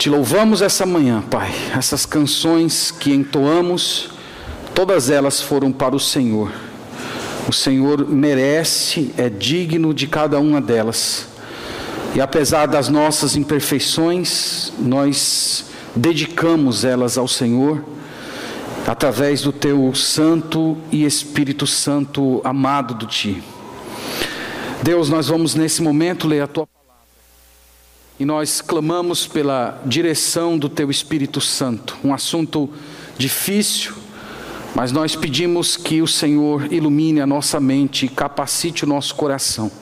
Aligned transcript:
Te 0.00 0.08
louvamos 0.08 0.62
essa 0.62 0.86
manhã, 0.86 1.20
Pai. 1.20 1.52
Essas 1.76 2.06
canções 2.06 2.90
que 2.90 3.12
entoamos, 3.12 4.08
todas 4.74 5.10
elas 5.10 5.42
foram 5.42 5.70
para 5.70 5.94
o 5.94 6.00
Senhor. 6.00 6.50
O 7.46 7.52
Senhor 7.52 8.08
merece, 8.08 9.12
é 9.18 9.28
digno 9.28 9.92
de 9.92 10.06
cada 10.06 10.40
uma 10.40 10.58
delas. 10.58 11.28
E 12.14 12.20
apesar 12.22 12.64
das 12.64 12.88
nossas 12.88 13.36
imperfeições, 13.36 14.72
nós 14.78 15.66
dedicamos 15.94 16.82
elas 16.82 17.18
ao 17.18 17.28
Senhor, 17.28 17.84
através 18.86 19.42
do 19.42 19.52
Teu 19.52 19.94
Santo 19.94 20.78
e 20.90 21.04
Espírito 21.04 21.66
Santo 21.66 22.40
amado 22.42 22.94
do 22.94 23.04
Ti. 23.04 23.42
Deus, 24.82 25.10
nós 25.10 25.28
vamos 25.28 25.54
nesse 25.54 25.82
momento 25.82 26.26
ler 26.26 26.40
a 26.40 26.46
Tua 26.46 26.66
palavra. 26.66 26.79
E 28.20 28.24
nós 28.26 28.60
clamamos 28.60 29.26
pela 29.26 29.80
direção 29.86 30.58
do 30.58 30.68
Teu 30.68 30.90
Espírito 30.90 31.40
Santo. 31.40 31.96
Um 32.04 32.12
assunto 32.12 32.68
difícil, 33.16 33.94
mas 34.74 34.92
nós 34.92 35.16
pedimos 35.16 35.74
que 35.74 36.02
o 36.02 36.06
Senhor 36.06 36.70
ilumine 36.70 37.22
a 37.22 37.26
nossa 37.26 37.58
mente 37.58 38.04
e 38.04 38.10
capacite 38.10 38.84
o 38.84 38.86
nosso 38.86 39.14
coração. 39.14 39.72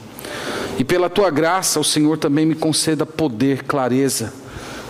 E 0.79 0.85
pela 0.85 1.11
tua 1.11 1.31
graça, 1.31 1.81
o 1.81 1.85
Senhor 1.85 2.17
também 2.17 2.47
me 2.47 2.55
conceda 2.55 3.05
poder, 3.05 3.65
clareza, 3.65 4.33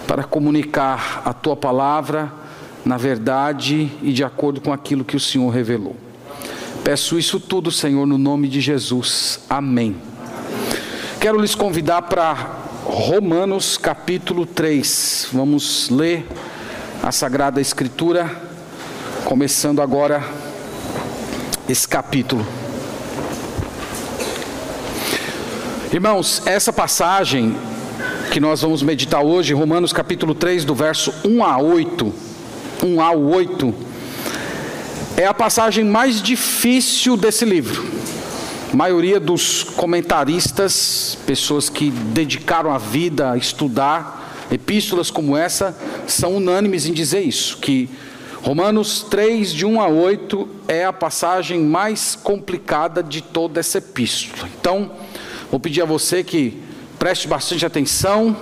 para 0.07 0.25
comunicar 0.25 1.23
a 1.25 1.33
tua 1.33 1.57
palavra 1.57 2.31
na 2.85 2.99
verdade 2.99 3.91
e 4.03 4.13
de 4.13 4.23
acordo 4.23 4.61
com 4.61 4.75
aquilo 4.75 5.07
que 5.07 5.17
o 5.17 5.21
Senhor 5.21 5.49
revelou. 5.49 5.97
Peço 6.85 7.19
isso 7.19 7.41
tudo, 7.41 7.71
Senhor, 7.71 8.07
no 8.07 8.19
nome 8.19 8.47
de 8.47 8.61
Jesus. 8.61 9.41
Amém. 9.49 9.97
Quero 11.19 11.41
lhes 11.41 11.55
convidar 11.55 12.03
para 12.03 12.68
Romanos 12.91 13.77
capítulo 13.77 14.47
3. 14.47 15.29
Vamos 15.35 15.91
ler 15.91 16.27
a 17.03 17.13
Sagrada 17.13 17.61
Escritura 17.61 18.35
começando 19.27 19.83
agora 19.83 20.25
esse 21.69 21.87
capítulo. 21.87 22.47
Irmãos, 25.93 26.43
essa 26.47 26.73
passagem 26.73 27.55
que 28.33 28.41
nós 28.41 28.63
vamos 28.63 28.83
meditar 28.83 29.23
hoje, 29.23 29.53
Romanos 29.53 29.93
capítulo 29.93 30.35
3, 30.35 30.65
do 30.65 30.75
verso 30.75 31.13
1 31.27 31.45
a 31.45 31.59
8, 31.59 32.15
1 32.83 33.01
ao 33.03 33.21
8, 33.21 33.75
é 35.15 35.27
a 35.27 35.35
passagem 35.35 35.85
mais 35.85 36.23
difícil 36.23 37.19
desse 37.19 37.45
livro. 37.45 37.87
Maioria 38.73 39.19
dos 39.19 39.63
comentaristas, 39.63 41.17
pessoas 41.27 41.71
que 41.71 41.91
dedicaram 41.91 42.71
a 42.71 42.77
vida 42.77 43.33
a 43.33 43.37
estudar 43.37 44.47
epístolas 44.53 45.11
como 45.11 45.37
essa, 45.37 45.77
são 46.07 46.37
unânimes 46.37 46.87
em 46.87 46.93
dizer 46.93 47.21
isso, 47.21 47.57
que 47.59 47.89
Romanos 48.43 49.03
3, 49.11 49.53
de 49.53 49.65
1 49.65 49.81
a 49.81 49.89
8, 49.89 50.49
é 50.69 50.85
a 50.85 50.93
passagem 50.93 51.61
mais 51.61 52.15
complicada 52.15 53.03
de 53.03 53.23
toda 53.23 53.59
essa 53.59 53.79
epístola. 53.79 54.49
Então, 54.61 54.93
vou 55.51 55.59
pedir 55.59 55.83
a 55.83 55.87
você 55.87 56.23
que 56.23 56.63
preste 56.99 57.27
bastante 57.27 57.65
atenção, 57.65 58.37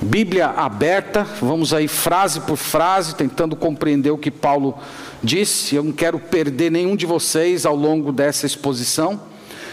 Bíblia 0.00 0.48
aberta, 0.48 1.26
vamos 1.40 1.72
aí 1.72 1.88
frase 1.88 2.40
por 2.40 2.56
frase, 2.56 3.14
tentando 3.14 3.56
compreender 3.56 4.10
o 4.10 4.18
que 4.18 4.30
Paulo 4.30 4.76
disse. 5.24 5.74
Eu 5.74 5.82
não 5.82 5.92
quero 5.92 6.18
perder 6.18 6.70
nenhum 6.70 6.94
de 6.94 7.06
vocês 7.06 7.64
ao 7.64 7.74
longo 7.74 8.12
dessa 8.12 8.44
exposição. 8.44 9.18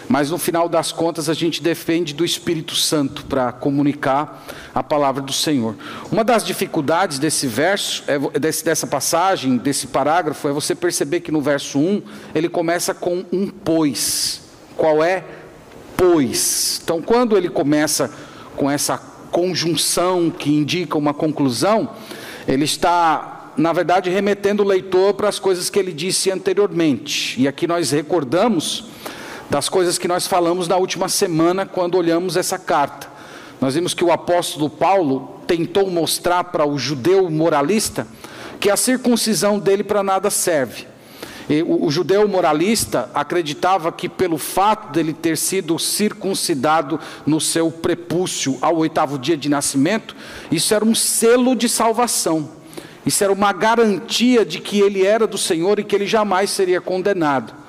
Mas 0.08 0.30
no 0.30 0.38
final 0.38 0.68
das 0.68 0.91
contas 0.91 1.30
a 1.30 1.34
gente 1.34 1.62
depende 1.62 2.14
do 2.14 2.25
Espírito 2.25 2.75
Santo 2.75 3.25
para 3.25 3.52
comunicar 3.52 4.46
a 4.74 4.84
palavra 4.84 5.22
do 5.22 5.34
Senhor. 5.34 5.75
Uma 6.12 6.24
das 6.24 6.44
dificuldades 6.46 7.19
desse 7.19 7.47
verso, 7.47 8.03
é, 8.08 8.18
dessa 8.40 8.86
passagem, 8.86 9.58
desse 9.58 9.88
parágrafo, 9.88 10.47
é 10.47 10.52
você 10.52 10.75
perceber 10.75 11.22
que 11.22 11.31
no 11.31 11.41
verso 11.41 11.80
1 11.80 12.02
ele 12.36 12.50
começa 12.50 12.94
com 12.94 13.25
um 13.31 13.47
pois. 13.47 14.41
Qual 14.75 15.03
é? 15.03 15.24
Pois. 15.96 16.81
Então 16.84 17.02
quando 17.02 17.38
ele 17.38 17.50
começa 17.50 18.12
com 18.56 18.70
essa 18.70 18.97
conjunção 19.31 20.30
que 20.30 20.52
indica 20.52 20.97
uma 20.97 21.14
conclusão, 21.14 21.90
ele 22.47 22.66
está, 22.66 23.53
na 23.58 23.74
verdade, 23.74 24.09
remetendo 24.09 24.64
o 24.64 24.66
leitor 24.66 25.14
para 25.16 25.28
as 25.28 25.40
coisas 25.40 25.70
que 25.70 25.80
ele 25.80 25.91
disse 25.91 26.30
anteriormente. 26.30 27.41
E 27.41 27.47
aqui 27.47 27.66
nós 27.66 27.90
recordamos 27.91 28.85
das 29.53 29.69
coisas 29.69 30.00
que 30.00 30.08
nós 30.08 30.25
falamos 30.25 30.68
na 30.68 30.78
última 30.78 31.08
semana 31.08 31.64
quando 31.64 31.94
olhamos 31.94 32.36
essa 32.36 32.58
carta. 32.58 33.08
Nós 33.62 33.75
vimos 33.75 33.94
que 33.94 34.03
o 34.03 34.12
apóstolo 34.12 34.68
Paulo 34.68 35.41
tentou 35.46 35.91
mostrar 35.91 36.46
para 36.46 36.66
o 36.68 36.75
judeu 36.80 37.30
moralista 37.30 38.08
que 38.59 38.72
a 38.72 38.75
circuncisão 38.75 39.59
dele 39.59 39.84
para 39.84 40.02
nada 40.02 40.31
serve. 40.31 40.88
O, 41.68 41.86
o, 41.86 41.91
judeu 41.91 42.28
moralista 42.28 43.12
acreditava 43.14 43.91
que 43.91 44.09
pelo 44.09 44.40
fato 44.40 44.91
dele 44.91 45.14
ter 45.14 45.38
sido 45.38 45.78
circuncidado 45.78 47.00
no 47.24 47.40
seu 47.40 47.70
prepúcio 47.70 48.58
ao 48.59 48.78
oitavo 48.78 49.20
dia 49.20 49.38
de 49.38 49.50
nascimento, 49.50 50.16
isso 50.52 50.74
era 50.74 50.84
um 50.84 50.96
selo 50.96 51.56
de 51.56 51.70
salvação. 51.70 52.50
Isso 53.06 53.24
era 53.24 53.31
uma 53.31 53.53
garantia 53.53 54.44
de 54.44 54.59
que 54.59 54.80
ele 54.80 55.06
era 55.06 55.28
do 55.28 55.38
Senhor 55.38 55.78
e 55.78 55.84
que 55.84 55.96
ele 55.96 56.08
jamais 56.08 56.50
seria 56.50 56.81
condenado. 56.81 57.62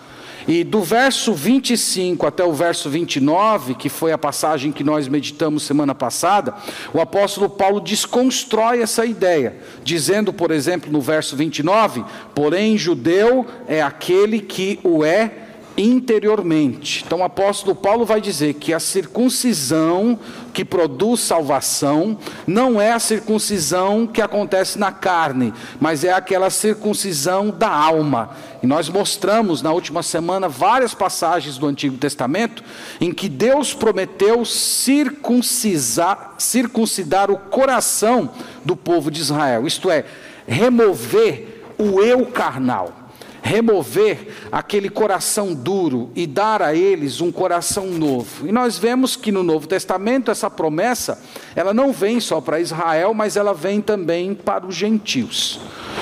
E 0.47 0.63
do 0.63 0.83
verso 0.83 1.33
25 1.33 2.27
até 2.27 2.45
o 2.45 2.53
verso 2.53 2.91
29, 2.91 3.75
que 3.75 3.89
foi 3.89 4.13
a 4.13 4.19
passagem 4.19 4.73
que 4.73 4.85
nós 4.85 5.09
meditamos 5.09 5.63
semana 5.63 5.95
passada, 5.95 6.55
o 6.93 7.01
apóstolo 7.01 7.49
Paulo 7.49 7.81
desconstrói 7.81 8.83
essa 8.83 9.07
ideia, 9.07 9.57
dizendo, 9.83 10.33
por 10.33 10.51
exemplo, 10.51 10.93
no 10.93 11.01
verso 11.01 11.35
29, 11.35 12.05
porém 12.35 12.77
judeu 12.77 13.47
é 13.67 13.83
aquele 13.83 14.41
que 14.41 14.79
o 14.83 15.05
é 15.05 15.44
interiormente. 15.77 17.03
Então 17.05 17.19
o 17.19 17.25
apóstolo 17.25 17.75
Paulo 17.75 18.05
vai 18.05 18.21
dizer 18.21 18.55
que 18.55 18.73
a 18.73 18.79
circuncisão 18.79 20.19
que 20.53 20.65
produz 20.65 21.21
salvação 21.21 22.17
não 22.47 22.81
é 22.81 22.93
a 22.93 22.99
circuncisão 23.01 24.07
que 24.07 24.23
acontece 24.23 24.79
na 24.79 24.93
carne, 24.93 25.53
mas 25.81 26.05
é 26.05 26.13
aquela 26.13 26.49
circuncisão 26.49 27.51
da 27.51 27.69
alma. 27.69 28.31
E 28.63 28.67
nós 28.67 28.89
mostramos 28.89 29.63
na 29.63 29.73
última 29.73 30.03
semana 30.03 30.49
várias 30.49 30.95
passagens 30.95 31.59
do 31.59 31.67
Antigo 31.67 31.97
Testamento 31.97 32.63
em 33.01 33.13
que 33.13 33.29
Deus 33.29 33.75
prometeu 33.75 34.45
circuncisar, 34.45 36.37
circuncidar 36.39 37.31
o 37.31 37.37
coração 37.37 38.31
do 38.65 38.77
povo 38.77 39.11
de 39.11 39.21
Israel, 39.21 39.67
isto 39.67 39.91
é, 39.91 40.05
remover 40.47 41.63
o 41.77 42.01
eu 42.01 42.27
carnal 42.27 43.04
remover 43.45 44.29
aquele 44.51 44.89
coração 44.89 45.53
duro 45.53 46.11
e 46.17 46.27
dar 46.27 46.63
a 46.63 46.75
eles 46.75 47.21
um 47.21 47.31
coração 47.31 47.89
novo. 47.89 48.49
E 48.49 48.51
nós 48.51 48.79
vemos 48.79 49.17
que 49.17 49.31
no 49.31 49.43
Novo 49.43 49.69
Testamento 49.69 50.31
essa 50.31 50.49
promessa, 50.49 51.23
ela 51.55 51.75
não 51.75 51.93
vem 51.93 52.21
só 52.21 52.41
para 52.41 52.59
Israel, 52.59 53.13
mas 53.13 53.37
ela 53.37 53.53
vem 53.53 53.83
também 53.83 54.35
para 54.35 54.67
os 54.67 54.75
gentios. 54.75 55.61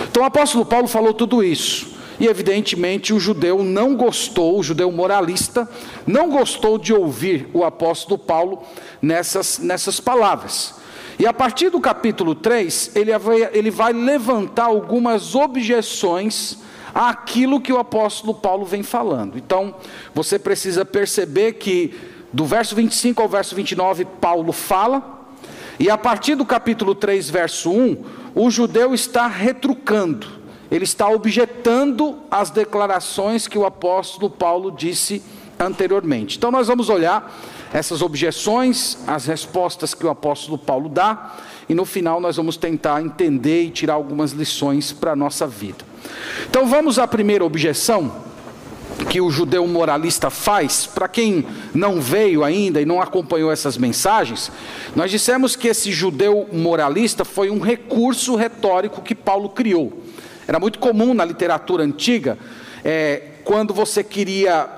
Então 0.09 0.23
o 0.23 0.27
apóstolo 0.27 0.65
Paulo 0.65 0.87
falou 0.87 1.13
tudo 1.13 1.43
isso. 1.43 1.91
E 2.21 2.29
evidentemente 2.29 3.13
o 3.13 3.19
judeu 3.19 3.65
não 3.65 3.97
gostou, 3.97 4.61
o 4.61 4.63
judeu 4.63 4.93
moralista, 4.93 5.69
não 6.07 6.31
gostou 6.31 6.79
de 6.79 6.95
ouvir 6.95 7.49
o 7.53 7.65
apóstolo 7.65 8.17
Paulo 8.17 8.63
nessas, 9.01 9.59
nessas 9.59 9.99
palavras. 9.99 10.77
E 11.19 11.27
a 11.27 11.33
partir 11.33 11.71
do 11.71 11.81
capítulo 11.81 12.37
3, 12.37 12.93
ele 12.95 13.19
vai, 13.19 13.51
ele 13.53 13.71
vai 13.73 13.93
levantar 13.93 14.67
algumas 14.67 15.35
objeções 15.35 16.63
àquilo 16.95 17.61
que 17.61 17.73
o 17.73 17.79
apóstolo 17.79 18.35
Paulo 18.35 18.65
vem 18.65 18.83
falando. 18.83 19.39
Então, 19.39 19.75
você 20.15 20.39
precisa 20.39 20.85
perceber 20.85 21.55
que 21.55 21.95
do 22.33 22.47
verso 22.47 22.75
25 22.75 23.21
ao 23.21 23.29
verso 23.29 23.55
29, 23.55 24.05
Paulo 24.05 24.53
fala, 24.53 25.21
e 25.79 25.91
a 25.91 25.99
partir 25.99 26.35
do 26.35 26.45
capítulo 26.45 26.95
3, 26.95 27.29
verso 27.29 27.71
1, 27.71 28.05
o 28.35 28.51
judeu 28.51 28.95
está 28.95 29.27
retrucando, 29.27 30.27
ele 30.71 30.85
está 30.85 31.09
objetando 31.09 32.19
as 32.31 32.51
declarações 32.51 33.47
que 33.47 33.59
o 33.59 33.67
apóstolo 33.67 34.31
Paulo 34.31 34.71
disse 34.71 35.23
anteriormente. 35.59 36.39
Então, 36.39 36.51
nós 36.51 36.69
vamos 36.69 36.89
olhar 36.89 37.39
essas 37.73 38.01
objeções, 38.01 38.99
as 39.07 39.27
respostas 39.27 39.95
que 39.95 40.07
o 40.07 40.11
apóstolo 40.11 40.57
Paulo 40.57 40.89
dá, 40.89 41.37
e 41.69 41.75
no 41.75 41.85
final 41.85 42.21
nós 42.21 42.37
vamos 42.37 42.57
tentar 42.57 43.03
entender 43.03 43.65
e 43.65 43.71
tirar 43.71 43.95
algumas 43.95 44.33
lições 44.33 44.93
para 44.93 45.13
a 45.13 45.17
nossa 45.17 45.47
vida. 45.47 45.92
Então 46.49 46.67
vamos 46.67 46.99
à 46.99 47.07
primeira 47.07 47.45
objeção 47.45 48.23
que 49.09 49.21
o 49.21 49.31
judeu 49.31 49.67
moralista 49.67 50.31
faz, 50.31 50.87
para 50.87 51.09
quem 51.09 51.47
não 51.75 52.01
veio 52.01 52.45
ainda 52.45 52.81
e 52.81 52.85
não 52.85 53.01
acompanhou 53.01 53.51
essas 53.51 53.77
mensagens, 53.77 54.51
nós 54.95 55.11
dissemos 55.11 55.57
que 55.57 55.69
esse 55.69 55.91
judeu 55.91 56.49
moralista 56.53 57.25
foi 57.25 57.51
um 57.51 57.59
recurso 57.59 58.37
retórico 58.37 59.03
que 59.03 59.15
Paulo 59.15 59.49
criou. 59.49 60.03
Era 60.47 60.59
muito 60.59 60.79
comum 60.79 61.15
na 61.15 61.25
literatura 61.25 61.85
antiga, 61.85 62.39
é, 62.85 63.23
quando 63.45 63.73
você 63.73 64.05
queria 64.05 64.69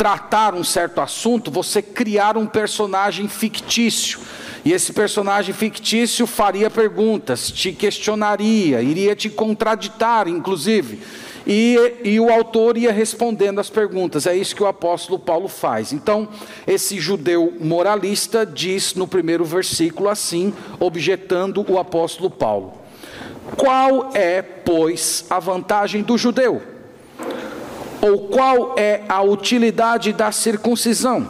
tratar 0.00 0.54
um 0.54 0.64
certo 0.64 0.98
assunto, 1.02 1.50
você 1.50 1.82
criar 1.82 2.38
um 2.38 2.46
personagem 2.46 3.28
fictício. 3.28 4.18
E 4.64 4.72
esse 4.72 4.94
personagem 4.94 5.54
fictício 5.54 6.26
faria 6.26 6.70
perguntas, 6.70 7.50
te 7.50 7.70
questionaria, 7.70 8.80
iria 8.80 9.14
te 9.14 9.28
contraditar, 9.28 10.26
inclusive. 10.26 11.02
E, 11.46 11.76
e, 12.02 12.18
o 12.18 12.32
autor 12.32 12.78
ia 12.78 12.90
respondendo 12.90 13.58
as 13.58 13.68
perguntas, 13.68 14.26
é 14.26 14.34
isso 14.34 14.56
que 14.56 14.62
o 14.62 14.66
apóstolo 14.66 15.18
Paulo 15.18 15.48
faz. 15.48 15.92
Então, 15.92 16.26
esse 16.66 16.98
judeu 16.98 17.52
moralista 17.60 18.46
diz 18.46 18.94
no 18.94 19.06
primeiro 19.06 19.44
versículo 19.44 20.08
assim, 20.08 20.54
objetando 20.78 21.62
o 21.68 21.78
apóstolo 21.78 22.30
Paulo: 22.30 22.72
Qual 23.54 24.12
é, 24.14 24.40
pois, 24.40 25.26
a 25.28 25.38
vantagem 25.38 26.02
do 26.02 26.16
judeu? 26.16 26.62
Ou 28.00 28.28
qual 28.28 28.74
é 28.78 29.02
a 29.08 29.22
utilidade 29.22 30.12
da 30.12 30.32
circuncisão? 30.32 31.28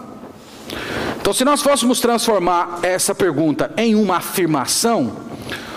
Então, 1.21 1.33
se 1.33 1.45
nós 1.45 1.63
fôssemos 1.63 2.01
transformar 2.01 2.79
essa 2.83 3.15
pergunta 3.15 3.73
em 3.77 3.95
uma 3.95 4.17
afirmação, 4.17 5.13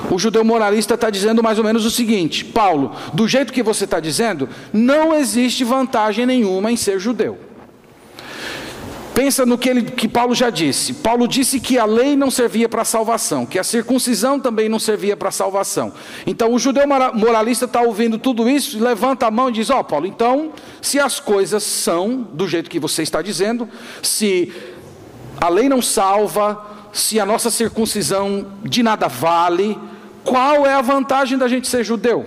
o 0.09 0.19
judeu 0.19 0.43
moralista 0.43 0.93
está 0.93 1.09
dizendo 1.09 1.41
mais 1.41 1.57
ou 1.57 1.63
menos 1.63 1.85
o 1.85 1.91
seguinte: 1.91 2.45
Paulo, 2.45 2.95
do 3.13 3.27
jeito 3.27 3.53
que 3.53 3.63
você 3.63 3.85
está 3.85 3.99
dizendo, 3.99 4.47
não 4.71 5.13
existe 5.13 5.63
vantagem 5.63 6.25
nenhuma 6.25 6.71
em 6.71 6.77
ser 6.77 6.99
judeu. 6.99 7.37
Pensa 9.13 9.45
no 9.45 9.59
que, 9.59 9.69
ele, 9.69 9.83
que 9.83 10.07
Paulo 10.07 10.33
já 10.33 10.49
disse. 10.49 10.93
Paulo 10.95 11.27
disse 11.27 11.59
que 11.59 11.77
a 11.77 11.85
lei 11.85 12.15
não 12.15 12.31
servia 12.31 12.67
para 12.67 12.83
salvação, 12.83 13.45
que 13.45 13.59
a 13.59 13.63
circuncisão 13.63 14.39
também 14.39 14.67
não 14.67 14.79
servia 14.79 15.15
para 15.15 15.29
salvação. 15.29 15.93
Então 16.25 16.51
o 16.51 16.57
judeu 16.57 16.83
moralista 17.13 17.65
está 17.65 17.81
ouvindo 17.81 18.17
tudo 18.17 18.49
isso, 18.49 18.83
levanta 18.83 19.27
a 19.27 19.31
mão 19.31 19.49
e 19.49 19.53
diz: 19.53 19.69
Ó, 19.69 19.79
oh, 19.79 19.83
Paulo, 19.83 20.07
então, 20.07 20.51
se 20.81 20.99
as 20.99 21.19
coisas 21.19 21.61
são 21.61 22.27
do 22.33 22.47
jeito 22.47 22.71
que 22.71 22.79
você 22.79 23.03
está 23.03 23.21
dizendo, 23.21 23.69
se 24.01 24.51
a 25.39 25.47
lei 25.47 25.69
não 25.69 25.81
salva, 25.81 26.65
se 26.91 27.19
a 27.19 27.25
nossa 27.25 27.51
circuncisão 27.51 28.47
de 28.63 28.81
nada 28.81 29.07
vale, 29.07 29.77
qual 30.23 30.65
é 30.65 30.73
a 30.73 30.81
vantagem 30.81 31.37
da 31.37 31.47
gente 31.47 31.67
ser 31.67 31.83
judeu? 31.83 32.25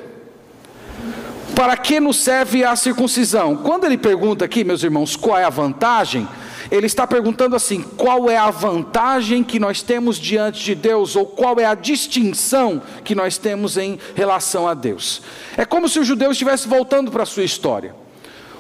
Para 1.57 1.77
que 1.77 1.99
nos 1.99 2.19
serve 2.19 2.63
a 2.63 2.77
circuncisão? 2.77 3.57
Quando 3.57 3.85
ele 3.85 3.99
pergunta 3.99 4.45
aqui, 4.45 4.63
meus 4.63 4.83
irmãos, 4.85 5.17
qual 5.17 5.39
é 5.39 5.45
a 5.45 5.51
vantagem? 5.51 6.29
Ele 6.71 6.87
está 6.87 7.07
perguntando 7.07 7.57
assim: 7.57 7.83
qual 7.83 8.31
é 8.31 8.37
a 8.37 8.51
vantagem 8.51 9.43
que 9.43 9.59
nós 9.59 9.83
temos 9.83 10.19
diante 10.19 10.65
de 10.65 10.75
Deus, 10.75 11.17
ou 11.17 11.27
qual 11.27 11.59
é 11.59 11.65
a 11.65 11.75
distinção 11.75 12.83
que 13.05 13.15
nós 13.15 13.39
temos 13.39 13.77
em 13.77 13.99
relação 14.15 14.67
a 14.67 14.75
Deus? 14.75 15.23
É 15.57 15.65
como 15.65 15.89
se 15.89 15.99
o 15.99 16.05
judeu 16.05 16.31
estivesse 16.31 16.69
voltando 16.69 17.11
para 17.11 17.23
a 17.23 17.27
sua 17.27 17.45
história. 17.45 17.95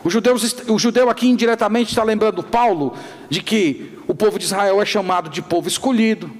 O 0.04 0.10
judeu, 0.10 0.36
o 0.68 0.78
judeu 0.78 1.10
aqui 1.10 1.28
indiretamente 1.28 1.90
está 1.90 2.04
lembrando 2.04 2.42
Paulo 2.42 2.94
de 3.28 3.42
que 3.42 3.98
o 4.06 4.14
povo 4.14 4.38
de 4.38 4.44
Israel 4.44 4.80
é 4.80 4.84
chamado 4.84 5.28
de 5.28 5.42
povo 5.42 5.66
escolhido, 5.66 6.30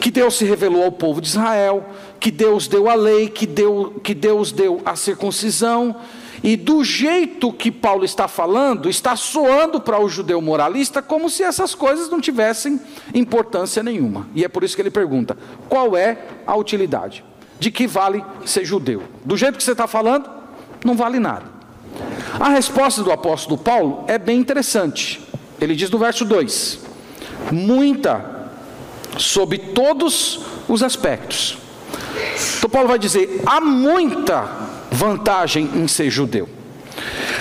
que 0.00 0.10
Deus 0.10 0.38
se 0.38 0.46
revelou 0.46 0.82
ao 0.84 0.92
povo 0.92 1.20
de 1.20 1.28
Israel, 1.28 1.84
que 2.18 2.30
Deus 2.30 2.66
deu 2.66 2.88
a 2.88 2.94
lei, 2.94 3.28
que, 3.28 3.46
deu, 3.46 4.00
que 4.02 4.14
Deus 4.14 4.50
deu 4.50 4.80
a 4.84 4.96
circuncisão, 4.96 5.94
e 6.42 6.56
do 6.56 6.82
jeito 6.82 7.52
que 7.52 7.70
Paulo 7.70 8.04
está 8.04 8.26
falando, 8.26 8.88
está 8.88 9.14
soando 9.14 9.80
para 9.80 10.00
o 10.00 10.08
judeu 10.08 10.40
moralista 10.42 11.00
como 11.00 11.30
se 11.30 11.44
essas 11.44 11.74
coisas 11.74 12.10
não 12.10 12.20
tivessem 12.20 12.80
importância 13.14 13.82
nenhuma. 13.82 14.26
E 14.34 14.44
é 14.44 14.48
por 14.48 14.64
isso 14.64 14.74
que 14.74 14.82
ele 14.82 14.90
pergunta: 14.90 15.38
qual 15.68 15.96
é 15.96 16.18
a 16.44 16.56
utilidade? 16.56 17.24
De 17.60 17.70
que 17.70 17.86
vale 17.86 18.24
ser 18.44 18.64
judeu? 18.64 19.04
Do 19.24 19.36
jeito 19.36 19.56
que 19.56 19.62
você 19.62 19.70
está 19.70 19.86
falando, 19.86 20.28
não 20.84 20.96
vale 20.96 21.20
nada. 21.20 21.44
A 22.40 22.48
resposta 22.48 23.04
do 23.04 23.12
apóstolo 23.12 23.56
Paulo 23.56 24.04
é 24.08 24.18
bem 24.18 24.38
interessante. 24.38 25.20
Ele 25.60 25.76
diz 25.76 25.90
no 25.90 25.98
verso 25.98 26.24
2: 26.24 26.80
muita, 27.52 28.50
sob 29.16 29.56
todos 29.58 30.40
os 30.68 30.82
aspectos. 30.82 31.56
Então, 32.58 32.68
Paulo 32.68 32.88
vai 32.88 32.98
dizer: 32.98 33.42
há 33.46 33.60
muita 33.60 34.71
vantagem 34.92 35.68
em 35.74 35.88
ser 35.88 36.10
judeu. 36.10 36.48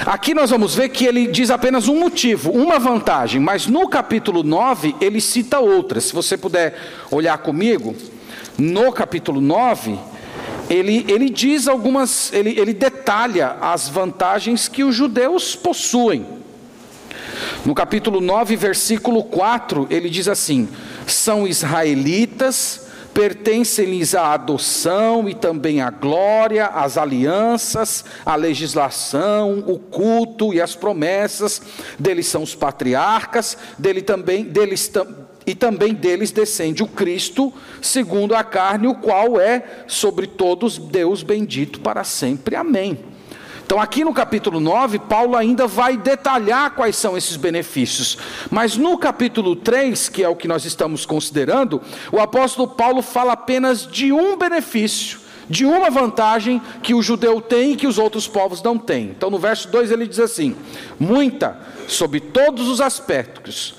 Aqui 0.05 0.33
nós 0.33 0.49
vamos 0.49 0.73
ver 0.73 0.89
que 0.89 1.05
ele 1.05 1.27
diz 1.27 1.51
apenas 1.51 1.87
um 1.87 1.99
motivo, 1.99 2.51
uma 2.51 2.79
vantagem, 2.79 3.39
mas 3.39 3.67
no 3.67 3.87
capítulo 3.87 4.41
9 4.41 4.95
ele 4.99 5.21
cita 5.21 5.59
outras. 5.59 6.05
Se 6.05 6.13
você 6.13 6.37
puder 6.37 6.75
olhar 7.11 7.37
comigo, 7.37 7.95
no 8.57 8.91
capítulo 8.91 9.39
9, 9.39 9.99
ele, 10.69 11.05
ele 11.07 11.29
diz 11.29 11.67
algumas, 11.67 12.31
ele, 12.33 12.57
ele 12.59 12.73
detalha 12.73 13.57
as 13.61 13.89
vantagens 13.89 14.67
que 14.67 14.83
os 14.83 14.95
judeus 14.95 15.55
possuem. 15.55 16.25
No 17.65 17.75
capítulo 17.75 18.21
9, 18.21 18.55
versículo 18.55 19.23
4, 19.23 19.87
ele 19.91 20.09
diz 20.09 20.27
assim: 20.27 20.67
são 21.05 21.47
israelitas 21.47 22.87
pertencem-lhes 23.13 24.15
a 24.15 24.33
adoção 24.33 25.27
e 25.27 25.33
também 25.33 25.81
a 25.81 25.89
glória, 25.89 26.67
as 26.67 26.97
alianças, 26.97 28.05
a 28.25 28.35
legislação, 28.35 29.63
o 29.67 29.77
culto 29.77 30.53
e 30.53 30.61
as 30.61 30.75
promessas. 30.75 31.61
Deles 31.99 32.27
são 32.27 32.43
os 32.43 32.55
patriarcas, 32.55 33.57
dele 33.77 34.01
também, 34.01 34.43
deles 34.43 34.91
e 35.45 35.55
também 35.55 35.93
deles 35.93 36.31
descende 36.31 36.83
o 36.83 36.87
Cristo, 36.87 37.51
segundo 37.81 38.35
a 38.35 38.43
carne, 38.43 38.87
o 38.87 38.95
qual 38.95 39.39
é 39.39 39.83
sobre 39.87 40.27
todos 40.27 40.77
Deus 40.77 41.23
bendito 41.23 41.79
para 41.79 42.03
sempre. 42.03 42.55
Amém. 42.55 43.10
Então, 43.71 43.81
aqui 43.81 44.03
no 44.03 44.13
capítulo 44.13 44.59
9, 44.59 44.99
Paulo 44.99 45.33
ainda 45.33 45.65
vai 45.65 45.95
detalhar 45.95 46.71
quais 46.71 46.97
são 46.97 47.15
esses 47.17 47.37
benefícios. 47.37 48.17
Mas 48.49 48.75
no 48.75 48.97
capítulo 48.97 49.55
3, 49.55 50.09
que 50.09 50.21
é 50.21 50.27
o 50.27 50.35
que 50.35 50.45
nós 50.45 50.65
estamos 50.65 51.05
considerando, 51.05 51.81
o 52.11 52.19
apóstolo 52.19 52.67
Paulo 52.67 53.01
fala 53.01 53.31
apenas 53.31 53.87
de 53.87 54.11
um 54.11 54.35
benefício, 54.35 55.19
de 55.49 55.65
uma 55.65 55.89
vantagem 55.89 56.61
que 56.83 56.93
o 56.93 57.01
judeu 57.01 57.39
tem 57.39 57.71
e 57.71 57.75
que 57.77 57.87
os 57.87 57.97
outros 57.97 58.27
povos 58.27 58.61
não 58.61 58.77
têm. 58.77 59.05
Então, 59.05 59.29
no 59.29 59.39
verso 59.39 59.69
2 59.69 59.89
ele 59.89 60.05
diz 60.05 60.19
assim: 60.19 60.53
muita, 60.99 61.57
sob 61.87 62.19
todos 62.19 62.67
os 62.67 62.81
aspectos, 62.81 63.75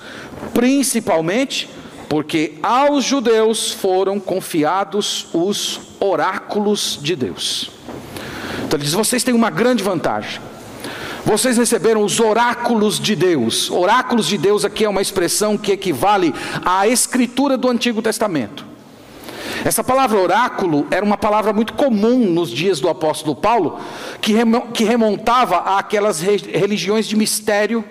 principalmente 0.55 1.69
porque 2.09 2.55
aos 2.63 3.03
judeus 3.03 3.71
foram 3.71 4.19
confiados 4.19 5.27
os 5.31 5.79
oráculos 5.99 6.97
de 6.99 7.15
Deus. 7.15 7.82
Então 8.73 8.79
ele 8.79 8.85
diz: 8.85 8.93
vocês 8.95 9.23
têm 9.23 9.35
uma 9.35 9.51
grande 9.51 9.83
vantagem. 9.83 10.41
Vocês 11.23 11.59
receberam 11.59 12.03
os 12.03 12.19
oráculos 12.19 12.99
de 12.99 13.15
Deus. 13.15 13.69
Oráculos 13.69 14.25
de 14.25 14.35
Deus 14.35 14.65
aqui 14.65 14.83
é 14.83 14.89
uma 14.89 15.01
expressão 15.01 15.55
que 15.55 15.71
equivale 15.71 16.33
à 16.65 16.87
escritura 16.87 17.55
do 17.55 17.69
Antigo 17.69 18.01
Testamento. 18.01 18.65
Essa 19.63 19.83
palavra 19.83 20.19
oráculo 20.19 20.87
era 20.89 21.05
uma 21.05 21.17
palavra 21.17 21.53
muito 21.53 21.73
comum 21.73 22.25
nos 22.31 22.49
dias 22.49 22.79
do 22.79 22.89
apóstolo 22.89 23.35
Paulo, 23.35 23.79
que 24.19 24.83
remontava 24.83 25.77
àquelas 25.77 26.19
religiões 26.19 27.05
de 27.05 27.15
mistério 27.15 27.85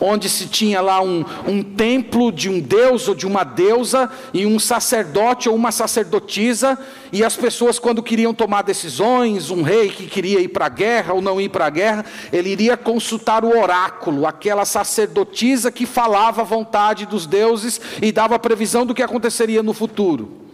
onde 0.00 0.28
se 0.28 0.46
tinha 0.46 0.80
lá 0.80 1.00
um, 1.00 1.24
um 1.46 1.62
templo 1.62 2.30
de 2.30 2.48
um 2.48 2.60
deus 2.60 3.08
ou 3.08 3.14
de 3.14 3.26
uma 3.26 3.44
deusa, 3.44 4.10
e 4.32 4.46
um 4.46 4.58
sacerdote 4.58 5.48
ou 5.48 5.54
uma 5.54 5.72
sacerdotisa, 5.72 6.78
e 7.12 7.24
as 7.24 7.36
pessoas, 7.36 7.78
quando 7.78 8.02
queriam 8.02 8.34
tomar 8.34 8.62
decisões, 8.62 9.50
um 9.50 9.62
rei 9.62 9.88
que 9.88 10.06
queria 10.06 10.40
ir 10.40 10.48
para 10.48 10.66
a 10.66 10.70
guerra 10.70 11.14
ou 11.14 11.22
não 11.22 11.40
ir 11.40 11.48
para 11.48 11.66
a 11.66 11.70
guerra, 11.70 12.04
ele 12.32 12.50
iria 12.50 12.76
consultar 12.76 13.44
o 13.44 13.58
oráculo, 13.58 14.26
aquela 14.26 14.64
sacerdotisa 14.64 15.70
que 15.70 15.86
falava 15.86 16.42
a 16.42 16.44
vontade 16.44 17.06
dos 17.06 17.26
deuses 17.26 17.80
e 18.02 18.12
dava 18.12 18.38
previsão 18.38 18.84
do 18.84 18.94
que 18.94 19.02
aconteceria 19.02 19.62
no 19.62 19.72
futuro. 19.72 20.45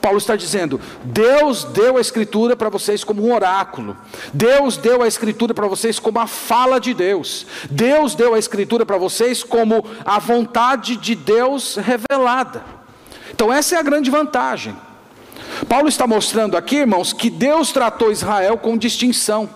Paulo 0.00 0.18
está 0.18 0.36
dizendo: 0.36 0.80
Deus 1.04 1.64
deu 1.64 1.96
a 1.96 2.00
Escritura 2.00 2.56
para 2.56 2.68
vocês 2.68 3.04
como 3.04 3.26
um 3.26 3.34
oráculo, 3.34 3.96
Deus 4.32 4.76
deu 4.76 5.02
a 5.02 5.08
Escritura 5.08 5.54
para 5.54 5.66
vocês 5.66 5.98
como 5.98 6.18
a 6.18 6.26
fala 6.26 6.78
de 6.78 6.94
Deus, 6.94 7.46
Deus 7.70 8.14
deu 8.14 8.34
a 8.34 8.38
Escritura 8.38 8.84
para 8.84 8.98
vocês 8.98 9.42
como 9.42 9.84
a 10.04 10.18
vontade 10.18 10.96
de 10.96 11.14
Deus 11.14 11.76
revelada. 11.76 12.64
Então, 13.32 13.52
essa 13.52 13.76
é 13.76 13.78
a 13.78 13.82
grande 13.82 14.10
vantagem. 14.10 14.76
Paulo 15.68 15.88
está 15.88 16.06
mostrando 16.06 16.56
aqui, 16.56 16.76
irmãos, 16.76 17.12
que 17.12 17.30
Deus 17.30 17.72
tratou 17.72 18.12
Israel 18.12 18.58
com 18.58 18.76
distinção. 18.76 19.48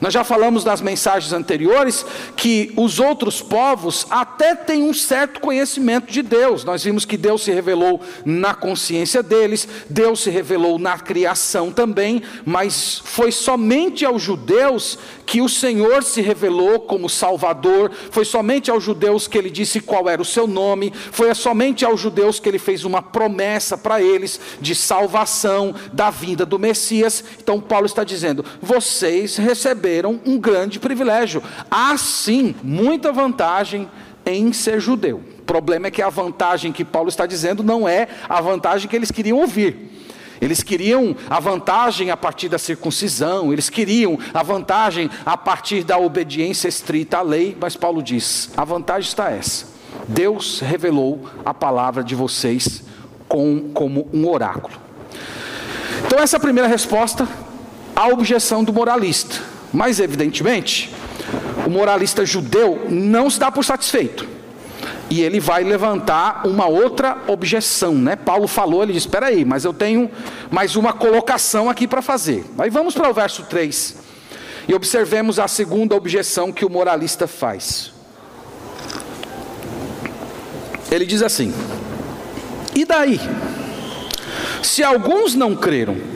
Nós 0.00 0.12
já 0.12 0.22
falamos 0.22 0.64
nas 0.64 0.80
mensagens 0.80 1.32
anteriores 1.32 2.04
que 2.36 2.72
os 2.76 2.98
outros 2.98 3.40
povos 3.40 4.06
até 4.10 4.54
têm 4.54 4.82
um 4.82 4.92
certo 4.92 5.40
conhecimento 5.40 6.10
de 6.10 6.22
Deus. 6.22 6.64
Nós 6.64 6.84
vimos 6.84 7.04
que 7.04 7.16
Deus 7.16 7.42
se 7.44 7.52
revelou 7.52 8.00
na 8.24 8.54
consciência 8.54 9.22
deles, 9.22 9.66
Deus 9.88 10.20
se 10.20 10.30
revelou 10.30 10.78
na 10.78 10.98
criação 10.98 11.70
também, 11.70 12.22
mas 12.44 13.00
foi 13.04 13.32
somente 13.32 14.04
aos 14.04 14.22
judeus 14.22 14.98
que 15.24 15.40
o 15.40 15.48
Senhor 15.48 16.02
se 16.02 16.20
revelou 16.20 16.80
como 16.80 17.08
Salvador, 17.08 17.90
foi 18.10 18.24
somente 18.24 18.70
aos 18.70 18.84
judeus 18.84 19.26
que 19.26 19.36
ele 19.36 19.50
disse 19.50 19.80
qual 19.80 20.08
era 20.08 20.22
o 20.22 20.24
seu 20.24 20.46
nome, 20.46 20.92
foi 21.10 21.34
somente 21.34 21.84
aos 21.84 22.00
judeus 22.00 22.38
que 22.38 22.48
ele 22.48 22.58
fez 22.58 22.84
uma 22.84 23.02
promessa 23.02 23.76
para 23.76 24.00
eles 24.00 24.38
de 24.60 24.74
salvação 24.74 25.74
da 25.92 26.10
vinda 26.10 26.46
do 26.46 26.58
Messias. 26.58 27.24
Então 27.42 27.60
Paulo 27.60 27.86
está 27.86 28.04
dizendo: 28.04 28.44
vocês 28.60 29.36
receberam 29.36 29.85
um 30.24 30.38
grande 30.38 30.78
privilégio. 30.78 31.42
Há 31.70 31.96
sim 31.96 32.54
muita 32.62 33.12
vantagem 33.12 33.88
em 34.24 34.52
ser 34.52 34.80
judeu. 34.80 35.22
O 35.38 35.42
problema 35.42 35.86
é 35.86 35.90
que 35.90 36.02
a 36.02 36.10
vantagem 36.10 36.72
que 36.72 36.84
Paulo 36.84 37.08
está 37.08 37.26
dizendo 37.26 37.62
não 37.62 37.88
é 37.88 38.08
a 38.28 38.40
vantagem 38.40 38.88
que 38.88 38.96
eles 38.96 39.10
queriam 39.10 39.38
ouvir. 39.38 39.92
Eles 40.40 40.62
queriam 40.62 41.16
a 41.30 41.40
vantagem 41.40 42.10
a 42.10 42.16
partir 42.16 42.48
da 42.48 42.58
circuncisão, 42.58 43.52
eles 43.52 43.70
queriam 43.70 44.18
a 44.34 44.42
vantagem 44.42 45.08
a 45.24 45.36
partir 45.36 45.82
da 45.82 45.96
obediência 45.96 46.68
estrita 46.68 47.18
à 47.18 47.22
lei, 47.22 47.56
mas 47.58 47.76
Paulo 47.76 48.02
diz: 48.02 48.50
a 48.56 48.64
vantagem 48.64 49.08
está 49.08 49.30
essa. 49.30 49.66
Deus 50.08 50.60
revelou 50.60 51.26
a 51.44 51.54
palavra 51.54 52.04
de 52.04 52.14
vocês 52.14 52.82
com, 53.28 53.70
como 53.72 54.08
um 54.12 54.28
oráculo. 54.28 54.74
Então, 56.04 56.18
essa 56.18 56.36
é 56.36 56.38
a 56.38 56.40
primeira 56.40 56.68
resposta 56.68 57.26
à 57.94 58.08
objeção 58.08 58.62
do 58.62 58.72
moralista. 58.72 59.55
Mas, 59.76 60.00
evidentemente, 60.00 60.90
o 61.66 61.68
moralista 61.68 62.24
judeu 62.24 62.86
não 62.88 63.28
se 63.28 63.38
dá 63.38 63.52
por 63.52 63.62
satisfeito. 63.62 64.26
E 65.10 65.20
ele 65.20 65.38
vai 65.38 65.62
levantar 65.62 66.46
uma 66.46 66.66
outra 66.66 67.18
objeção, 67.26 67.94
né? 67.94 68.16
Paulo 68.16 68.48
falou, 68.48 68.82
ele 68.82 68.94
diz: 68.94 69.02
Espera 69.02 69.26
aí, 69.26 69.44
mas 69.44 69.66
eu 69.66 69.74
tenho 69.74 70.10
mais 70.50 70.76
uma 70.76 70.94
colocação 70.94 71.68
aqui 71.68 71.86
para 71.86 72.00
fazer. 72.00 72.46
Aí 72.56 72.70
vamos 72.70 72.94
para 72.94 73.10
o 73.10 73.12
verso 73.12 73.42
3 73.42 73.96
e 74.66 74.72
observemos 74.72 75.38
a 75.38 75.46
segunda 75.46 75.94
objeção 75.94 76.50
que 76.50 76.64
o 76.64 76.70
moralista 76.70 77.26
faz. 77.26 77.92
Ele 80.90 81.04
diz 81.04 81.20
assim: 81.20 81.52
E 82.74 82.86
daí? 82.86 83.20
Se 84.62 84.82
alguns 84.82 85.34
não 85.34 85.54
creram, 85.54 86.15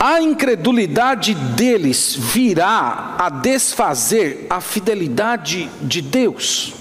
a 0.00 0.20
incredulidade 0.20 1.34
deles 1.34 2.16
virá 2.18 3.16
a 3.18 3.28
desfazer 3.28 4.46
a 4.50 4.60
fidelidade 4.60 5.70
de 5.82 6.00
Deus 6.00 6.80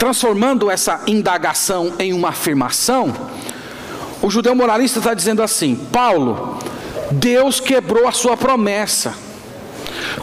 transformando 0.00 0.70
essa 0.70 1.02
indagação 1.06 1.92
em 1.98 2.14
uma 2.14 2.30
afirmação, 2.30 3.14
o 4.22 4.30
judeu 4.30 4.54
moralista 4.54 4.98
está 4.98 5.12
dizendo 5.12 5.42
assim: 5.42 5.76
Paulo, 5.92 6.58
Deus 7.12 7.60
quebrou 7.60 8.08
a 8.08 8.12
sua 8.12 8.34
promessa. 8.34 9.14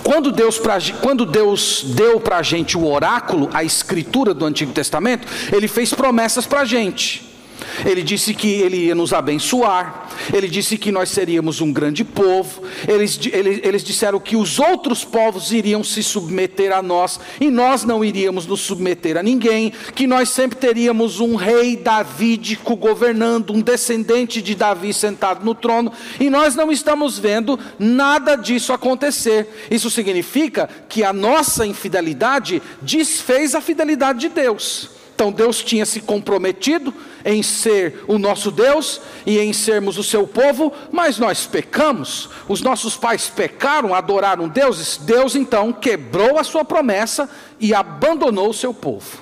Quando 0.03 0.31
Deus, 0.31 0.57
pra, 0.57 0.79
quando 0.99 1.27
Deus 1.27 1.83
deu 1.95 2.19
para 2.19 2.37
a 2.37 2.41
gente 2.41 2.75
o 2.75 2.87
oráculo, 2.87 3.49
a 3.53 3.63
escritura 3.63 4.33
do 4.33 4.45
Antigo 4.45 4.73
Testamento, 4.73 5.27
Ele 5.53 5.67
fez 5.67 5.93
promessas 5.93 6.47
para 6.47 6.61
a 6.61 6.65
gente. 6.65 7.36
Ele 7.85 8.03
disse 8.03 8.33
que 8.33 8.47
ele 8.47 8.85
ia 8.85 8.95
nos 8.95 9.13
abençoar, 9.13 10.09
ele 10.33 10.47
disse 10.47 10.77
que 10.77 10.91
nós 10.91 11.09
seríamos 11.09 11.61
um 11.61 11.71
grande 11.71 12.03
povo, 12.03 12.63
eles, 12.87 13.19
eles, 13.31 13.59
eles, 13.63 13.83
disseram 13.83 14.19
que 14.19 14.35
os 14.35 14.59
outros 14.59 15.03
povos 15.03 15.51
iriam 15.51 15.83
se 15.83 16.03
submeter 16.03 16.71
a 16.71 16.81
nós 16.81 17.19
e 17.39 17.49
nós 17.49 17.83
não 17.83 18.03
iríamos 18.03 18.45
nos 18.45 18.61
submeter 18.61 19.17
a 19.17 19.23
ninguém, 19.23 19.71
que 19.95 20.07
nós 20.07 20.29
sempre 20.29 20.57
teríamos 20.57 21.19
um 21.19 21.35
rei 21.35 21.75
davídico 21.75 22.75
governando, 22.75 23.53
um 23.53 23.61
descendente 23.61 24.41
de 24.41 24.55
Davi 24.55 24.93
sentado 24.93 25.45
no 25.45 25.55
trono, 25.55 25.91
e 26.19 26.29
nós 26.29 26.55
não 26.55 26.71
estamos 26.71 27.17
vendo 27.17 27.59
nada 27.79 28.35
disso 28.35 28.73
acontecer. 28.73 29.67
Isso 29.69 29.89
significa 29.89 30.69
que 30.89 31.03
a 31.03 31.13
nossa 31.13 31.65
infidelidade 31.65 32.61
desfez 32.81 33.55
a 33.55 33.61
fidelidade 33.61 34.19
de 34.19 34.29
Deus. 34.29 34.96
Então 35.17 35.31
Deus 35.31 35.63
tinha 35.63 35.83
se 35.83 35.99
comprometido 35.99 36.93
em 37.25 37.41
ser 37.41 38.03
o 38.07 38.19
nosso 38.19 38.51
Deus 38.51 39.01
e 39.25 39.39
em 39.39 39.51
sermos 39.51 39.97
o 39.97 40.03
seu 40.03 40.27
povo, 40.27 40.71
mas 40.91 41.17
nós 41.17 41.47
pecamos. 41.47 42.29
Os 42.47 42.61
nossos 42.61 42.95
pais 42.95 43.27
pecaram, 43.27 43.95
adoraram 43.95 44.47
deuses. 44.47 44.97
Deus 44.97 45.35
então 45.35 45.73
quebrou 45.73 46.37
a 46.37 46.43
sua 46.43 46.63
promessa 46.63 47.27
e 47.59 47.73
abandonou 47.73 48.51
o 48.51 48.53
seu 48.53 48.71
povo. 48.71 49.17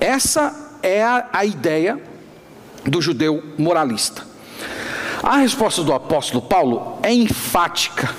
Essa 0.00 0.76
é 0.82 1.04
a, 1.04 1.28
a 1.32 1.44
ideia 1.44 2.02
do 2.84 3.00
judeu 3.00 3.40
moralista. 3.56 4.26
A 5.22 5.36
resposta 5.36 5.84
do 5.84 5.92
apóstolo 5.92 6.42
Paulo 6.42 6.98
é 7.00 7.14
enfática. 7.14 8.12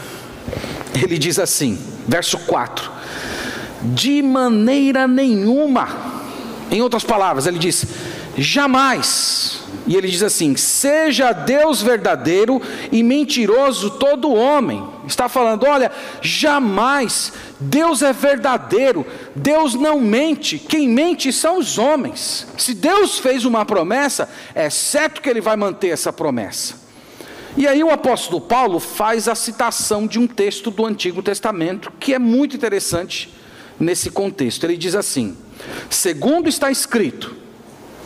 Ele 0.96 1.18
diz 1.18 1.38
assim, 1.38 1.78
verso 2.08 2.38
4: 2.38 2.90
De 3.94 4.22
maneira 4.22 5.06
nenhuma 5.06 6.19
em 6.72 6.82
outras 6.82 7.04
palavras, 7.04 7.48
ele 7.48 7.60
diz: 7.60 7.86
jamais. 8.38 9.60
E 9.88 9.96
ele 9.96 10.08
diz 10.08 10.22
assim: 10.22 10.56
seja 10.56 11.32
Deus 11.32 11.82
verdadeiro 11.82 12.62
e 12.92 13.02
mentiroso 13.02 13.92
todo 13.92 14.34
homem. 14.34 14.88
Está 15.08 15.28
falando, 15.28 15.66
olha, 15.66 15.92
jamais. 16.22 17.34
Deus 17.60 18.02
é 18.02 18.14
verdadeiro, 18.14 19.06
Deus 19.36 19.74
não 19.74 20.00
mente, 20.00 20.58
quem 20.58 20.88
mente 20.88 21.34
são 21.34 21.58
os 21.58 21.78
homens. 21.78 22.48
Se 22.58 22.74
Deus 22.74 23.20
fez 23.20 23.44
uma 23.44 23.66
promessa, 23.66 24.30
é 24.56 24.70
certo 24.70 25.22
que 25.22 25.30
ele 25.30 25.42
vai 25.42 25.58
manter 25.58 25.90
essa 25.90 26.14
promessa. 26.14 26.76
E 27.58 27.68
aí 27.68 27.84
o 27.84 27.90
apóstolo 27.90 28.40
Paulo 28.40 28.80
faz 28.80 29.28
a 29.28 29.36
citação 29.36 30.08
de 30.08 30.20
um 30.20 30.28
texto 30.28 30.70
do 30.70 30.86
Antigo 30.86 31.22
Testamento 31.22 31.92
que 32.00 32.14
é 32.14 32.20
muito 32.20 32.56
interessante 32.56 33.39
nesse 33.80 34.10
contexto. 34.10 34.64
Ele 34.64 34.78
diz 34.78 34.96
assim: 34.96 35.38
Segundo 35.90 36.50
está 36.50 36.70
escrito, 36.70 37.36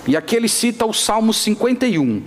e 0.06 0.16
aqui 0.18 0.36
ele 0.36 0.48
cita 0.50 0.86
o 0.86 0.94
Salmo 0.94 1.34
51, 1.34 2.22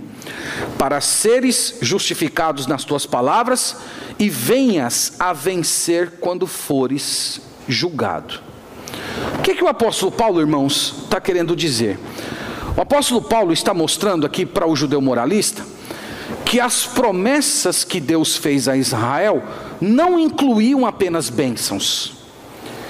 para 0.77 0.99
seres 0.99 1.75
justificados 1.81 2.67
nas 2.67 2.83
tuas 2.83 3.05
palavras 3.05 3.77
e 4.19 4.29
venhas 4.29 5.13
a 5.19 5.31
vencer 5.33 6.19
quando 6.19 6.47
fores 6.47 7.41
julgado. 7.67 8.41
O 9.37 9.41
que, 9.41 9.55
que 9.55 9.63
o 9.63 9.67
apóstolo 9.67 10.11
Paulo, 10.11 10.39
irmãos, 10.39 11.03
está 11.03 11.21
querendo 11.21 11.55
dizer? 11.55 11.99
O 12.75 12.81
apóstolo 12.81 13.21
Paulo 13.21 13.53
está 13.53 13.73
mostrando 13.73 14.25
aqui 14.25 14.45
para 14.45 14.67
o 14.67 14.75
judeu 14.75 15.01
moralista 15.01 15.63
que 16.45 16.59
as 16.59 16.85
promessas 16.85 17.83
que 17.83 17.99
Deus 17.99 18.37
fez 18.37 18.67
a 18.67 18.77
Israel 18.77 19.43
não 19.81 20.19
incluíam 20.19 20.85
apenas 20.85 21.29
bênçãos, 21.29 22.16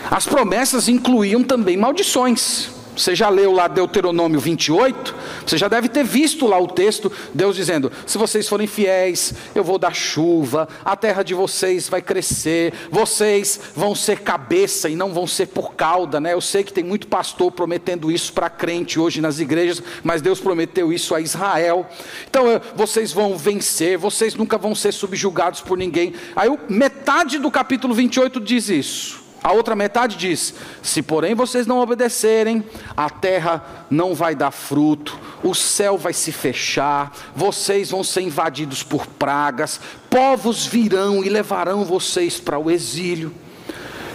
as 0.09 0.25
promessas 0.25 0.87
incluíam 0.87 1.43
também 1.43 1.77
maldições. 1.77 2.77
Você 2.97 3.15
já 3.15 3.29
leu 3.29 3.51
lá 3.51 3.67
Deuteronômio 3.67 4.39
28? 4.39 5.15
Você 5.45 5.55
já 5.55 5.67
deve 5.67 5.87
ter 5.87 6.03
visto 6.03 6.47
lá 6.47 6.59
o 6.59 6.67
texto, 6.67 7.11
Deus 7.31 7.55
dizendo: 7.55 7.91
se 8.07 8.17
vocês 8.17 8.47
forem 8.47 8.65
fiéis, 8.65 9.35
eu 9.53 9.63
vou 9.63 9.77
dar 9.77 9.93
chuva, 9.93 10.67
a 10.83 10.95
terra 10.95 11.21
de 11.21 11.35
vocês 11.35 11.87
vai 11.87 12.01
crescer, 12.01 12.73
vocês 12.89 13.59
vão 13.75 13.93
ser 13.93 14.21
cabeça 14.21 14.89
e 14.89 14.95
não 14.95 15.13
vão 15.13 15.27
ser 15.27 15.45
por 15.47 15.75
cauda, 15.75 16.19
né? 16.19 16.33
Eu 16.33 16.41
sei 16.41 16.63
que 16.63 16.73
tem 16.73 16.83
muito 16.83 17.07
pastor 17.07 17.51
prometendo 17.51 18.11
isso 18.11 18.33
para 18.33 18.49
crente 18.49 18.99
hoje 18.99 19.21
nas 19.21 19.39
igrejas, 19.39 19.81
mas 20.03 20.21
Deus 20.21 20.39
prometeu 20.39 20.91
isso 20.91 21.13
a 21.13 21.21
Israel. 21.21 21.85
Então, 22.27 22.45
vocês 22.75 23.11
vão 23.11 23.37
vencer, 23.37 23.97
vocês 23.97 24.33
nunca 24.33 24.57
vão 24.57 24.73
ser 24.73 24.91
subjugados 24.91 25.61
por 25.61 25.77
ninguém. 25.77 26.15
Aí, 26.35 26.49
metade 26.67 27.37
do 27.37 27.51
capítulo 27.51 27.93
28 27.93 28.39
diz 28.39 28.69
isso. 28.69 29.26
A 29.43 29.51
outra 29.51 29.75
metade 29.75 30.17
diz: 30.17 30.53
Se 30.81 31.01
porém 31.01 31.35
vocês 31.35 31.65
não 31.67 31.79
obedecerem, 31.79 32.63
a 32.95 33.09
terra 33.09 33.85
não 33.89 34.13
vai 34.13 34.35
dar 34.35 34.51
fruto, 34.51 35.17
o 35.43 35.53
céu 35.53 35.97
vai 35.97 36.13
se 36.13 36.31
fechar, 36.31 37.15
vocês 37.35 37.91
vão 37.91 38.03
ser 38.03 38.21
invadidos 38.21 38.83
por 38.83 39.05
pragas, 39.05 39.79
povos 40.09 40.65
virão 40.65 41.23
e 41.23 41.29
levarão 41.29 41.85
vocês 41.85 42.39
para 42.39 42.59
o 42.59 42.69
exílio. 42.71 43.33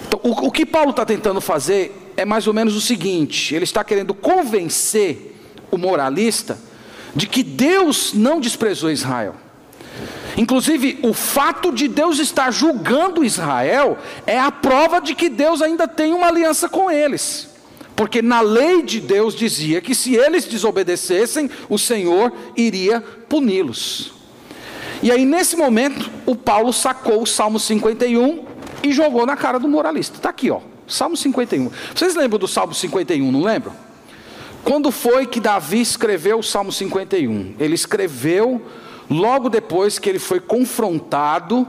Então, 0.07 0.21
o, 0.23 0.49
o 0.49 0.50
que 0.50 0.67
Paulo 0.67 0.91
está 0.91 1.07
tentando 1.07 1.41
fazer 1.41 2.12
é 2.17 2.25
mais 2.25 2.47
ou 2.47 2.55
menos 2.55 2.76
o 2.76 2.81
seguinte: 2.81 3.55
ele 3.55 3.64
está 3.64 3.83
querendo 3.83 4.14
convencer 4.14 5.37
o 5.71 5.79
moralista 5.79 6.59
de 7.14 7.26
que 7.26 7.43
Deus 7.43 8.12
não 8.12 8.41
desprezou 8.41 8.91
Israel. 8.91 9.35
Inclusive, 10.37 10.99
o 11.03 11.12
fato 11.12 11.73
de 11.73 11.89
Deus 11.89 12.19
estar 12.19 12.51
julgando 12.51 13.25
Israel 13.25 13.99
é 14.27 14.39
a 14.39 14.51
prova 14.51 15.01
de 15.01 15.15
que 15.15 15.29
Deus 15.29 15.61
ainda 15.61 15.87
tem 15.87 16.15
uma 16.15 16.29
aliança 16.29 16.69
com 16.69 16.91
eles. 16.91 17.51
Porque 17.95 18.23
na 18.23 18.41
lei 18.41 18.83
de 18.83 19.01
Deus 19.01 19.35
dizia 19.35 19.81
que 19.81 19.95
se 19.95 20.15
eles 20.15 20.45
desobedecessem, 20.45 21.51
o 21.69 21.79
Senhor 21.79 22.33
iria 22.57 23.01
puni-los. 23.29 24.12
E 25.03 25.11
aí, 25.11 25.25
nesse 25.25 25.57
momento, 25.57 26.11
o 26.25 26.35
Paulo 26.35 26.73
sacou 26.73 27.23
o 27.23 27.27
Salmo 27.27 27.59
51 27.59 28.45
e 28.83 28.93
jogou 28.93 29.27
na 29.27 29.37
cara 29.37 29.59
do 29.59 29.69
moralista. 29.69 30.17
Está 30.17 30.31
aqui, 30.31 30.51
ó, 30.51 30.61
Salmo 30.87 31.17
51. 31.17 31.71
Vocês 31.95 32.15
lembram 32.15 32.39
do 32.39 32.49
Salmo 32.49 32.73
51, 32.73 33.31
não 33.31 33.43
lembram? 33.43 33.75
Quando 34.65 34.93
foi 34.93 35.27
que 35.27 35.41
Davi 35.41 35.81
escreveu 35.81 36.39
o 36.39 36.43
Salmo 36.43 36.71
51? 36.71 37.57
Ele 37.59 37.75
escreveu 37.75 38.62
logo 39.11 39.49
depois 39.49 39.99
que 39.99 40.09
ele 40.09 40.18
foi 40.18 40.40
confrontado 40.40 41.66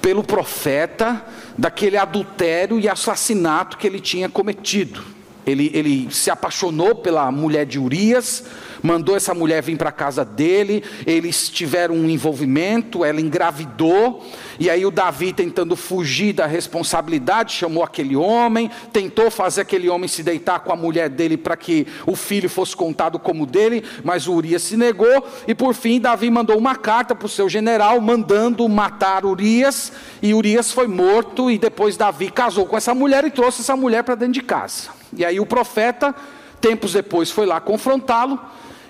pelo 0.00 0.22
profeta 0.22 1.24
daquele 1.56 1.96
adultério 1.96 2.78
e 2.78 2.88
assassinato 2.88 3.76
que 3.76 3.86
ele 3.86 4.00
tinha 4.00 4.28
cometido. 4.28 5.02
Ele, 5.46 5.70
ele 5.74 6.08
se 6.10 6.30
apaixonou 6.30 6.96
pela 6.96 7.30
mulher 7.32 7.64
de 7.64 7.78
Urias, 7.78 8.44
mandou 8.82 9.16
essa 9.16 9.34
mulher 9.34 9.62
vir 9.62 9.76
para 9.76 9.88
a 9.88 9.92
casa 9.92 10.24
dele, 10.24 10.82
eles 11.06 11.48
tiveram 11.48 11.94
um 11.94 12.08
envolvimento, 12.08 13.04
ela 13.04 13.20
engravidou, 13.20 14.24
e 14.58 14.68
aí 14.68 14.84
o 14.84 14.90
Davi, 14.90 15.32
tentando 15.32 15.76
fugir 15.76 16.32
da 16.32 16.46
responsabilidade, 16.46 17.52
chamou 17.52 17.82
aquele 17.82 18.16
homem, 18.16 18.70
tentou 18.92 19.30
fazer 19.30 19.62
aquele 19.62 19.88
homem 19.88 20.08
se 20.08 20.22
deitar 20.22 20.60
com 20.60 20.72
a 20.72 20.76
mulher 20.76 21.08
dele 21.08 21.36
para 21.36 21.56
que 21.56 21.86
o 22.06 22.16
filho 22.16 22.48
fosse 22.48 22.76
contado 22.76 23.18
como 23.18 23.46
dele, 23.46 23.84
mas 24.02 24.26
o 24.26 24.32
Urias 24.32 24.62
se 24.62 24.76
negou, 24.76 25.26
e 25.46 25.54
por 25.54 25.74
fim 25.74 26.00
Davi 26.00 26.30
mandou 26.30 26.56
uma 26.56 26.76
carta 26.76 27.14
para 27.14 27.26
o 27.26 27.28
seu 27.28 27.48
general, 27.48 28.00
mandando 28.00 28.68
matar 28.68 29.24
Urias, 29.24 29.92
e 30.22 30.34
Urias 30.34 30.72
foi 30.72 30.86
morto, 30.86 31.50
e 31.50 31.58
depois 31.58 31.96
Davi 31.96 32.30
casou 32.30 32.66
com 32.66 32.76
essa 32.76 32.94
mulher 32.94 33.24
e 33.24 33.30
trouxe 33.30 33.60
essa 33.60 33.76
mulher 33.76 34.02
para 34.02 34.14
dentro 34.14 34.34
de 34.34 34.42
casa. 34.42 34.90
E 35.16 35.24
aí 35.24 35.40
o 35.40 35.46
profeta, 35.46 36.14
tempos 36.60 36.92
depois, 36.92 37.30
foi 37.30 37.46
lá 37.46 37.60
confrontá-lo, 37.60 38.38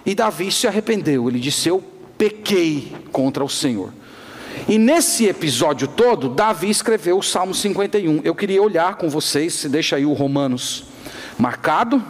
e 0.04 0.14
Davi 0.14 0.50
se 0.50 0.66
arrependeu. 0.66 1.28
Ele 1.28 1.38
disse: 1.38 1.68
Eu 1.68 1.82
pequei 2.16 2.92
contra 3.12 3.44
o 3.44 3.48
Senhor. 3.48 3.92
E 4.68 4.78
nesse 4.78 5.26
episódio 5.26 5.86
todo, 5.86 6.28
Davi 6.28 6.68
escreveu 6.68 7.18
o 7.18 7.22
Salmo 7.22 7.54
51. 7.54 8.20
Eu 8.24 8.34
queria 8.34 8.62
olhar 8.62 8.96
com 8.96 9.08
vocês, 9.08 9.54
se 9.54 9.68
deixa 9.68 9.96
aí 9.96 10.04
o 10.04 10.12
Romanos 10.12 10.84
marcado. 11.38 12.02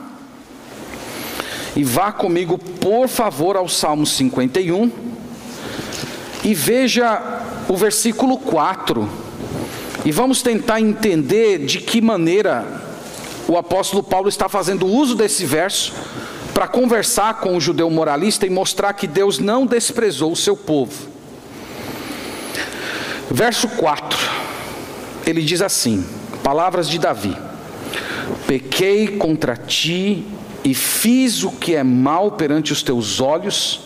E 1.76 1.84
vá 1.84 2.10
comigo, 2.10 2.58
por 2.58 3.08
favor, 3.08 3.56
ao 3.56 3.68
Salmo 3.68 4.06
51. 4.06 4.90
E 6.44 6.54
veja 6.54 7.44
o 7.68 7.76
versículo 7.76 8.38
4. 8.38 9.08
E 10.04 10.10
vamos 10.10 10.42
tentar 10.42 10.80
entender 10.80 11.58
de 11.64 11.80
que 11.80 12.00
maneira 12.00 12.64
o 13.46 13.56
apóstolo 13.56 14.02
Paulo 14.02 14.28
está 14.28 14.48
fazendo 14.48 14.86
uso 14.86 15.14
desse 15.14 15.44
verso 15.44 15.92
para 16.58 16.66
conversar 16.66 17.34
com 17.34 17.56
o 17.56 17.60
judeu 17.60 17.88
moralista 17.88 18.44
e 18.44 18.50
mostrar 18.50 18.92
que 18.92 19.06
Deus 19.06 19.38
não 19.38 19.64
desprezou 19.64 20.32
o 20.32 20.36
seu 20.36 20.56
povo. 20.56 21.08
Verso 23.30 23.68
4, 23.68 24.18
ele 25.24 25.40
diz 25.40 25.62
assim: 25.62 26.04
palavras 26.42 26.88
de 26.88 26.98
Davi: 26.98 27.36
Pequei 28.44 29.06
contra 29.06 29.56
ti 29.56 30.26
e 30.64 30.74
fiz 30.74 31.44
o 31.44 31.52
que 31.52 31.76
é 31.76 31.84
mal 31.84 32.32
perante 32.32 32.72
os 32.72 32.82
teus 32.82 33.20
olhos, 33.20 33.82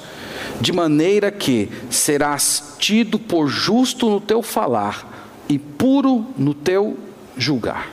de 0.58 0.72
maneira 0.72 1.30
que 1.30 1.70
serás 1.90 2.76
tido 2.78 3.18
por 3.18 3.48
justo 3.48 4.08
no 4.08 4.18
teu 4.18 4.42
falar 4.42 5.26
e 5.46 5.58
puro 5.58 6.26
no 6.38 6.54
teu 6.54 6.96
julgar. 7.36 7.90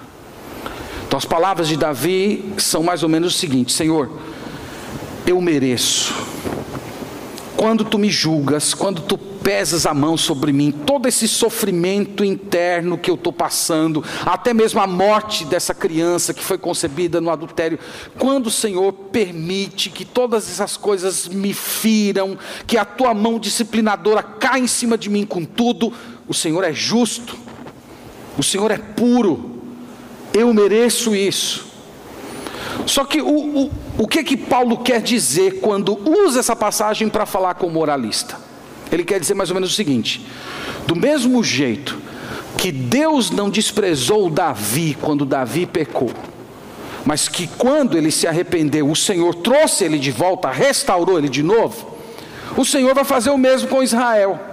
Então, 1.05 1.17
as 1.17 1.25
palavras 1.25 1.67
de 1.67 1.75
Davi 1.75 2.53
são 2.57 2.81
mais 2.81 3.03
ou 3.03 3.09
menos 3.09 3.35
o 3.35 3.37
seguinte: 3.37 3.73
Senhor, 3.73 4.09
eu 5.29 5.39
mereço. 5.39 6.13
Quando 7.55 7.83
tu 7.83 7.99
me 7.99 8.09
julgas, 8.09 8.73
quando 8.73 9.01
tu 9.01 9.17
pesas 9.17 9.85
a 9.85 9.93
mão 9.93 10.17
sobre 10.17 10.51
mim, 10.51 10.71
todo 10.71 11.07
esse 11.07 11.27
sofrimento 11.27 12.23
interno 12.23 12.97
que 12.97 13.11
eu 13.11 13.15
estou 13.15 13.33
passando, 13.33 14.03
até 14.25 14.53
mesmo 14.53 14.79
a 14.79 14.87
morte 14.87 15.45
dessa 15.45 15.73
criança 15.73 16.33
que 16.33 16.43
foi 16.43 16.57
concebida 16.57 17.21
no 17.21 17.29
adultério, 17.29 17.77
quando 18.17 18.47
o 18.47 18.51
Senhor 18.51 18.91
permite 18.91 19.89
que 19.89 20.03
todas 20.03 20.49
essas 20.49 20.77
coisas 20.77 21.27
me 21.27 21.53
firam, 21.53 22.37
que 22.65 22.77
a 22.77 22.85
tua 22.85 23.13
mão 23.13 23.37
disciplinadora 23.37 24.23
cai 24.23 24.61
em 24.61 24.67
cima 24.67 24.97
de 24.97 25.09
mim 25.09 25.25
com 25.25 25.43
tudo, 25.45 25.93
o 26.27 26.33
Senhor 26.33 26.63
é 26.63 26.73
justo, 26.73 27.37
o 28.37 28.41
Senhor 28.43 28.71
é 28.71 28.77
puro, 28.77 29.61
eu 30.33 30.51
mereço 30.53 31.13
isso. 31.13 31.68
Só 32.85 33.05
que 33.05 33.21
o, 33.21 33.65
o, 33.65 33.71
o 33.99 34.07
que 34.07 34.23
que 34.23 34.37
Paulo 34.37 34.77
quer 34.77 35.01
dizer 35.01 35.59
quando 35.59 35.97
usa 36.07 36.39
essa 36.39 36.55
passagem 36.55 37.09
para 37.09 37.25
falar 37.25 37.55
com 37.55 37.67
o 37.67 37.71
moralista? 37.71 38.37
Ele 38.91 39.03
quer 39.03 39.19
dizer 39.19 39.35
mais 39.35 39.49
ou 39.49 39.55
menos 39.55 39.71
o 39.71 39.75
seguinte: 39.75 40.25
do 40.87 40.95
mesmo 40.95 41.43
jeito 41.43 41.97
que 42.57 42.71
Deus 42.71 43.29
não 43.29 43.49
desprezou 43.49 44.29
Davi 44.29 44.97
quando 44.99 45.25
Davi 45.25 45.65
pecou, 45.65 46.11
mas 47.05 47.27
que 47.27 47.47
quando 47.47 47.97
ele 47.97 48.11
se 48.11 48.27
arrependeu, 48.27 48.89
o 48.89 48.95
Senhor 48.95 49.35
trouxe 49.35 49.83
ele 49.83 49.99
de 49.99 50.11
volta, 50.11 50.49
restaurou 50.49 51.17
ele 51.17 51.29
de 51.29 51.43
novo, 51.43 51.95
o 52.57 52.65
Senhor 52.65 52.93
vai 52.93 53.03
fazer 53.03 53.29
o 53.29 53.37
mesmo 53.37 53.69
com 53.69 53.83
Israel. 53.83 54.48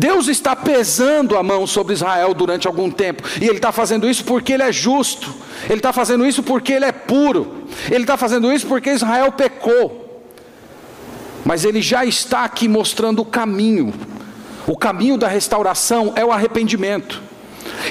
Deus 0.00 0.28
está 0.28 0.56
pesando 0.56 1.36
a 1.36 1.42
mão 1.42 1.66
sobre 1.66 1.92
Israel 1.92 2.32
durante 2.32 2.66
algum 2.66 2.90
tempo, 2.90 3.22
e 3.38 3.44
Ele 3.44 3.58
está 3.58 3.70
fazendo 3.70 4.08
isso 4.08 4.24
porque 4.24 4.54
Ele 4.54 4.62
é 4.62 4.72
justo, 4.72 5.34
Ele 5.66 5.74
está 5.74 5.92
fazendo 5.92 6.26
isso 6.26 6.42
porque 6.42 6.72
Ele 6.72 6.86
é 6.86 6.92
puro, 6.92 7.66
Ele 7.90 8.04
está 8.04 8.16
fazendo 8.16 8.50
isso 8.50 8.66
porque 8.66 8.90
Israel 8.90 9.30
pecou, 9.30 10.24
mas 11.44 11.66
Ele 11.66 11.82
já 11.82 12.02
está 12.02 12.44
aqui 12.44 12.66
mostrando 12.66 13.20
o 13.20 13.26
caminho, 13.26 13.92
o 14.66 14.74
caminho 14.74 15.18
da 15.18 15.28
restauração 15.28 16.14
é 16.16 16.24
o 16.24 16.32
arrependimento. 16.32 17.22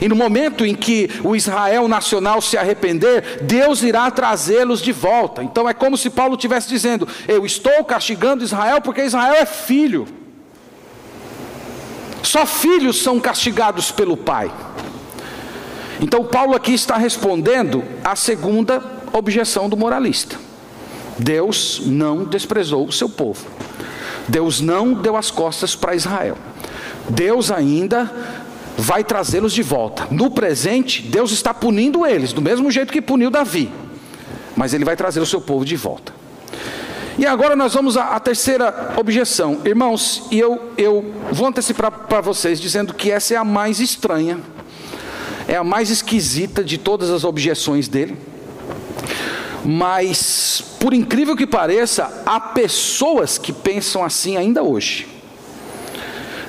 E 0.02 0.08
no 0.08 0.16
momento 0.16 0.66
em 0.66 0.74
que 0.74 1.12
o 1.24 1.36
Israel 1.36 1.88
nacional 1.88 2.42
se 2.42 2.58
arrepender, 2.58 3.44
Deus 3.44 3.84
irá 3.84 4.10
trazê-los 4.10 4.82
de 4.82 4.92
volta. 4.92 5.44
Então 5.44 5.70
é 5.70 5.76
como 5.76 5.96
se 5.96 6.10
Paulo 6.10 6.34
estivesse 6.34 6.68
dizendo: 6.68 7.08
Eu 7.28 7.46
estou 7.46 7.84
castigando 7.84 8.44
Israel 8.44 8.82
porque 8.82 9.04
Israel 9.04 9.36
é 9.36 9.46
filho. 9.46 10.19
Só 12.30 12.46
filhos 12.46 13.02
são 13.02 13.20
castigados 13.20 13.90
pelo 13.90 14.16
pai. 14.16 14.52
Então, 16.00 16.24
Paulo 16.24 16.56
aqui 16.56 16.76
está 16.76 16.96
respondendo 16.96 17.84
à 18.04 18.16
segunda 18.16 18.84
objeção 19.12 19.68
do 19.68 19.76
moralista. 19.76 20.38
Deus 21.18 21.82
não 21.88 22.24
desprezou 22.24 22.86
o 22.86 22.92
seu 22.92 23.10
povo. 23.10 23.48
Deus 24.28 24.62
não 24.62 24.94
deu 24.94 25.18
as 25.18 25.32
costas 25.32 25.76
para 25.76 25.96
Israel. 25.96 26.38
Deus 27.10 27.50
ainda 27.50 28.14
vai 28.78 29.04
trazê-los 29.04 29.52
de 29.52 29.64
volta. 29.64 30.08
No 30.12 30.30
presente, 30.30 31.02
Deus 31.02 31.32
está 31.32 31.52
punindo 31.52 32.06
eles, 32.06 32.32
do 32.32 32.44
mesmo 32.44 32.70
jeito 32.70 32.94
que 32.94 33.02
puniu 33.02 33.32
Davi. 33.32 33.72
Mas 34.56 34.72
ele 34.76 34.86
vai 34.86 34.96
trazer 34.96 35.20
o 35.20 35.26
seu 35.26 35.42
povo 35.42 35.66
de 35.66 35.76
volta. 35.76 36.19
E 37.20 37.26
agora 37.26 37.54
nós 37.54 37.74
vamos 37.74 37.98
à, 37.98 38.16
à 38.16 38.20
terceira 38.22 38.94
objeção. 38.96 39.60
Irmãos, 39.66 40.24
e 40.32 40.40
eu, 40.40 40.72
eu 40.78 41.14
vou 41.34 41.48
antecipar 41.48 41.92
para 41.92 42.22
vocês 42.22 42.62
dizendo 42.62 42.94
que 42.94 43.12
essa 43.12 43.34
é 43.34 43.38
a 43.38 43.44
mais 43.44 43.82
estranha, 43.82 44.40
é 45.46 45.58
a 45.58 45.64
mais 45.64 45.90
esquisita 45.90 46.64
de 46.64 46.78
todas 46.78 47.10
as 47.10 47.26
objeções 47.26 47.90
dele. 47.90 48.16
Mas, 49.66 50.64
por 50.80 50.94
incrível 50.94 51.36
que 51.36 51.46
pareça, 51.46 52.24
há 52.26 52.40
pessoas 52.40 53.38
que 53.38 53.52
pensam 53.52 54.02
assim 54.02 54.38
ainda 54.38 54.64
hoje. 54.64 55.06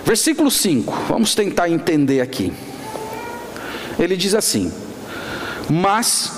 Versículo 0.05 0.53
5, 0.53 1.07
vamos 1.09 1.35
tentar 1.35 1.69
entender 1.69 2.21
aqui. 2.21 2.53
Ele 3.99 4.17
diz 4.17 4.37
assim: 4.37 4.73
Mas 5.69 6.31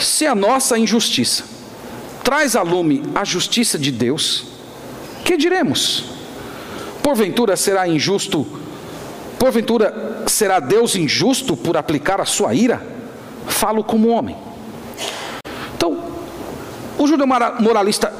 se 0.00 0.26
a 0.26 0.34
nossa 0.34 0.76
injustiça 0.76 1.55
traz 2.26 2.56
a 2.56 2.62
lume 2.62 3.04
a 3.14 3.24
justiça 3.24 3.78
de 3.78 3.92
Deus, 3.92 4.46
que 5.24 5.36
diremos? 5.36 6.06
Porventura 7.00 7.54
será 7.54 7.86
injusto, 7.86 8.44
porventura 9.38 10.24
será 10.26 10.58
Deus 10.58 10.96
injusto 10.96 11.56
por 11.56 11.76
aplicar 11.76 12.20
a 12.20 12.24
sua 12.24 12.52
ira? 12.52 12.84
Falo 13.46 13.84
como 13.84 14.08
homem. 14.08 14.36
Então, 15.76 16.02
o 16.98 17.06
judeu 17.06 17.28
moralista 17.28 18.12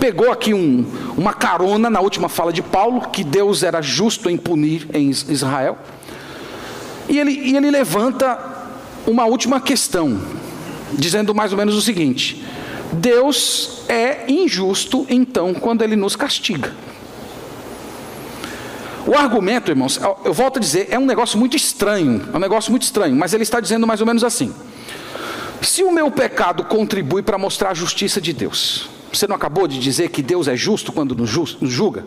pegou 0.00 0.32
aqui 0.32 0.52
um, 0.52 0.84
uma 1.16 1.32
carona 1.32 1.88
na 1.88 2.00
última 2.00 2.28
fala 2.28 2.52
de 2.52 2.62
Paulo, 2.62 3.10
que 3.10 3.22
Deus 3.22 3.62
era 3.62 3.80
justo 3.80 4.28
em 4.28 4.36
punir 4.36 4.88
em 4.92 5.08
Israel, 5.08 5.78
e 7.08 7.16
ele, 7.16 7.30
e 7.30 7.56
ele 7.56 7.70
levanta 7.70 8.40
uma 9.06 9.24
última 9.24 9.60
questão, 9.60 10.20
dizendo 10.92 11.32
mais 11.32 11.52
ou 11.52 11.58
menos 11.58 11.76
o 11.76 11.80
seguinte: 11.80 12.44
Deus 12.96 13.82
é 13.88 14.30
injusto 14.30 15.06
então 15.08 15.54
quando 15.54 15.82
ele 15.82 15.96
nos 15.96 16.16
castiga. 16.16 16.72
O 19.06 19.14
argumento, 19.14 19.70
irmãos, 19.70 20.00
eu 20.24 20.34
volto 20.34 20.56
a 20.56 20.60
dizer, 20.60 20.88
é 20.90 20.98
um 20.98 21.06
negócio 21.06 21.38
muito 21.38 21.56
estranho, 21.56 22.28
é 22.32 22.36
um 22.36 22.40
negócio 22.40 22.72
muito 22.72 22.82
estranho, 22.82 23.14
mas 23.14 23.32
ele 23.32 23.44
está 23.44 23.60
dizendo 23.60 23.86
mais 23.86 24.00
ou 24.00 24.06
menos 24.06 24.24
assim: 24.24 24.52
se 25.62 25.84
o 25.84 25.92
meu 25.92 26.10
pecado 26.10 26.64
contribui 26.64 27.22
para 27.22 27.38
mostrar 27.38 27.70
a 27.70 27.74
justiça 27.74 28.20
de 28.20 28.32
Deus, 28.32 28.88
você 29.12 29.28
não 29.28 29.36
acabou 29.36 29.68
de 29.68 29.78
dizer 29.78 30.10
que 30.10 30.22
Deus 30.22 30.48
é 30.48 30.56
justo 30.56 30.92
quando 30.92 31.14
nos 31.14 31.30
julga? 31.30 32.04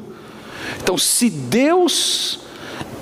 Então, 0.81 0.97
se 0.97 1.29
Deus 1.29 2.41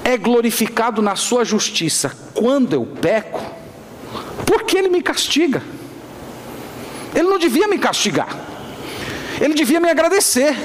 é 0.04 0.16
glorificado 0.16 1.02
na 1.02 1.16
sua 1.16 1.44
justiça 1.44 2.16
quando 2.34 2.74
eu 2.74 2.86
peco, 2.86 3.42
por 4.46 4.64
que 4.64 4.78
ele 4.78 4.90
me 4.90 5.02
castiga? 5.02 5.64
Ele 7.18 7.28
não 7.28 7.40
devia 7.40 7.68
me 7.68 7.80
castigar, 7.80 8.30
ele 9.42 9.56
devia 9.56 9.80
me 9.80 9.90
agradecer, 9.90 10.56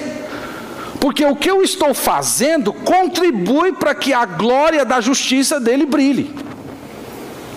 porque 1.01 1.25
o 1.25 1.35
que 1.35 1.51
eu 1.51 1.62
estou 1.62 1.95
fazendo 1.95 2.75
contribui 2.75 3.73
para 3.73 3.95
que 3.95 4.12
a 4.12 4.27
glória 4.27 4.85
da 4.85 5.01
justiça 5.01 5.59
dele 5.59 5.87
brilhe. 5.87 6.31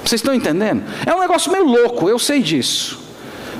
Vocês 0.01 0.19
estão 0.19 0.33
entendendo? 0.33 0.85
É 1.05 1.13
um 1.13 1.19
negócio 1.19 1.51
meio 1.51 1.65
louco, 1.65 2.07
eu 2.07 2.17
sei 2.17 2.41
disso. 2.41 3.03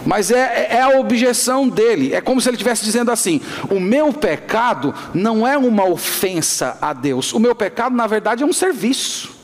Mas 0.06 0.32
é, 0.32 0.68
é, 0.70 0.82
a 0.82 1.00
objeção 1.00 1.68
dele. 1.68 2.14
É 2.14 2.22
como 2.22 2.40
se 2.40 2.48
ele 2.48 2.56
estivesse 2.56 2.86
dizendo 2.86 3.12
assim: 3.12 3.42
o 3.70 3.78
meu 3.78 4.14
pecado 4.14 4.94
não 5.14 5.46
é 5.46 5.58
uma 5.58 5.86
ofensa 5.86 6.78
a 6.82 6.94
Deus. 6.94 7.34
O 7.34 7.40
meu 7.40 7.54
pecado, 7.56 7.94
na 7.94 8.08
verdade, 8.08 8.42
é 8.42 8.46
um 8.46 8.54
serviço. 8.54 9.36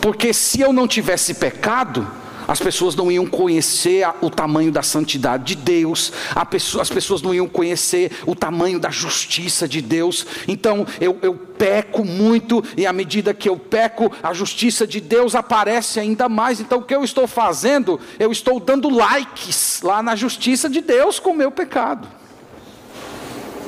Porque 0.00 0.32
se 0.32 0.60
eu 0.62 0.72
não 0.72 0.88
tivesse 0.88 1.34
pecado, 1.34 2.06
as 2.48 2.58
pessoas 2.58 2.96
não 2.96 3.12
iam 3.12 3.26
conhecer 3.26 4.08
o 4.22 4.30
tamanho 4.30 4.72
da 4.72 4.82
santidade 4.82 5.54
de 5.54 5.54
Deus, 5.54 6.10
as 6.34 6.88
pessoas 6.88 7.20
não 7.20 7.34
iam 7.34 7.46
conhecer 7.46 8.10
o 8.24 8.34
tamanho 8.34 8.80
da 8.80 8.88
justiça 8.88 9.68
de 9.68 9.82
Deus. 9.82 10.26
Então 10.48 10.86
eu, 10.98 11.18
eu 11.20 11.34
peco 11.34 12.06
muito, 12.06 12.64
e 12.74 12.86
à 12.86 12.92
medida 12.92 13.34
que 13.34 13.50
eu 13.50 13.58
peco, 13.58 14.10
a 14.22 14.32
justiça 14.32 14.86
de 14.86 14.98
Deus 14.98 15.34
aparece 15.34 16.00
ainda 16.00 16.26
mais. 16.26 16.58
Então 16.58 16.78
o 16.78 16.82
que 16.82 16.94
eu 16.94 17.04
estou 17.04 17.26
fazendo? 17.26 18.00
Eu 18.18 18.32
estou 18.32 18.58
dando 18.58 18.88
likes 18.88 19.82
lá 19.82 20.02
na 20.02 20.16
justiça 20.16 20.70
de 20.70 20.80
Deus 20.80 21.20
com 21.20 21.30
o 21.30 21.36
meu 21.36 21.50
pecado. 21.50 22.08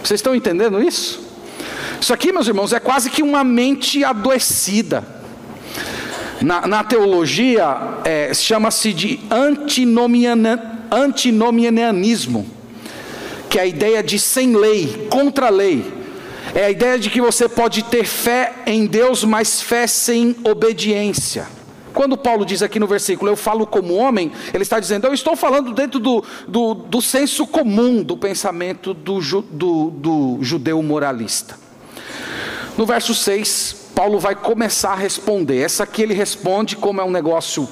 Vocês 0.03 0.19
estão 0.19 0.35
entendendo 0.35 0.83
isso? 0.83 1.29
Isso 2.01 2.15
aqui, 2.15 2.33
meus 2.33 2.49
irmãos, 2.49 2.73
é 2.73 2.81
quase 2.81 3.11
que 3.11 3.23
uma 3.23 3.45
mente 3.45 4.03
adoecida. 4.03 5.21
Na, 6.41 6.67
na 6.67 6.83
teologia, 6.83 7.77
é, 8.03 8.33
chama-se 8.33 8.95
de 8.95 9.21
antinomianismo, 10.91 12.47
que 13.49 13.59
é 13.59 13.63
a 13.63 13.67
ideia 13.67 14.03
de 14.03 14.19
sem 14.19 14.57
lei, 14.57 15.07
contra 15.11 15.51
lei. 15.51 16.01
É 16.55 16.65
a 16.65 16.71
ideia 16.71 16.99
de 16.99 17.11
que 17.11 17.21
você 17.21 17.47
pode 17.49 17.83
ter 17.85 18.05
fé 18.05 18.55
em 18.67 18.87
Deus, 18.87 19.23
mas 19.23 19.61
fé 19.61 19.87
sem 19.87 20.35
obediência. 20.43 21.47
Quando 21.93 22.17
Paulo 22.17 22.47
diz 22.47 22.63
aqui 22.63 22.79
no 22.81 22.87
versículo, 22.87 23.31
eu 23.31 23.37
falo 23.37 23.67
como 23.67 23.95
homem, 23.95 24.33
ele 24.55 24.63
está 24.63 24.81
dizendo, 24.81 25.07
eu 25.07 25.13
estou 25.13 25.37
falando 25.37 25.73
dentro 25.73 26.01
do, 26.01 26.25
do, 26.49 26.73
do 26.75 27.03
senso 27.03 27.47
comum 27.47 28.03
do 28.03 28.17
pensamento 28.17 28.95
do, 28.95 29.21
do, 29.51 29.91
do 29.91 30.39
judeu 30.41 30.83
moralista. 30.83 31.59
No 32.79 32.87
verso 32.87 33.15
6, 33.15 33.80
Paulo 34.01 34.19
vai 34.19 34.35
começar 34.35 34.93
a 34.93 34.95
responder. 34.95 35.61
Essa 35.61 35.83
aqui 35.83 36.01
ele 36.01 36.15
responde 36.15 36.75
como 36.75 37.03
é 37.03 37.05
um 37.05 37.11
negócio 37.11 37.69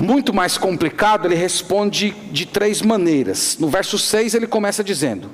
muito 0.00 0.34
mais 0.34 0.58
complicado, 0.58 1.26
ele 1.26 1.36
responde 1.36 2.10
de 2.32 2.44
três 2.44 2.82
maneiras. 2.82 3.56
No 3.56 3.68
verso 3.68 3.96
6 3.96 4.34
ele 4.34 4.48
começa 4.48 4.82
dizendo: 4.82 5.30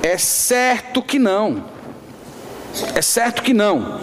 É 0.00 0.16
certo 0.16 1.02
que 1.02 1.18
não. 1.18 1.64
É 2.94 3.02
certo 3.02 3.42
que 3.42 3.52
não. 3.52 4.02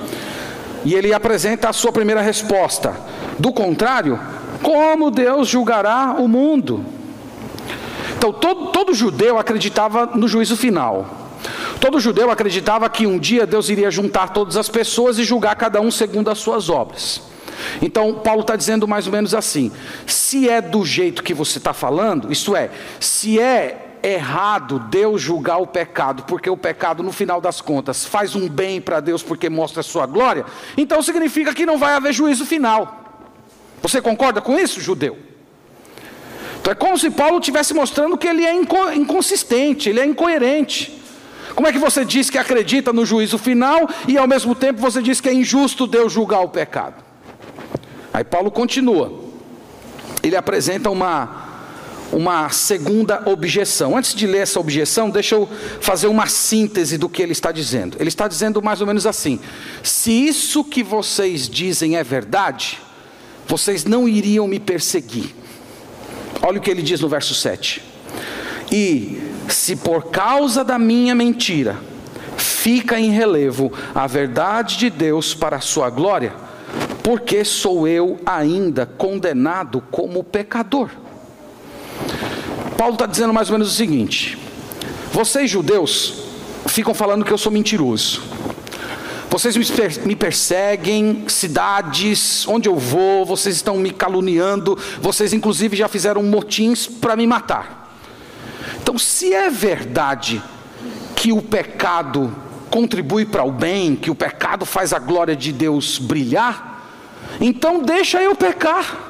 E 0.83 0.95
ele 0.95 1.13
apresenta 1.13 1.69
a 1.69 1.73
sua 1.73 1.93
primeira 1.93 2.19
resposta. 2.19 2.93
Do 3.39 3.53
contrário, 3.53 4.19
como 4.61 5.09
Deus 5.09 5.47
julgará 5.47 6.13
o 6.19 6.27
mundo? 6.27 6.83
Então, 8.17 8.33
todo, 8.33 8.65
todo 8.73 8.93
judeu 8.93 9.39
acreditava 9.39 10.07
no 10.07 10.27
juízo 10.27 10.57
final. 10.57 11.20
Todo 11.81 11.99
judeu 11.99 12.29
acreditava 12.29 12.87
que 12.87 13.07
um 13.07 13.17
dia 13.17 13.47
Deus 13.47 13.67
iria 13.67 13.89
juntar 13.89 14.29
todas 14.29 14.55
as 14.55 14.69
pessoas 14.69 15.17
e 15.17 15.23
julgar 15.23 15.55
cada 15.55 15.81
um 15.81 15.89
segundo 15.89 16.29
as 16.29 16.37
suas 16.37 16.69
obras. 16.69 17.23
Então, 17.81 18.13
Paulo 18.13 18.41
está 18.41 18.55
dizendo 18.55 18.87
mais 18.87 19.07
ou 19.07 19.11
menos 19.11 19.33
assim: 19.33 19.71
se 20.05 20.47
é 20.47 20.61
do 20.61 20.85
jeito 20.85 21.23
que 21.23 21.33
você 21.33 21.57
está 21.57 21.73
falando, 21.73 22.31
isto 22.31 22.55
é, 22.55 22.69
se 22.99 23.39
é 23.39 23.97
errado 24.03 24.77
Deus 24.91 25.19
julgar 25.19 25.57
o 25.57 25.65
pecado, 25.65 26.21
porque 26.27 26.51
o 26.51 26.55
pecado, 26.55 27.01
no 27.01 27.11
final 27.11 27.41
das 27.41 27.61
contas, 27.61 28.05
faz 28.05 28.35
um 28.35 28.47
bem 28.47 28.79
para 28.79 28.99
Deus 28.99 29.23
porque 29.23 29.49
mostra 29.49 29.79
a 29.79 29.83
sua 29.83 30.05
glória, 30.05 30.45
então 30.77 31.01
significa 31.01 31.51
que 31.51 31.65
não 31.65 31.79
vai 31.79 31.95
haver 31.95 32.13
juízo 32.13 32.45
final. 32.45 33.25
Você 33.81 33.99
concorda 33.99 34.39
com 34.39 34.59
isso, 34.59 34.79
judeu? 34.79 35.17
Então 36.59 36.73
é 36.73 36.75
como 36.75 36.95
se 36.95 37.09
Paulo 37.09 37.39
estivesse 37.39 37.73
mostrando 37.73 38.15
que 38.15 38.27
ele 38.27 38.45
é 38.45 38.53
inconsistente, 38.53 39.89
ele 39.89 39.99
é 39.99 40.05
incoerente. 40.05 41.00
Como 41.55 41.67
é 41.67 41.71
que 41.71 41.79
você 41.79 42.03
diz 42.05 42.29
que 42.29 42.37
acredita 42.37 42.93
no 42.93 43.05
juízo 43.05 43.37
final 43.37 43.87
e 44.07 44.17
ao 44.17 44.27
mesmo 44.27 44.55
tempo 44.55 44.79
você 44.79 45.01
diz 45.01 45.19
que 45.19 45.29
é 45.29 45.33
injusto 45.33 45.87
Deus 45.87 46.11
julgar 46.11 46.41
o 46.41 46.49
pecado? 46.49 47.03
Aí 48.13 48.23
Paulo 48.23 48.51
continua. 48.51 49.19
Ele 50.23 50.35
apresenta 50.35 50.89
uma 50.89 51.49
uma 52.11 52.49
segunda 52.49 53.23
objeção. 53.25 53.95
Antes 53.95 54.13
de 54.13 54.27
ler 54.27 54.39
essa 54.39 54.59
objeção, 54.59 55.09
deixa 55.09 55.35
eu 55.35 55.47
fazer 55.79 56.07
uma 56.07 56.27
síntese 56.27 56.97
do 56.97 57.07
que 57.07 57.21
ele 57.21 57.31
está 57.31 57.51
dizendo. 57.51 57.95
Ele 57.99 58.09
está 58.09 58.27
dizendo 58.27 58.61
mais 58.61 58.81
ou 58.81 58.87
menos 58.87 59.05
assim: 59.05 59.39
se 59.81 60.11
isso 60.11 60.63
que 60.63 60.83
vocês 60.83 61.47
dizem 61.47 61.95
é 61.95 62.03
verdade, 62.03 62.79
vocês 63.47 63.85
não 63.85 64.07
iriam 64.07 64.47
me 64.47 64.59
perseguir. 64.59 65.33
Olha 66.41 66.57
o 66.57 66.61
que 66.61 66.69
ele 66.69 66.81
diz 66.81 66.99
no 66.99 67.07
verso 67.07 67.33
7. 67.33 67.81
E 68.71 69.30
se 69.53 69.75
por 69.75 70.05
causa 70.05 70.63
da 70.63 70.79
minha 70.79 71.13
mentira 71.13 71.77
fica 72.37 72.99
em 72.99 73.11
relevo 73.11 73.71
a 73.93 74.07
verdade 74.07 74.77
de 74.77 74.89
Deus 74.89 75.33
para 75.33 75.57
a 75.57 75.61
sua 75.61 75.89
glória, 75.89 76.33
porque 77.03 77.43
sou 77.43 77.87
eu 77.87 78.19
ainda 78.25 78.85
condenado 78.85 79.83
como 79.91 80.23
pecador. 80.23 80.89
Paulo 82.77 82.93
está 82.93 83.05
dizendo 83.05 83.33
mais 83.33 83.49
ou 83.49 83.53
menos 83.53 83.71
o 83.71 83.75
seguinte: 83.75 84.37
vocês 85.11 85.49
judeus 85.49 86.23
ficam 86.67 86.93
falando 86.93 87.25
que 87.25 87.31
eu 87.31 87.37
sou 87.37 87.51
mentiroso. 87.51 88.21
Vocês 89.29 89.55
me 90.03 90.15
perseguem, 90.15 91.23
cidades, 91.27 92.45
onde 92.49 92.67
eu 92.67 92.75
vou, 92.75 93.25
vocês 93.25 93.55
estão 93.55 93.77
me 93.77 93.89
caluniando, 93.89 94.77
vocês 95.01 95.31
inclusive 95.31 95.77
já 95.77 95.87
fizeram 95.87 96.21
motins 96.21 96.85
para 96.85 97.15
me 97.15 97.25
matar. 97.25 97.80
Então, 98.79 98.97
se 98.97 99.33
é 99.33 99.49
verdade 99.49 100.41
que 101.15 101.31
o 101.31 101.41
pecado 101.41 102.35
contribui 102.69 103.25
para 103.25 103.43
o 103.43 103.51
bem, 103.51 103.95
que 103.95 104.09
o 104.09 104.15
pecado 104.15 104.65
faz 104.65 104.93
a 104.93 104.99
glória 104.99 105.35
de 105.35 105.51
Deus 105.51 105.97
brilhar, 105.97 106.83
então 107.39 107.79
deixa 107.79 108.21
eu 108.21 108.35
pecar. 108.35 109.09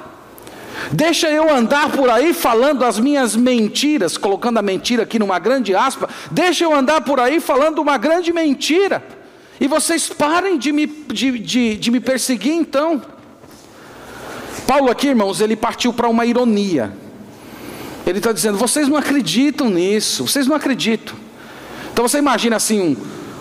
Deixa 0.92 1.30
eu 1.30 1.54
andar 1.54 1.92
por 1.92 2.10
aí 2.10 2.34
falando 2.34 2.84
as 2.84 3.00
minhas 3.00 3.36
mentiras, 3.36 4.18
colocando 4.18 4.58
a 4.58 4.62
mentira 4.62 5.04
aqui 5.04 5.20
numa 5.20 5.38
grande 5.38 5.76
aspa. 5.76 6.10
Deixa 6.32 6.64
eu 6.64 6.74
andar 6.74 7.02
por 7.02 7.20
aí 7.20 7.40
falando 7.40 7.80
uma 7.80 7.98
grande 7.98 8.34
mentira. 8.34 9.04
E 9.60 9.68
vocês 9.68 10.10
parem 10.10 10.58
de 10.58 10.72
me, 10.72 10.88
de, 10.88 11.38
de, 11.38 11.78
de 11.78 11.92
me 11.92 12.00
perseguir 12.00 12.54
então. 12.54 13.02
Paulo 14.66 14.90
aqui, 14.90 15.08
irmãos, 15.08 15.40
ele 15.40 15.56
partiu 15.56 15.94
para 15.94 16.10
uma 16.10 16.26
ironia. 16.26 16.92
Ele 18.12 18.20
está 18.20 18.34
dizendo: 18.34 18.58
vocês 18.58 18.90
não 18.90 18.98
acreditam 18.98 19.70
nisso, 19.70 20.28
vocês 20.28 20.46
não 20.46 20.54
acreditam. 20.56 21.16
Então 21.94 22.06
você 22.06 22.18
imagina 22.18 22.58
assim 22.58 22.82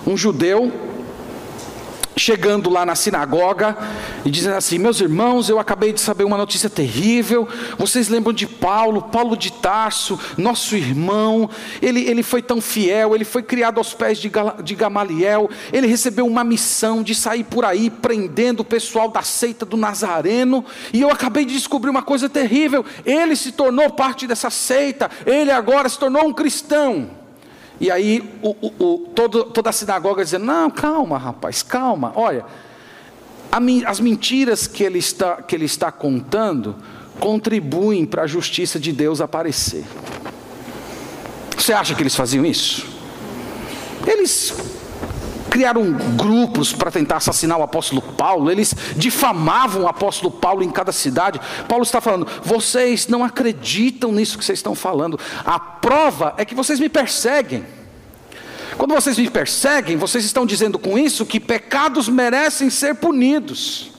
um, 0.06 0.12
um 0.12 0.16
judeu 0.16 0.72
chegando 2.20 2.68
lá 2.68 2.84
na 2.84 2.94
sinagoga 2.94 3.76
e 4.24 4.30
dizendo 4.30 4.56
assim: 4.56 4.78
Meus 4.78 5.00
irmãos, 5.00 5.48
eu 5.48 5.58
acabei 5.58 5.92
de 5.92 6.00
saber 6.00 6.24
uma 6.24 6.36
notícia 6.36 6.68
terrível. 6.68 7.48
Vocês 7.78 8.08
lembram 8.08 8.32
de 8.32 8.46
Paulo, 8.46 9.02
Paulo 9.02 9.36
de 9.36 9.50
Tarso, 9.50 10.20
nosso 10.36 10.76
irmão? 10.76 11.48
Ele, 11.80 12.02
ele 12.02 12.22
foi 12.22 12.42
tão 12.42 12.60
fiel, 12.60 13.14
ele 13.14 13.24
foi 13.24 13.42
criado 13.42 13.78
aos 13.78 13.94
pés 13.94 14.18
de, 14.18 14.30
de 14.62 14.74
Gamaliel. 14.74 15.48
Ele 15.72 15.86
recebeu 15.86 16.26
uma 16.26 16.44
missão 16.44 17.02
de 17.02 17.14
sair 17.14 17.44
por 17.44 17.64
aí 17.64 17.88
prendendo 17.88 18.60
o 18.60 18.64
pessoal 18.64 19.08
da 19.08 19.22
seita 19.22 19.64
do 19.64 19.76
Nazareno. 19.76 20.64
E 20.92 21.00
eu 21.00 21.10
acabei 21.10 21.44
de 21.46 21.54
descobrir 21.54 21.90
uma 21.90 22.02
coisa 22.02 22.28
terrível: 22.28 22.84
ele 23.06 23.34
se 23.34 23.52
tornou 23.52 23.88
parte 23.90 24.26
dessa 24.26 24.50
seita, 24.50 25.10
ele 25.24 25.50
agora 25.50 25.88
se 25.88 25.98
tornou 25.98 26.26
um 26.26 26.34
cristão. 26.34 27.19
E 27.80 27.90
aí 27.90 28.22
o, 28.42 28.50
o, 28.60 28.84
o, 28.84 28.98
todo, 29.14 29.44
toda 29.44 29.70
a 29.70 29.72
sinagoga 29.72 30.22
dizendo: 30.22 30.44
Não, 30.44 30.70
calma, 30.70 31.16
rapaz, 31.16 31.62
calma. 31.62 32.12
Olha, 32.14 32.44
as 33.86 33.98
mentiras 33.98 34.66
que 34.66 34.84
ele, 34.84 34.98
está, 34.98 35.42
que 35.42 35.56
ele 35.56 35.64
está 35.64 35.90
contando 35.90 36.76
contribuem 37.18 38.06
para 38.06 38.22
a 38.22 38.26
justiça 38.26 38.78
de 38.78 38.92
Deus 38.92 39.20
aparecer. 39.20 39.84
Você 41.56 41.72
acha 41.72 41.94
que 41.94 42.02
eles 42.02 42.14
faziam 42.14 42.44
isso? 42.44 42.86
Eles 44.06 44.54
criaram 45.50 45.92
grupos 46.16 46.72
para 46.72 46.90
tentar 46.90 47.16
assassinar 47.16 47.58
o 47.58 47.62
apóstolo 47.62 48.00
Paulo, 48.00 48.50
eles 48.50 48.74
difamavam 48.96 49.82
o 49.82 49.88
apóstolo 49.88 50.30
Paulo 50.30 50.62
em 50.62 50.70
cada 50.70 50.92
cidade. 50.92 51.40
Paulo 51.68 51.82
está 51.82 52.00
falando: 52.00 52.26
vocês 52.42 53.08
não 53.08 53.24
acreditam 53.24 54.12
nisso 54.12 54.38
que 54.38 54.44
vocês 54.44 54.60
estão 54.60 54.74
falando, 54.74 55.18
a 55.44 55.58
prova 55.58 56.34
é 56.38 56.44
que 56.44 56.54
vocês 56.54 56.78
me 56.78 56.88
perseguem. 56.88 57.64
Quando 58.78 58.94
vocês 58.94 59.18
me 59.18 59.28
perseguem, 59.28 59.96
vocês 59.98 60.24
estão 60.24 60.46
dizendo 60.46 60.78
com 60.78 60.98
isso 60.98 61.26
que 61.26 61.38
pecados 61.38 62.08
merecem 62.08 62.70
ser 62.70 62.94
punidos. 62.94 63.90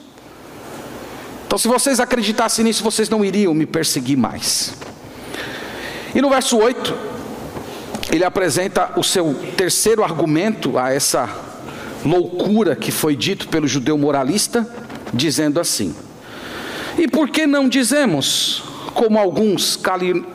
Então, 1.46 1.58
se 1.58 1.68
vocês 1.68 2.00
acreditassem 2.00 2.64
nisso, 2.64 2.82
vocês 2.82 3.08
não 3.08 3.24
iriam 3.24 3.52
me 3.52 3.66
perseguir 3.66 4.16
mais. 4.16 4.74
E 6.14 6.20
no 6.20 6.30
verso 6.30 6.56
8, 6.58 7.11
ele 8.10 8.24
apresenta 8.24 8.92
o 8.96 9.02
seu 9.02 9.34
terceiro 9.56 10.02
argumento 10.02 10.78
a 10.78 10.92
essa 10.92 11.28
loucura 12.04 12.74
que 12.74 12.90
foi 12.90 13.14
dito 13.14 13.48
pelo 13.48 13.68
judeu 13.68 13.96
moralista, 13.96 14.68
dizendo 15.12 15.60
assim: 15.60 15.94
E 16.98 17.06
por 17.06 17.28
que 17.28 17.46
não 17.46 17.68
dizemos, 17.68 18.64
como 18.94 19.18
alguns 19.18 19.78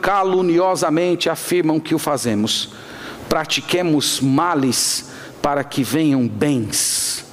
caluniosamente 0.00 1.28
afirmam 1.28 1.78
que 1.78 1.94
o 1.94 1.98
fazemos, 1.98 2.70
pratiquemos 3.28 4.20
males 4.20 5.10
para 5.42 5.62
que 5.62 5.82
venham 5.82 6.26
bens. 6.26 7.24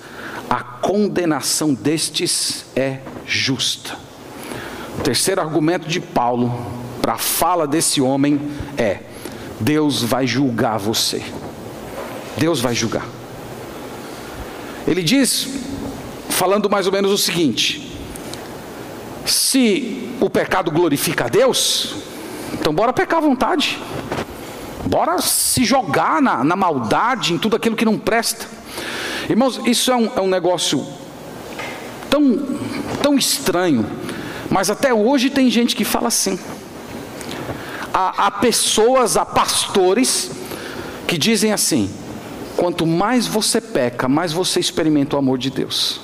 A 0.49 0.61
condenação 0.61 1.73
destes 1.73 2.65
é 2.75 2.99
justa. 3.25 3.97
O 4.99 5.01
terceiro 5.01 5.41
argumento 5.41 5.87
de 5.87 5.99
Paulo 5.99 6.53
para 7.01 7.13
a 7.13 7.17
fala 7.17 7.67
desse 7.67 7.99
homem 7.99 8.39
é: 8.77 8.99
Deus 9.59 10.03
vai 10.03 10.27
julgar 10.27 10.77
você. 10.77 11.23
Deus 12.37 12.59
vai 12.59 12.75
julgar. 12.75 13.05
Ele 14.87 15.01
diz, 15.01 15.47
falando 16.29 16.69
mais 16.69 16.85
ou 16.85 16.91
menos 16.91 17.11
o 17.11 17.17
seguinte: 17.17 17.97
se 19.25 20.09
o 20.19 20.29
pecado 20.29 20.69
glorifica 20.69 21.25
a 21.25 21.27
Deus, 21.27 21.95
então 22.53 22.73
bora 22.73 22.93
pecar 22.93 23.19
à 23.19 23.21
vontade, 23.21 23.79
bora 24.85 25.21
se 25.21 25.63
jogar 25.63 26.21
na, 26.21 26.43
na 26.43 26.55
maldade, 26.55 27.33
em 27.33 27.37
tudo 27.37 27.55
aquilo 27.55 27.75
que 27.75 27.85
não 27.85 27.97
presta. 27.97 28.47
Irmãos, 29.29 29.59
isso 29.65 29.91
é 29.91 29.95
um, 29.95 30.11
é 30.15 30.21
um 30.21 30.27
negócio 30.27 30.85
tão, 32.09 32.37
tão 33.01 33.17
estranho, 33.17 33.85
mas 34.49 34.69
até 34.69 34.93
hoje 34.93 35.29
tem 35.29 35.49
gente 35.49 35.75
que 35.75 35.83
fala 35.83 36.09
assim. 36.09 36.37
Há, 37.97 38.27
há 38.27 38.31
pessoas, 38.31 39.15
há 39.15 39.25
pastores 39.25 40.29
que 41.08 41.17
dizem 41.17 41.53
assim: 41.53 41.89
quanto 42.58 42.86
mais 42.86 43.25
você 43.25 43.62
peca, 43.62 44.10
mais 44.10 44.34
você 44.34 44.60
experimenta 44.60 45.15
o 45.15 45.19
amor 45.19 45.38
de 45.38 45.49
Deus. 45.49 46.01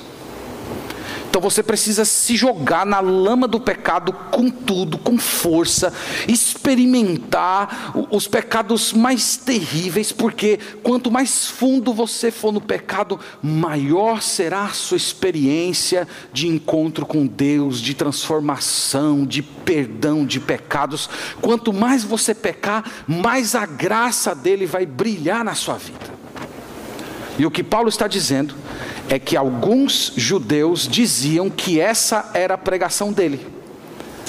Então 1.32 1.40
você 1.40 1.62
precisa 1.62 2.04
se 2.04 2.36
jogar 2.36 2.84
na 2.84 3.00
lama 3.00 3.48
do 3.48 3.58
pecado 3.58 4.12
com 4.12 4.50
tudo, 4.50 4.98
com 4.98 5.16
força, 5.16 5.90
experimentar 6.28 7.94
os 8.10 8.28
pecados 8.28 8.92
mais 8.92 9.38
terríveis, 9.38 10.12
porque 10.12 10.58
quanto 10.82 11.10
mais 11.10 11.46
fundo 11.46 11.94
você 11.94 12.30
for 12.30 12.52
no 12.52 12.60
pecado, 12.60 13.18
maior 13.42 14.20
será 14.20 14.64
a 14.64 14.74
sua 14.74 14.98
experiência 14.98 16.06
de 16.34 16.48
encontro 16.48 17.06
com 17.06 17.26
Deus, 17.26 17.80
de 17.80 17.94
transformação, 17.94 19.24
de 19.24 19.40
perdão 19.40 20.26
de 20.26 20.38
pecados. 20.38 21.08
Quanto 21.40 21.72
mais 21.72 22.04
você 22.04 22.34
pecar, 22.34 22.84
mais 23.06 23.54
a 23.54 23.64
graça 23.64 24.34
dele 24.34 24.66
vai 24.66 24.84
brilhar 24.84 25.42
na 25.42 25.54
sua 25.54 25.78
vida. 25.78 26.12
E 27.38 27.46
o 27.46 27.50
que 27.50 27.64
Paulo 27.64 27.88
está 27.88 28.06
dizendo 28.06 28.54
é 29.08 29.18
que 29.18 29.36
alguns 29.36 30.12
judeus 30.16 30.88
diziam 30.88 31.50
que 31.50 31.80
essa 31.80 32.30
era 32.34 32.54
a 32.54 32.58
pregação 32.58 33.12
dele. 33.12 33.46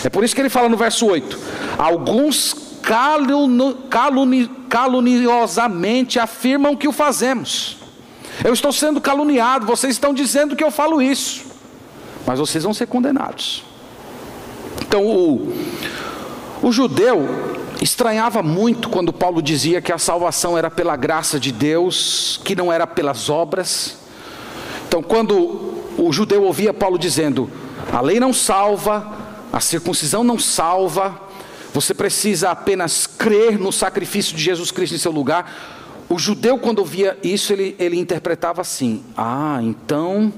É 0.04 0.10
por 0.10 0.24
isso 0.24 0.36
que 0.36 0.42
ele 0.42 0.50
fala 0.50 0.68
no 0.68 0.78
verso 0.78 1.06
8: 1.06 1.40
alguns 1.78 2.56
caluni, 2.84 4.50
caluniosamente 4.70 6.20
afirmam 6.20 6.76
que 6.76 6.88
o 6.88 6.92
fazemos. 6.92 7.78
Eu 8.44 8.54
estou 8.54 8.72
sendo 8.72 9.00
caluniado, 9.00 9.66
vocês 9.66 9.94
estão 9.94 10.14
dizendo 10.14 10.56
que 10.56 10.64
eu 10.64 10.72
falo 10.72 11.02
isso, 11.02 11.46
mas 12.26 12.40
vocês 12.40 12.64
vão 12.64 12.74
ser 12.74 12.88
condenados. 12.88 13.64
Então, 14.82 15.06
o, 15.06 15.54
o 16.62 16.72
judeu 16.72 17.28
estranhava 17.82 18.42
muito 18.42 18.90
quando 18.90 19.14
Paulo 19.14 19.42
dizia 19.42 19.82
que 19.82 19.92
a 19.92 19.98
salvação 19.98 20.58
era 20.58 20.70
pela 20.70 20.96
graça 20.96 21.40
de 21.40 21.52
Deus, 21.52 22.40
que 22.44 22.56
não 22.56 22.72
era 22.72 22.88
pelas 22.88 23.30
obras. 23.30 24.03
Então, 24.94 25.02
quando 25.02 25.74
o 25.98 26.14
judeu 26.14 26.44
ouvia 26.44 26.72
Paulo 26.72 27.00
dizendo: 27.00 27.50
a 27.92 28.00
lei 28.00 28.20
não 28.20 28.32
salva, 28.32 29.12
a 29.52 29.60
circuncisão 29.60 30.24
não 30.24 30.38
salva, 30.38 31.20
você 31.74 31.96
precisa 31.96 32.52
apenas 32.52 33.08
crer 33.08 33.58
no 33.58 33.72
sacrifício 33.72 34.36
de 34.36 34.44
Jesus 34.44 34.70
Cristo 34.70 34.94
em 34.94 35.00
seu 35.00 35.12
lugar. 35.12 36.06
O 36.08 36.20
judeu, 36.20 36.60
quando 36.60 36.78
ouvia 36.78 37.18
isso, 37.24 37.52
ele, 37.52 37.76
ele 37.80 37.98
interpretava 38.00 38.62
assim: 38.62 39.04
ah, 39.18 39.58
então 39.64 40.32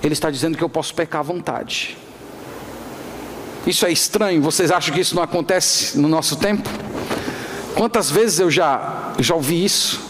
ele 0.00 0.12
está 0.12 0.30
dizendo 0.30 0.56
que 0.56 0.62
eu 0.62 0.68
posso 0.68 0.94
pecar 0.94 1.18
à 1.18 1.24
vontade. 1.24 1.98
Isso 3.66 3.84
é 3.84 3.90
estranho, 3.90 4.40
vocês 4.40 4.70
acham 4.70 4.94
que 4.94 5.00
isso 5.00 5.16
não 5.16 5.24
acontece 5.24 5.98
no 5.98 6.06
nosso 6.06 6.36
tempo? 6.36 6.70
Quantas 7.74 8.12
vezes 8.12 8.38
eu 8.38 8.48
já, 8.48 9.12
já 9.18 9.34
ouvi 9.34 9.64
isso? 9.64 10.07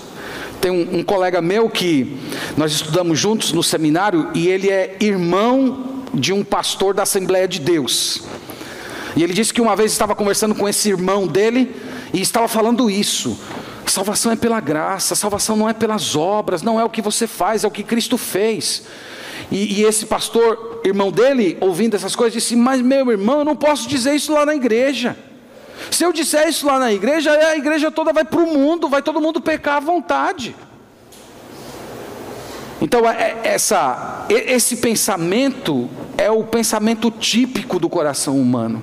Tem 0.60 0.70
um, 0.70 0.98
um, 0.98 1.02
colega 1.04 1.40
meu 1.40 1.68
que 1.70 2.16
nós 2.56 2.72
estudamos 2.72 3.18
juntos 3.18 3.52
no 3.52 3.62
seminário 3.62 4.28
e 4.34 4.48
ele 4.48 4.68
é 4.70 4.96
irmão 5.00 6.04
de 6.12 6.32
um 6.32 6.42
pastor 6.42 6.94
da 6.94 7.04
Assembleia 7.04 7.46
de 7.46 7.60
Deus. 7.60 8.22
E 9.16 9.22
ele 9.22 9.32
disse 9.32 9.52
que 9.52 9.60
uma 9.60 9.76
vez 9.76 9.92
estava 9.92 10.14
conversando 10.14 10.54
com 10.54 10.68
esse 10.68 10.88
irmão 10.88 11.26
dele 11.26 11.74
e 12.12 12.20
estava 12.20 12.48
falando 12.48 12.90
isso. 12.90 13.38
salvação 13.86 14.32
é 14.32 14.36
pela 14.36 14.60
graça, 14.60 15.14
salvação 15.14 15.56
não 15.56 15.68
é 15.68 15.72
pelas 15.72 16.16
obras, 16.16 16.62
não 16.62 16.78
é 16.78 16.84
o 16.84 16.90
que 16.90 17.02
você 17.02 17.26
faz, 17.26 17.64
é 17.64 17.66
o 17.68 17.70
que 17.70 17.82
Cristo 17.82 18.18
fez. 18.18 18.82
E, 19.50 19.80
e 19.80 19.84
esse 19.84 20.06
pastor, 20.06 20.80
irmão 20.84 21.10
dele, 21.10 21.56
ouvindo 21.60 21.94
essas 21.94 22.14
coisas, 22.14 22.34
disse: 22.34 22.54
Mas 22.56 22.82
meu 22.82 23.10
irmão, 23.10 23.40
eu 23.40 23.44
não 23.44 23.56
posso 23.56 23.88
dizer 23.88 24.14
isso 24.14 24.32
lá 24.32 24.44
na 24.44 24.54
igreja. 24.54 25.16
Se 25.90 26.04
eu 26.04 26.12
disser 26.12 26.48
isso 26.48 26.66
lá 26.66 26.78
na 26.78 26.92
igreja, 26.92 27.32
a 27.32 27.56
igreja 27.56 27.90
toda 27.90 28.12
vai 28.12 28.24
para 28.24 28.40
o 28.40 28.46
mundo, 28.46 28.88
vai 28.88 29.02
todo 29.02 29.20
mundo 29.20 29.40
pecar 29.40 29.76
à 29.76 29.80
vontade. 29.80 30.54
Então, 32.80 33.08
é, 33.08 33.40
essa, 33.42 34.26
esse 34.28 34.76
pensamento 34.76 35.88
é 36.16 36.30
o 36.30 36.44
pensamento 36.44 37.10
típico 37.10 37.78
do 37.78 37.88
coração 37.88 38.40
humano, 38.40 38.82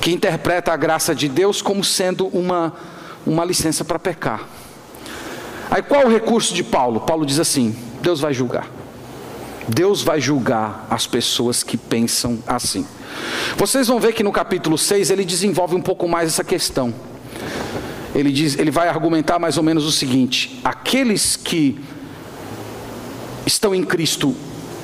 que 0.00 0.10
interpreta 0.10 0.72
a 0.72 0.76
graça 0.76 1.14
de 1.14 1.28
Deus 1.28 1.60
como 1.60 1.84
sendo 1.84 2.26
uma, 2.28 2.74
uma 3.26 3.44
licença 3.44 3.84
para 3.84 3.98
pecar. 3.98 4.46
Aí 5.70 5.82
qual 5.82 6.06
o 6.06 6.10
recurso 6.10 6.54
de 6.54 6.64
Paulo? 6.64 7.00
Paulo 7.00 7.24
diz 7.24 7.38
assim: 7.38 7.76
Deus 8.02 8.20
vai 8.20 8.32
julgar. 8.32 8.79
Deus 9.74 10.02
vai 10.02 10.20
julgar 10.20 10.86
as 10.90 11.06
pessoas 11.06 11.62
que 11.62 11.76
pensam 11.76 12.38
assim. 12.46 12.84
Vocês 13.56 13.86
vão 13.86 14.00
ver 14.00 14.12
que 14.12 14.22
no 14.22 14.32
capítulo 14.32 14.76
6 14.76 15.10
ele 15.10 15.24
desenvolve 15.24 15.76
um 15.76 15.80
pouco 15.80 16.08
mais 16.08 16.28
essa 16.28 16.42
questão. 16.42 16.92
Ele, 18.14 18.32
diz, 18.32 18.58
ele 18.58 18.70
vai 18.70 18.88
argumentar 18.88 19.38
mais 19.38 19.56
ou 19.56 19.62
menos 19.62 19.84
o 19.86 19.92
seguinte: 19.92 20.60
aqueles 20.64 21.36
que 21.36 21.78
estão 23.46 23.72
em 23.74 23.84
Cristo 23.84 24.34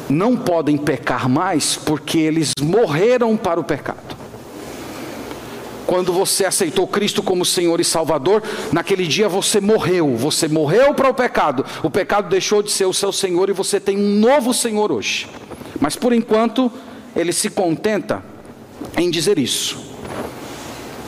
não 0.08 0.36
podem 0.36 0.76
pecar 0.76 1.28
mais 1.28 1.74
porque 1.74 2.18
eles 2.18 2.52
morreram 2.60 3.36
para 3.36 3.58
o 3.58 3.64
pecado. 3.64 4.05
Quando 5.86 6.12
você 6.12 6.44
aceitou 6.44 6.86
Cristo 6.86 7.22
como 7.22 7.44
Senhor 7.44 7.80
e 7.80 7.84
Salvador, 7.84 8.42
naquele 8.72 9.06
dia 9.06 9.28
você 9.28 9.60
morreu, 9.60 10.16
você 10.16 10.48
morreu 10.48 10.92
para 10.94 11.08
o 11.08 11.14
pecado. 11.14 11.64
O 11.82 11.88
pecado 11.88 12.28
deixou 12.28 12.62
de 12.62 12.72
ser 12.72 12.86
o 12.86 12.92
seu 12.92 13.12
Senhor 13.12 13.48
e 13.48 13.52
você 13.52 13.78
tem 13.78 13.96
um 13.96 14.18
novo 14.18 14.52
Senhor 14.52 14.90
hoje. 14.90 15.28
Mas 15.80 15.94
por 15.94 16.12
enquanto, 16.12 16.72
ele 17.14 17.32
se 17.32 17.48
contenta 17.50 18.22
em 18.96 19.10
dizer 19.10 19.38
isso. 19.38 19.78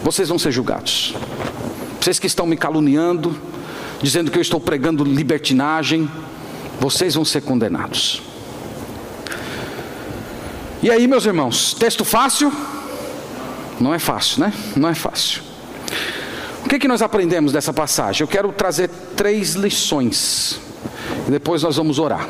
Vocês 0.02 0.28
vão 0.28 0.38
ser 0.38 0.52
julgados. 0.52 1.14
Vocês 2.00 2.20
que 2.20 2.28
estão 2.28 2.46
me 2.46 2.56
caluniando, 2.56 3.36
dizendo 4.00 4.30
que 4.30 4.38
eu 4.38 4.42
estou 4.42 4.60
pregando 4.60 5.02
libertinagem, 5.02 6.08
vocês 6.78 7.16
vão 7.16 7.24
ser 7.24 7.42
condenados. 7.42 8.22
E 10.80 10.88
aí, 10.88 11.08
meus 11.08 11.26
irmãos, 11.26 11.74
texto 11.74 12.04
fácil? 12.04 12.52
Não 13.80 13.94
é 13.94 13.98
fácil, 13.98 14.40
né? 14.40 14.52
Não 14.76 14.88
é 14.88 14.94
fácil. 14.94 15.42
O 16.64 16.68
que, 16.68 16.76
é 16.76 16.78
que 16.78 16.88
nós 16.88 17.00
aprendemos 17.00 17.52
dessa 17.52 17.72
passagem? 17.72 18.22
Eu 18.22 18.28
quero 18.28 18.52
trazer 18.52 18.90
três 19.16 19.54
lições. 19.54 20.60
E 21.26 21.30
depois 21.30 21.62
nós 21.62 21.76
vamos 21.76 21.98
orar. 21.98 22.28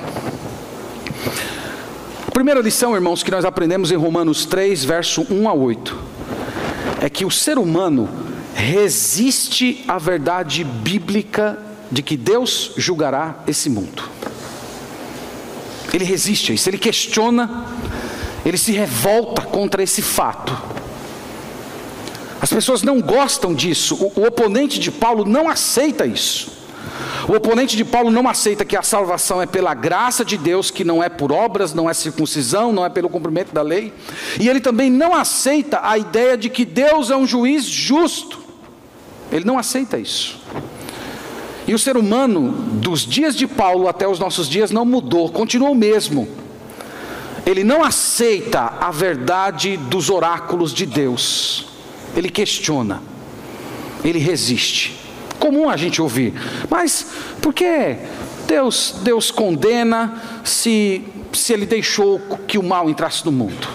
A 2.27 2.31
primeira 2.31 2.61
lição, 2.61 2.95
irmãos, 2.95 3.23
que 3.23 3.31
nós 3.31 3.45
aprendemos 3.45 3.91
em 3.91 3.97
Romanos 3.97 4.45
3, 4.45 4.85
verso 4.85 5.27
1 5.29 5.49
a 5.49 5.53
8, 5.53 5.99
é 7.01 7.11
que 7.11 7.25
o 7.25 7.31
ser 7.31 7.59
humano 7.59 8.09
resiste 8.55 9.85
à 9.89 9.99
verdade 9.99 10.63
bíblica 10.63 11.59
de 11.91 12.03
que 12.03 12.17
Deus 12.17 12.73
julgará 12.77 13.37
esse 13.47 13.71
mundo. 13.71 14.03
Ele 15.93 16.05
resiste 16.05 16.53
a 16.53 16.55
isso, 16.55 16.69
ele 16.69 16.79
questiona, 16.79 17.67
ele 18.45 18.59
se 18.59 18.73
revolta 18.73 19.43
contra 19.43 19.83
esse 19.83 20.03
fato. 20.03 20.57
As 22.41 22.53
pessoas 22.53 22.83
não 22.83 23.01
gostam 23.01 23.55
disso, 23.55 23.95
o, 23.95 24.21
o 24.21 24.27
oponente 24.27 24.79
de 24.79 24.91
Paulo 24.91 25.25
não 25.25 25.49
aceita 25.49 26.07
isso. 26.07 26.59
O 27.29 27.35
oponente 27.35 27.77
de 27.77 27.85
Paulo 27.85 28.11
não 28.11 28.29
aceita 28.29 28.65
que 28.65 28.77
a 28.77 28.83
salvação 28.83 29.43
é 29.43 29.47
pela 29.47 29.75
graça 29.75 30.25
de 30.25 30.37
Deus, 30.37 30.71
que 30.71 30.85
não 30.85 31.03
é 31.03 31.09
por 31.09 31.31
obras, 31.31 31.75
não 31.75 31.89
é 31.89 31.95
circuncisão, 31.95 32.73
não 32.73 32.85
é 32.85 32.89
pelo 32.89 33.09
cumprimento 33.09 33.53
da 33.53 33.61
lei. 33.61 33.93
E 34.41 34.49
ele 34.49 34.61
também 34.61 34.91
não 34.91 35.15
aceita 35.15 35.81
a 35.83 35.99
ideia 35.99 36.37
de 36.37 36.49
que 36.49 36.65
Deus 36.65 37.11
é 37.11 37.17
um 37.17 37.27
juiz 37.27 37.65
justo. 37.65 38.41
Ele 39.31 39.45
não 39.45 39.59
aceita 39.59 39.99
isso. 39.99 40.39
E 41.67 41.75
o 41.75 41.79
ser 41.79 41.99
humano, 41.99 42.51
dos 42.81 43.05
dias 43.05 43.37
de 43.37 43.47
Paulo 43.47 43.89
até 43.89 44.09
os 44.09 44.19
nossos 44.19 44.49
dias, 44.49 44.71
não 44.71 44.87
mudou, 44.87 45.31
continua 45.31 45.69
o 45.69 45.75
mesmo. 45.75 46.27
Ele 47.45 47.63
não 47.63 47.85
aceita 47.85 48.73
a 48.81 48.91
verdade 48.91 49.77
dos 49.77 50.09
oráculos 50.09 50.73
de 50.73 50.87
Deus. 50.87 51.67
Ele 52.17 52.29
questiona, 52.29 53.03
ele 54.05 54.19
resiste. 54.19 54.97
Comum 55.39 55.69
a 55.69 55.77
gente 55.77 56.03
ouvir, 56.03 56.35
mas 56.69 57.07
por 57.41 57.55
que 57.55 57.97
Deus, 58.47 58.97
Deus 59.03 59.31
condena 59.31 60.21
se, 60.43 61.03
se 61.33 61.53
ele 61.53 61.65
deixou 61.65 62.19
que 62.47 62.59
o 62.59 62.63
mal 62.63 62.91
entrasse 62.91 63.25
no 63.25 63.31
mundo? 63.31 63.69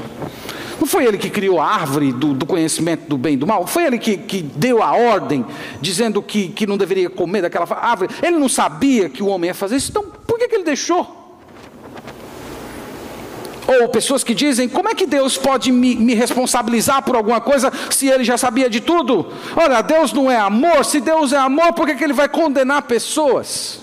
Não 0.80 0.88
foi 0.88 1.06
ele 1.06 1.18
que 1.18 1.30
criou 1.30 1.62
a 1.62 1.66
árvore 1.66 2.12
do, 2.12 2.34
do 2.34 2.46
conhecimento 2.46 3.08
do 3.08 3.18
bem 3.18 3.36
e 3.36 3.38
do 3.38 3.48
mal? 3.48 3.66
Foi 3.66 3.86
ele 3.86 3.98
que, 3.98 4.18
que 4.18 4.42
deu 4.42 4.84
a 4.84 4.92
ordem, 4.92 5.46
dizendo 5.80 6.22
que, 6.22 6.50
que 6.50 6.68
não 6.68 6.76
deveria 6.76 7.10
comer 7.10 7.42
daquela 7.42 7.66
árvore? 7.80 8.14
Ele 8.22 8.38
não 8.38 8.50
sabia 8.50 9.08
que 9.08 9.24
o 9.24 9.28
homem 9.28 9.48
ia 9.48 9.54
fazer 9.54 9.78
isso, 9.78 9.92
então 9.92 10.04
por 10.28 10.38
que, 10.38 10.50
que 10.50 10.56
ele 10.56 10.66
deixou? 10.66 11.23
Ou 13.68 13.88
pessoas 13.90 14.24
que 14.24 14.34
dizem: 14.34 14.68
como 14.68 14.90
é 14.90 14.96
que 14.96 15.06
Deus 15.06 15.38
pode 15.38 15.72
me, 15.72 15.96
me, 15.96 16.14
responsabilizar 16.14 17.04
por 17.04 17.16
alguma 17.16 17.42
coisa 17.42 17.72
se 17.90 18.08
ele 18.08 18.24
já 18.24 18.38
sabia 18.38 18.70
de 18.70 18.82
tudo? 18.82 19.28
Olha, 19.56 19.82
Deus 19.82 20.12
não 20.12 20.30
é 20.30 20.38
amor, 20.38 20.84
se 20.86 21.00
Deus 21.00 21.32
é 21.32 21.38
amor, 21.38 21.74
por 21.74 21.86
que, 21.86 21.96
que 21.96 22.04
ele 22.04 22.14
vai 22.14 22.28
condenar 22.28 22.84
pessoas? 22.84 23.83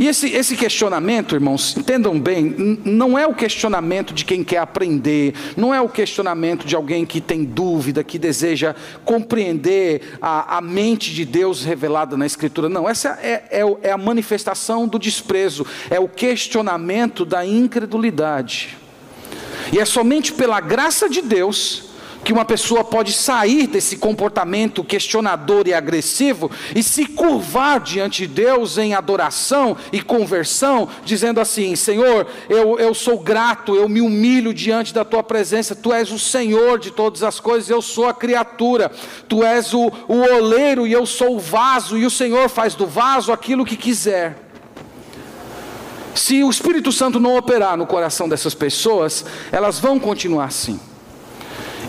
E 0.00 0.08
esse, 0.08 0.30
esse 0.30 0.56
questionamento, 0.56 1.34
irmãos, 1.34 1.76
entendam 1.76 2.18
bem, 2.18 2.80
não 2.86 3.18
é 3.18 3.26
o 3.26 3.34
questionamento 3.34 4.14
de 4.14 4.24
quem 4.24 4.42
quer 4.42 4.56
aprender, 4.56 5.34
não 5.58 5.74
é 5.74 5.80
o 5.82 5.90
questionamento 5.90 6.66
de 6.66 6.74
alguém 6.74 7.04
que 7.04 7.20
tem 7.20 7.44
dúvida, 7.44 8.02
que 8.02 8.18
deseja 8.18 8.74
compreender 9.04 10.16
a, 10.18 10.56
a 10.56 10.60
mente 10.62 11.12
de 11.12 11.26
Deus 11.26 11.62
revelada 11.62 12.16
na 12.16 12.24
Escritura. 12.24 12.66
Não, 12.66 12.88
essa 12.88 13.18
é, 13.20 13.44
é, 13.50 13.62
é 13.82 13.92
a 13.92 13.98
manifestação 13.98 14.88
do 14.88 14.98
desprezo, 14.98 15.66
é 15.90 16.00
o 16.00 16.08
questionamento 16.08 17.26
da 17.26 17.44
incredulidade. 17.44 18.78
E 19.70 19.78
é 19.78 19.84
somente 19.84 20.32
pela 20.32 20.60
graça 20.60 21.10
de 21.10 21.20
Deus 21.20 21.89
que 22.24 22.32
uma 22.32 22.44
pessoa 22.44 22.84
pode 22.84 23.12
sair 23.12 23.66
desse 23.66 23.96
comportamento 23.96 24.84
questionador 24.84 25.66
e 25.66 25.74
agressivo 25.74 26.50
e 26.74 26.82
se 26.82 27.06
curvar 27.06 27.80
diante 27.80 28.26
de 28.26 28.34
Deus 28.34 28.78
em 28.78 28.94
adoração 28.94 29.76
e 29.92 30.00
conversão, 30.00 30.88
dizendo 31.04 31.40
assim: 31.40 31.74
Senhor, 31.74 32.26
eu, 32.48 32.78
eu 32.78 32.94
sou 32.94 33.18
grato, 33.18 33.74
eu 33.74 33.88
me 33.88 34.00
humilho 34.00 34.52
diante 34.52 34.92
da 34.92 35.04
tua 35.04 35.22
presença, 35.22 35.74
tu 35.74 35.92
és 35.92 36.10
o 36.10 36.18
Senhor 36.18 36.78
de 36.78 36.90
todas 36.90 37.22
as 37.22 37.40
coisas, 37.40 37.70
eu 37.70 37.80
sou 37.80 38.08
a 38.08 38.14
criatura, 38.14 38.90
tu 39.28 39.42
és 39.42 39.72
o, 39.72 39.90
o 40.08 40.18
oleiro 40.36 40.86
e 40.86 40.92
eu 40.92 41.06
sou 41.06 41.36
o 41.36 41.40
vaso, 41.40 41.96
e 41.96 42.04
o 42.04 42.10
Senhor 42.10 42.48
faz 42.48 42.74
do 42.74 42.86
vaso 42.86 43.32
aquilo 43.32 43.64
que 43.64 43.76
quiser. 43.76 44.36
Se 46.14 46.42
o 46.42 46.50
Espírito 46.50 46.92
Santo 46.92 47.18
não 47.18 47.36
operar 47.36 47.76
no 47.76 47.86
coração 47.86 48.28
dessas 48.28 48.54
pessoas, 48.54 49.24
elas 49.50 49.78
vão 49.78 49.98
continuar 49.98 50.46
assim 50.46 50.78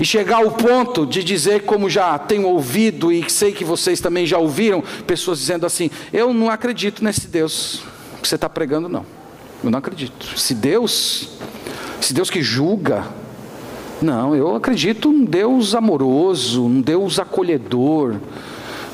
e 0.01 0.05
chegar 0.05 0.37
ao 0.37 0.49
ponto 0.49 1.05
de 1.05 1.23
dizer, 1.23 1.61
como 1.61 1.87
já 1.87 2.17
tenho 2.17 2.47
ouvido 2.47 3.11
e 3.11 3.29
sei 3.29 3.51
que 3.51 3.63
vocês 3.63 4.01
também 4.01 4.25
já 4.25 4.39
ouviram, 4.39 4.83
pessoas 5.05 5.37
dizendo 5.37 5.63
assim: 5.63 5.91
Eu 6.11 6.33
não 6.33 6.49
acredito 6.49 7.03
nesse 7.03 7.27
Deus 7.27 7.83
que 8.19 8.27
você 8.27 8.33
está 8.33 8.49
pregando, 8.49 8.89
não. 8.89 9.05
Eu 9.63 9.69
não 9.69 9.77
acredito. 9.77 10.39
Se 10.39 10.55
Deus, 10.55 11.29
se 12.01 12.15
Deus 12.15 12.31
que 12.31 12.41
julga, 12.41 13.05
não, 14.01 14.35
eu 14.35 14.55
acredito 14.55 15.11
num 15.11 15.23
Deus 15.23 15.75
amoroso, 15.75 16.67
num 16.67 16.81
Deus 16.81 17.19
acolhedor, 17.19 18.15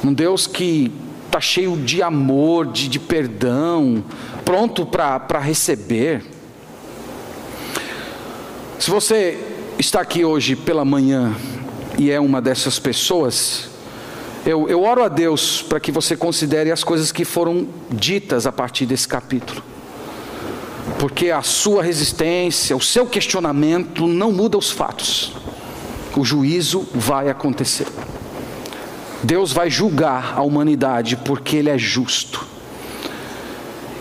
num 0.03 0.11
Deus 0.13 0.45
que 0.45 0.91
está 1.25 1.39
cheio 1.39 1.77
de 1.77 2.03
amor, 2.03 2.67
de, 2.67 2.89
de 2.89 2.99
perdão, 2.99 4.03
pronto 4.43 4.85
para 4.85 5.39
receber. 5.39 6.21
Se 8.77 8.91
você 8.91 9.56
está 9.79 10.01
aqui 10.01 10.25
hoje 10.25 10.55
pela 10.55 10.83
manhã 10.83 11.35
e 11.99 12.09
é 12.09 12.19
uma 12.19 12.41
dessas 12.41 12.79
pessoas, 12.79 13.69
eu, 14.45 14.67
eu 14.67 14.81
oro 14.81 15.03
a 15.03 15.07
Deus 15.07 15.61
para 15.61 15.79
que 15.79 15.91
você 15.91 16.17
considere 16.17 16.71
as 16.71 16.83
coisas 16.83 17.11
que 17.11 17.23
foram 17.23 17.67
ditas 17.89 18.47
a 18.47 18.51
partir 18.51 18.85
desse 18.87 19.07
capítulo. 19.07 19.61
Porque 20.97 21.29
a 21.29 21.43
sua 21.43 21.83
resistência, 21.83 22.75
o 22.75 22.81
seu 22.81 23.05
questionamento 23.05 24.07
não 24.07 24.31
muda 24.31 24.57
os 24.57 24.71
fatos. 24.71 25.33
O 26.15 26.25
juízo 26.25 26.87
vai 26.93 27.29
acontecer. 27.29 27.87
Deus 29.21 29.51
vai 29.51 29.69
julgar 29.69 30.33
a 30.35 30.41
humanidade 30.41 31.17
porque 31.17 31.57
Ele 31.57 31.69
é 31.69 31.77
justo. 31.77 32.47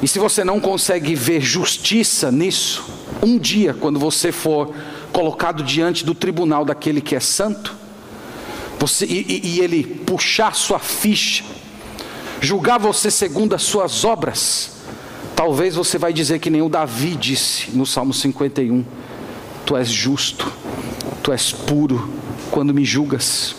E 0.02 0.08
se 0.08 0.18
você 0.18 0.42
não 0.42 0.58
consegue 0.58 1.14
ver 1.14 1.40
justiça 1.40 2.30
nisso, 2.30 2.84
um 3.22 3.38
dia, 3.38 3.74
quando 3.74 3.98
você 3.98 4.30
for 4.30 4.72
colocado 5.16 5.62
diante 5.62 6.04
do 6.04 6.14
tribunal 6.14 6.62
daquele 6.62 7.00
que 7.00 7.16
é 7.16 7.20
santo, 7.20 7.74
você, 8.78 9.06
e, 9.06 9.40
e 9.42 9.60
ele 9.60 9.82
puxar 9.82 10.54
sua 10.54 10.78
ficha, 10.78 11.42
julgar 12.38 12.78
você 12.78 13.10
segundo 13.10 13.54
as 13.54 13.62
suas 13.62 14.04
obras, 14.04 14.72
talvez 15.34 15.74
você 15.74 15.96
vai 15.96 16.12
dizer 16.12 16.38
que 16.38 16.50
nem 16.50 16.60
o 16.60 16.68
Davi 16.68 17.16
disse 17.16 17.70
no 17.70 17.86
Salmo 17.86 18.12
51: 18.12 18.84
Tu 19.64 19.74
és 19.74 19.88
justo, 19.88 20.52
tu 21.22 21.32
és 21.32 21.50
puro 21.50 22.10
quando 22.50 22.74
me 22.74 22.84
julgas, 22.84 23.56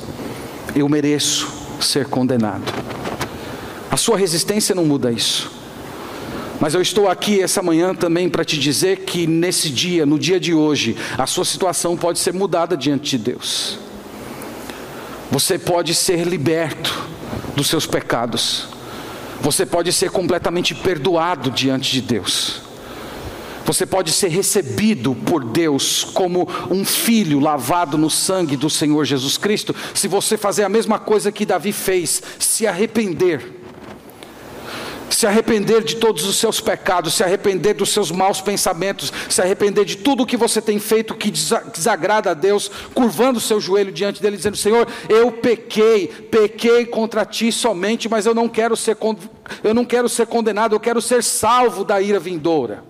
eu 0.76 0.88
mereço 0.88 1.52
ser 1.82 2.06
condenado. 2.06 2.72
A 3.90 3.98
sua 3.98 4.16
resistência 4.16 4.76
não 4.76 4.86
muda 4.86 5.12
isso. 5.12 5.57
Mas 6.60 6.74
eu 6.74 6.82
estou 6.82 7.08
aqui 7.08 7.42
essa 7.42 7.62
manhã 7.62 7.94
também 7.94 8.28
para 8.28 8.44
te 8.44 8.58
dizer 8.58 9.00
que 9.00 9.28
nesse 9.28 9.70
dia, 9.70 10.06
no 10.06 10.18
dia 10.18 10.40
de 10.40 10.54
hoje, 10.54 10.98
a 11.18 11.28
sua 11.28 11.46
situação 11.46 11.96
pode 11.96 12.18
ser 12.18 12.34
mudada 12.34 12.76
diante 12.76 13.18
de 13.18 13.24
Deus. 13.32 13.78
Você 15.30 15.60
pode 15.60 15.94
ser 15.94 16.26
liberto 16.26 17.06
dos 17.56 17.68
seus 17.68 17.86
pecados. 17.86 18.68
Você 19.42 19.66
pode 19.66 19.94
ser 19.94 20.10
completamente 20.10 20.74
perdoado 20.74 21.52
diante 21.52 21.92
de 21.92 22.02
Deus. 22.02 22.62
Você 23.64 23.86
pode 23.86 24.12
ser 24.12 24.30
recebido 24.30 25.14
por 25.14 25.44
Deus 25.44 26.06
como 26.06 26.48
um 26.72 26.86
filho 26.86 27.40
lavado 27.40 27.98
no 27.98 28.10
sangue 28.10 28.56
do 28.56 28.70
Senhor 28.70 29.04
Jesus 29.04 29.38
Cristo, 29.38 29.76
se 29.94 30.08
você 30.08 30.38
fazer 30.38 30.64
a 30.64 30.70
mesma 30.70 30.98
coisa 30.98 31.34
que 31.34 31.46
Davi 31.46 31.74
fez, 31.74 32.24
se 32.40 32.66
arrepender 32.66 33.67
se 35.10 35.26
arrepender 35.26 35.84
de 35.84 35.96
todos 35.96 36.26
os 36.26 36.36
seus 36.36 36.60
pecados, 36.60 37.14
se 37.14 37.24
arrepender 37.24 37.74
dos 37.74 37.90
seus 37.90 38.12
maus 38.12 38.42
pensamentos, 38.42 39.12
se 39.30 39.42
arrepender 39.42 39.86
de 39.86 39.98
tudo 39.98 40.24
o 40.24 40.26
que 40.26 40.38
você 40.38 40.62
tem 40.62 40.80
feito 40.80 41.16
que 41.16 41.32
desagrada 41.32 42.32
a 42.32 42.34
Deus, 42.34 42.70
curvando 42.94 43.38
o 43.38 43.42
seu 43.42 43.60
joelho 43.60 43.92
diante 43.92 44.22
dele, 44.22 44.38
dizendo: 44.38 44.58
Senhor, 44.58 44.88
eu 45.10 45.32
pequei, 45.32 46.08
pequei 46.08 46.86
contra 46.86 47.26
ti 47.26 47.52
somente, 47.52 48.10
mas 48.10 48.26
eu 48.26 48.36
não 48.36 48.48
quero 48.50 48.76
ser, 48.76 48.98
eu 49.64 49.74
não 49.74 49.86
quero 49.86 50.10
ser 50.10 50.28
condenado, 50.28 50.76
eu 50.76 50.80
quero 50.80 51.02
ser 51.02 51.24
salvo 51.24 51.84
da 51.84 52.02
ira 52.02 52.20
vindoura. 52.20 52.84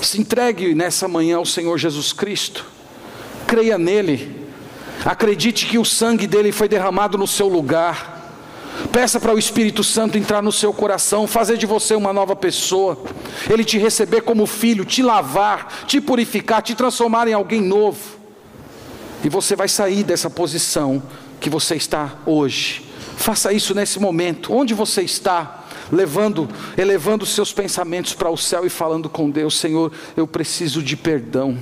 Se 0.00 0.20
entregue 0.20 0.74
nessa 0.74 1.08
manhã 1.08 1.38
ao 1.38 1.46
Senhor 1.46 1.76
Jesus 1.78 2.12
Cristo, 2.12 2.66
creia 3.46 3.78
nele, 3.78 4.46
acredite 5.04 5.66
que 5.66 5.78
o 5.78 5.84
sangue 5.84 6.26
dele 6.26 6.52
foi 6.52 6.68
derramado 6.68 7.16
no 7.16 7.26
seu 7.26 7.48
lugar 7.48 8.15
Peça 8.92 9.18
para 9.18 9.34
o 9.34 9.38
Espírito 9.38 9.82
Santo 9.82 10.18
entrar 10.18 10.42
no 10.42 10.52
seu 10.52 10.72
coração, 10.72 11.26
fazer 11.26 11.56
de 11.56 11.66
você 11.66 11.94
uma 11.94 12.12
nova 12.12 12.34
pessoa, 12.36 12.98
ele 13.48 13.64
te 13.64 13.78
receber 13.78 14.22
como 14.22 14.46
filho, 14.46 14.84
te 14.84 15.02
lavar, 15.02 15.84
te 15.86 16.00
purificar, 16.00 16.62
te 16.62 16.74
transformar 16.74 17.28
em 17.28 17.32
alguém 17.32 17.60
novo. 17.60 18.16
E 19.24 19.28
você 19.28 19.56
vai 19.56 19.68
sair 19.68 20.04
dessa 20.04 20.30
posição 20.30 21.02
que 21.40 21.50
você 21.50 21.74
está 21.74 22.14
hoje. 22.26 22.84
Faça 23.16 23.52
isso 23.52 23.74
nesse 23.74 23.98
momento, 23.98 24.52
onde 24.52 24.74
você 24.74 25.02
está, 25.02 25.64
levando, 25.90 26.48
elevando 26.76 27.24
seus 27.24 27.52
pensamentos 27.52 28.12
para 28.12 28.30
o 28.30 28.36
céu 28.36 28.66
e 28.66 28.70
falando 28.70 29.08
com 29.08 29.30
Deus: 29.30 29.58
Senhor, 29.58 29.90
eu 30.16 30.26
preciso 30.26 30.82
de 30.82 30.96
perdão. 30.96 31.56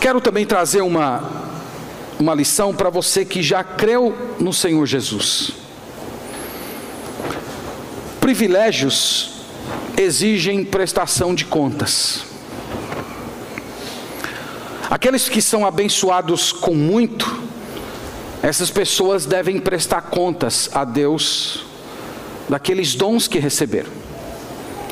Quero 0.00 0.20
também 0.20 0.44
trazer 0.44 0.82
uma 0.82 1.53
uma 2.18 2.34
lição 2.34 2.74
para 2.74 2.90
você 2.90 3.24
que 3.24 3.42
já 3.42 3.64
creu 3.64 4.16
no 4.38 4.52
Senhor 4.52 4.86
Jesus. 4.86 5.52
Privilégios 8.20 9.32
exigem 9.96 10.64
prestação 10.64 11.34
de 11.34 11.44
contas. 11.44 12.24
Aqueles 14.90 15.28
que 15.28 15.42
são 15.42 15.66
abençoados 15.66 16.52
com 16.52 16.74
muito, 16.74 17.42
essas 18.42 18.70
pessoas 18.70 19.26
devem 19.26 19.58
prestar 19.58 20.02
contas 20.02 20.70
a 20.72 20.84
Deus 20.84 21.64
daqueles 22.48 22.94
dons 22.94 23.26
que 23.26 23.38
receberam. 23.38 23.90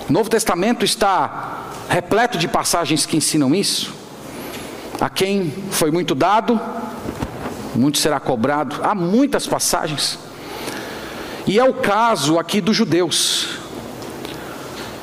O 0.08 0.12
Novo 0.12 0.28
Testamento 0.28 0.84
está 0.84 1.68
repleto 1.88 2.38
de 2.38 2.48
passagens 2.48 3.06
que 3.06 3.16
ensinam 3.16 3.54
isso. 3.54 3.92
A 5.00 5.08
quem 5.08 5.52
foi 5.70 5.90
muito 5.90 6.14
dado, 6.14 6.60
muito 7.74 7.98
será 7.98 8.20
cobrado. 8.20 8.80
Há 8.82 8.94
muitas 8.94 9.46
passagens. 9.46 10.18
E 11.46 11.58
é 11.58 11.64
o 11.64 11.74
caso 11.74 12.38
aqui 12.38 12.60
dos 12.60 12.76
judeus. 12.76 13.62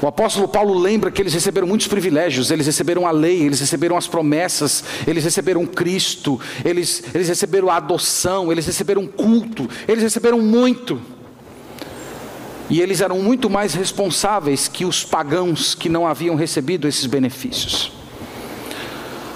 O 0.02 0.08
apóstolo 0.08 0.48
Paulo 0.48 0.80
lembra 0.80 1.12
que 1.12 1.22
eles 1.22 1.34
receberam 1.34 1.68
muitos 1.68 1.88
privilégios, 1.88 2.52
eles 2.52 2.66
receberam 2.66 3.06
a 3.06 3.12
lei, 3.12 3.42
eles 3.42 3.60
receberam 3.60 3.98
as 3.98 4.08
promessas, 4.08 4.82
eles 5.06 5.26
receberam 5.26 5.66
Cristo, 5.66 6.40
eles, 6.64 7.04
eles 7.14 7.28
receberam 7.28 7.70
a 7.70 7.76
adoção, 7.76 8.50
eles 8.50 8.66
receberam 8.66 9.06
culto, 9.06 9.70
eles 9.86 10.02
receberam 10.02 10.40
muito. 10.40 11.02
E 12.70 12.80
eles 12.80 13.02
eram 13.02 13.20
muito 13.20 13.50
mais 13.50 13.74
responsáveis 13.74 14.70
que 14.70 14.86
os 14.86 15.04
pagãos 15.04 15.76
que 15.76 15.90
não 15.90 16.08
haviam 16.08 16.36
recebido 16.36 16.88
esses 16.88 17.06
benefícios. 17.06 17.92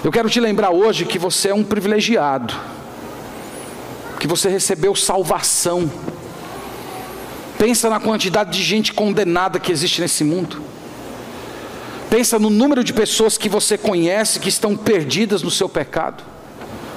Eu 0.02 0.12
quero 0.12 0.30
te 0.30 0.40
lembrar 0.40 0.70
hoje 0.70 1.04
que 1.04 1.20
você 1.20 1.50
é 1.50 1.54
um 1.54 1.64
privilegiado, 1.64 2.54
que 4.24 4.28
você 4.28 4.48
recebeu 4.48 4.96
salvação. 4.96 5.92
Pensa 7.58 7.90
na 7.90 8.00
quantidade 8.00 8.58
de 8.58 8.64
gente 8.64 8.94
condenada 8.94 9.60
que 9.60 9.70
existe 9.70 10.00
nesse 10.00 10.24
mundo. 10.24 10.62
Pensa 12.10 12.40
no 12.40 12.50
número 12.50 12.86
de 12.86 12.94
pessoas 12.94 13.38
que 13.38 13.50
você 13.50 13.78
conhece 13.78 14.40
que 14.40 14.48
estão 14.48 14.78
perdidas 14.78 15.44
no 15.44 15.52
seu 15.52 15.68
pecado. 15.68 16.24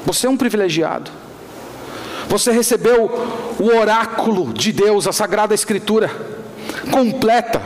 Você 0.04 0.28
é 0.28 0.30
um 0.30 0.36
privilegiado. 0.36 1.10
Você 2.28 2.52
recebeu 2.52 3.10
o 3.58 3.76
oráculo 3.76 4.54
de 4.54 4.70
Deus, 4.70 5.08
a 5.08 5.12
Sagrada 5.12 5.52
Escritura, 5.52 6.08
completa. 6.92 7.60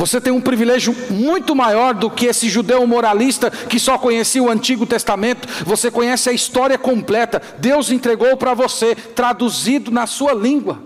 Você 0.00 0.18
tem 0.18 0.32
um 0.32 0.40
privilégio 0.40 0.96
muito 1.10 1.54
maior 1.54 1.92
do 1.92 2.10
que 2.10 2.24
esse 2.24 2.48
judeu 2.48 2.86
moralista 2.86 3.50
que 3.50 3.78
só 3.78 3.98
conhecia 3.98 4.42
o 4.42 4.48
Antigo 4.48 4.86
Testamento. 4.86 5.46
Você 5.66 5.90
conhece 5.90 6.30
a 6.30 6.32
história 6.32 6.78
completa. 6.78 7.42
Deus 7.58 7.90
entregou 7.90 8.34
para 8.34 8.54
você, 8.54 8.94
traduzido 8.94 9.90
na 9.90 10.06
sua 10.06 10.32
língua. 10.32 10.80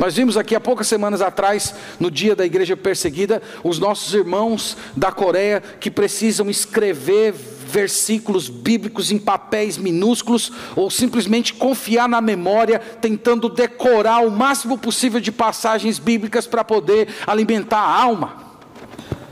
Nós 0.00 0.16
vimos 0.16 0.36
aqui 0.36 0.56
há 0.56 0.60
poucas 0.60 0.88
semanas 0.88 1.22
atrás, 1.22 1.72
no 2.00 2.10
dia 2.10 2.34
da 2.34 2.44
igreja 2.44 2.76
perseguida, 2.76 3.40
os 3.62 3.78
nossos 3.78 4.12
irmãos 4.12 4.76
da 4.96 5.12
Coreia 5.12 5.62
que 5.78 5.88
precisam 5.88 6.50
escrever 6.50 7.32
versículos 7.68 8.48
bíblicos 8.48 9.12
em 9.12 9.18
papéis 9.18 9.76
minúsculos 9.76 10.50
ou 10.74 10.90
simplesmente 10.90 11.52
confiar 11.54 12.08
na 12.08 12.20
memória, 12.20 12.78
tentando 12.78 13.48
decorar 13.48 14.20
o 14.20 14.30
máximo 14.30 14.78
possível 14.78 15.20
de 15.20 15.30
passagens 15.30 15.98
bíblicas 15.98 16.46
para 16.46 16.64
poder 16.64 17.08
alimentar 17.26 17.78
a 17.78 18.02
alma. 18.02 18.48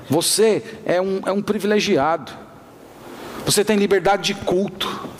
Você 0.09 0.63
é 0.85 1.01
um, 1.01 1.21
é 1.25 1.33
um 1.33 1.43
privilegiado, 1.43 2.31
você 3.45 3.65
tem 3.65 3.77
liberdade 3.77 4.35
de 4.35 4.41
culto. 4.41 5.16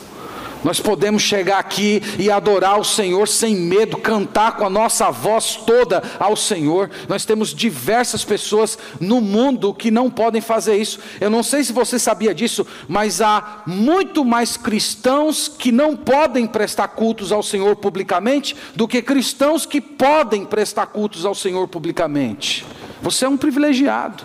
Nós 0.67 0.81
podemos 0.81 1.23
chegar 1.23 1.61
aqui 1.61 2.03
e 2.19 2.29
adorar 2.29 2.81
o 2.81 2.85
Senhor 2.85 3.29
sem 3.29 3.55
medo, 3.55 3.99
cantar 3.99 4.57
com 4.57 4.67
a 4.67 4.69
nossa 4.69 5.13
voz 5.13 5.55
toda 5.55 6.03
ao 6.19 6.35
Senhor. 6.35 6.91
Nós 7.09 7.25
temos 7.25 7.55
diversas 7.55 8.25
pessoas 8.25 8.77
no 8.99 9.21
mundo 9.21 9.73
que 9.73 9.93
não 9.93 10.11
podem 10.11 10.41
fazer 10.41 10.77
isso. 10.77 10.99
Eu 11.21 11.31
não 11.31 11.45
sei 11.45 11.63
se 11.63 11.73
você 11.73 12.01
sabia 12.01 12.35
disso, 12.35 12.67
mas 12.89 13.21
há 13.21 13.63
muito 13.65 14.25
mais 14.25 14.57
cristãos 14.57 15.47
que 15.47 15.71
não 15.71 15.95
podem 15.95 16.49
prestar 16.49 16.89
cultos 16.89 17.31
ao 17.31 17.45
Senhor 17.45 17.77
publicamente 17.77 18.57
do 18.75 18.89
que 18.89 19.01
cristãos 19.01 19.65
que 19.65 19.81
podem 19.81 20.45
prestar 20.45 20.87
cultos 20.87 21.25
ao 21.25 21.33
Senhor 21.37 21.69
publicamente. 21.69 22.67
Você 23.01 23.25
é 23.25 23.29
um 23.29 23.37
privilegiado. 23.37 24.25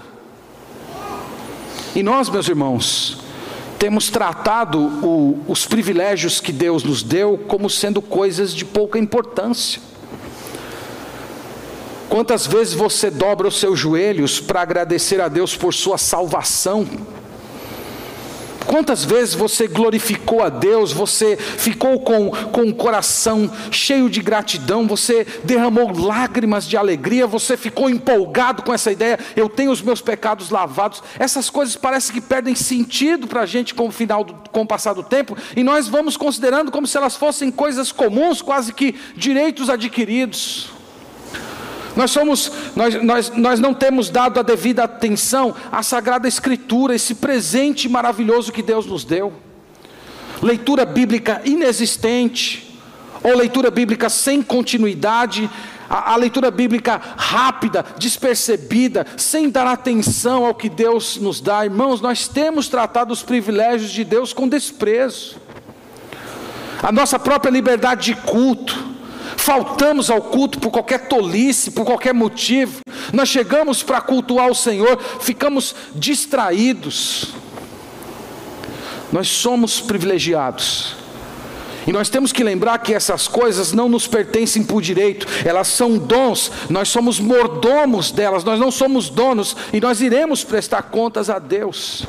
E 1.96 2.02
nós, 2.02 2.30
meus 2.30 2.48
irmãos, 2.48 3.21
temos 3.82 4.12
tratado 4.12 4.80
o, 4.80 5.44
os 5.48 5.66
privilégios 5.66 6.40
que 6.40 6.52
Deus 6.52 6.84
nos 6.84 7.02
deu 7.02 7.36
como 7.36 7.68
sendo 7.68 8.00
coisas 8.00 8.54
de 8.54 8.64
pouca 8.64 9.00
importância. 9.00 9.82
Quantas 12.08 12.46
vezes 12.46 12.76
você 12.76 13.10
dobra 13.10 13.48
os 13.48 13.60
seus 13.60 13.80
joelhos 13.80 14.40
para 14.40 14.62
agradecer 14.62 15.20
a 15.20 15.28
Deus 15.28 15.56
por 15.56 15.74
sua 15.74 15.98
salvação? 15.98 16.88
Quantas 18.72 19.04
vezes 19.04 19.34
você 19.34 19.68
glorificou 19.68 20.42
a 20.42 20.48
Deus, 20.48 20.94
você 20.94 21.36
ficou 21.36 22.00
com, 22.00 22.32
com 22.32 22.70
o 22.70 22.74
coração 22.74 23.52
cheio 23.70 24.10
de 24.10 24.22
gratidão, 24.22 24.88
você 24.88 25.28
derramou 25.44 25.92
lágrimas 25.92 26.66
de 26.66 26.78
alegria, 26.78 27.28
você 27.28 27.58
ficou 27.58 27.90
empolgado 27.90 28.64
com 28.64 28.74
essa 28.74 28.90
ideia, 28.90 29.20
eu 29.36 29.50
tenho 29.50 29.72
os 29.72 29.82
meus 29.82 30.00
pecados 30.02 30.50
lavados. 30.50 31.04
Essas 31.20 31.50
coisas 31.50 31.76
parecem 31.76 32.14
que 32.14 32.22
perdem 32.22 32.56
sentido 32.56 33.28
para 33.28 33.42
a 33.42 33.46
gente 33.46 33.76
com 33.76 33.90
o 33.90 33.92
final, 33.92 34.24
do, 34.24 34.36
com 34.54 34.62
o 34.62 34.68
passar 34.68 34.94
do 34.94 35.04
tempo, 35.04 35.36
e 35.54 35.66
nós 35.66 35.90
vamos 35.90 36.16
considerando 36.16 36.72
como 36.72 36.88
se 36.88 36.96
elas 36.96 37.18
fossem 37.18 37.52
coisas 37.52 37.92
comuns, 37.92 38.42
quase 38.42 38.74
que 38.74 38.96
direitos 39.18 39.70
adquiridos. 39.70 40.81
Nós 41.96 42.12
somos, 42.12 42.52
nós, 42.76 43.04
nós, 43.04 43.30
nós 43.32 43.60
não 43.60 43.74
temos 43.74 44.10
dado 44.10 44.40
a 44.40 44.44
devida 44.44 44.84
atenção 44.84 45.54
à 45.72 45.84
Sagrada 45.84 46.28
Escritura, 46.28 46.96
esse 46.96 47.16
presente 47.16 47.90
maravilhoso 47.90 48.52
que 48.52 48.62
Deus 48.62 48.86
nos 48.86 49.04
deu. 49.04 49.34
Leitura 50.42 50.86
bíblica 50.86 51.42
inexistente, 51.46 52.80
ou 53.24 53.36
leitura 53.36 53.70
bíblica 53.70 54.10
sem 54.10 54.42
continuidade, 54.42 55.50
a, 55.90 56.14
a 56.14 56.16
leitura 56.16 56.50
bíblica 56.50 57.00
rápida, 57.18 57.86
despercebida, 57.98 59.06
sem 59.18 59.50
dar 59.50 59.68
atenção 59.68 60.46
ao 60.46 60.56
que 60.56 60.70
Deus 60.70 61.18
nos 61.18 61.42
dá. 61.42 61.66
Irmãos, 61.66 62.00
nós 62.00 62.28
temos 62.28 62.70
tratado 62.70 63.12
os 63.12 63.22
privilégios 63.22 63.92
de 63.92 64.04
Deus 64.04 64.32
com 64.32 64.48
desprezo. 64.48 65.36
A 66.82 66.92
nossa 66.92 67.20
própria 67.20 67.52
liberdade 67.52 68.14
de 68.14 68.22
culto, 68.22 68.92
faltamos 69.38 70.10
ao 70.10 70.22
culto 70.22 70.60
por 70.60 70.72
qualquer 70.72 71.08
tolice, 71.08 71.72
por 71.72 71.86
qualquer 71.86 72.14
motivo, 72.14 72.82
nós 73.14 73.30
chegamos 73.30 73.84
para 73.84 74.02
cultuar 74.02 74.50
o 74.50 74.56
Senhor, 74.56 75.00
ficamos 75.20 75.76
distraídos. 75.96 77.34
Nós 79.12 79.28
somos 79.28 79.82
privilegiados. 79.82 80.96
E 81.86 81.92
nós 81.92 82.10
temos 82.10 82.32
que 82.32 82.44
lembrar 82.44 82.78
que 82.78 82.94
essas 82.94 83.28
coisas 83.28 83.74
não 83.74 83.90
nos 83.90 84.06
pertencem 84.08 84.64
por 84.64 84.82
direito, 84.82 85.26
elas 85.44 85.68
são 85.68 85.98
dons, 85.98 86.52
nós 86.70 86.90
somos 86.90 87.20
mordomos 87.20 88.12
delas, 88.12 88.44
nós 88.44 88.60
não 88.60 88.70
somos 88.70 89.10
donos 89.10 89.58
e 89.74 89.82
nós 89.82 90.00
iremos 90.00 90.44
prestar 90.44 90.84
contas 90.84 91.30
a 91.30 91.40
Deus. 91.40 92.06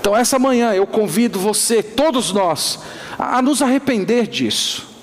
Então, 0.00 0.16
essa 0.16 0.38
manhã 0.38 0.72
eu 0.72 0.86
convido 0.86 1.38
você, 1.38 1.82
todos 1.82 2.32
nós, 2.32 2.78
a, 3.18 3.40
nos 3.42 3.60
arrepender 3.60 4.26
disso 4.26 4.93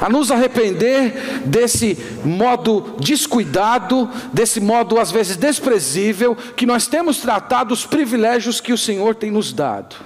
a 0.00 0.08
nos 0.08 0.30
arrepender 0.30 1.40
desse 1.44 1.98
modo 2.24 2.94
descuidado, 3.00 4.08
desse 4.32 4.60
modo 4.60 4.98
às 4.98 5.10
vezes 5.10 5.36
desprezível, 5.36 6.36
que 6.36 6.66
nós 6.66 6.86
temos 6.86 7.18
tratado 7.18 7.74
os 7.74 7.84
privilégios 7.84 8.60
que 8.60 8.72
o 8.72 8.78
Senhor 8.78 9.14
tem 9.14 9.30
nos 9.30 9.52
dado. 9.52 9.96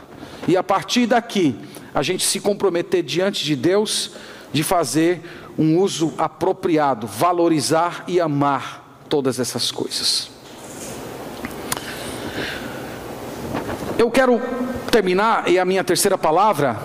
E 0.49 0.57
a 0.57 0.63
partir 0.63 1.07
daqui, 1.07 1.55
a 1.95 2.03
gente 2.03 2.25
se 2.25 2.41
comprometer 2.41 3.03
diante 3.03 3.45
de 3.45 3.55
Deus 3.55 4.13
de 4.53 4.63
fazer 4.63 5.21
um 5.59 5.79
uso 5.79 6.15
apropriado, 6.17 7.07
valorizar 7.07 8.05
e 8.07 8.21
amar 8.21 9.05
todas 9.09 9.39
essas 9.39 9.71
coisas. 9.71 10.31
Eu 13.99 14.11
quero 14.11 14.41
terminar, 14.91 15.49
e 15.49 15.59
a 15.59 15.65
minha 15.65 15.85
terceira 15.85 16.19
palavra, 16.19 16.77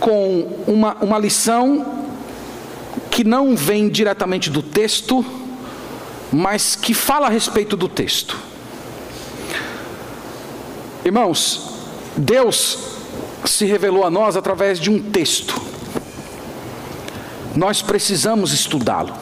com 0.00 0.64
uma, 0.66 0.94
uma 0.96 1.18
lição 1.18 1.95
que 3.16 3.24
não 3.24 3.56
vem 3.56 3.88
diretamente 3.88 4.50
do 4.50 4.62
texto, 4.62 5.24
mas 6.30 6.76
que 6.76 6.92
fala 6.92 7.28
a 7.28 7.30
respeito 7.30 7.74
do 7.74 7.88
texto. 7.88 8.38
Irmãos, 11.02 11.78
Deus 12.14 12.78
se 13.46 13.64
revelou 13.64 14.04
a 14.04 14.10
nós 14.10 14.36
através 14.36 14.78
de 14.78 14.90
um 14.90 15.02
texto. 15.02 15.58
Nós 17.54 17.80
precisamos 17.80 18.52
estudá-lo. 18.52 19.14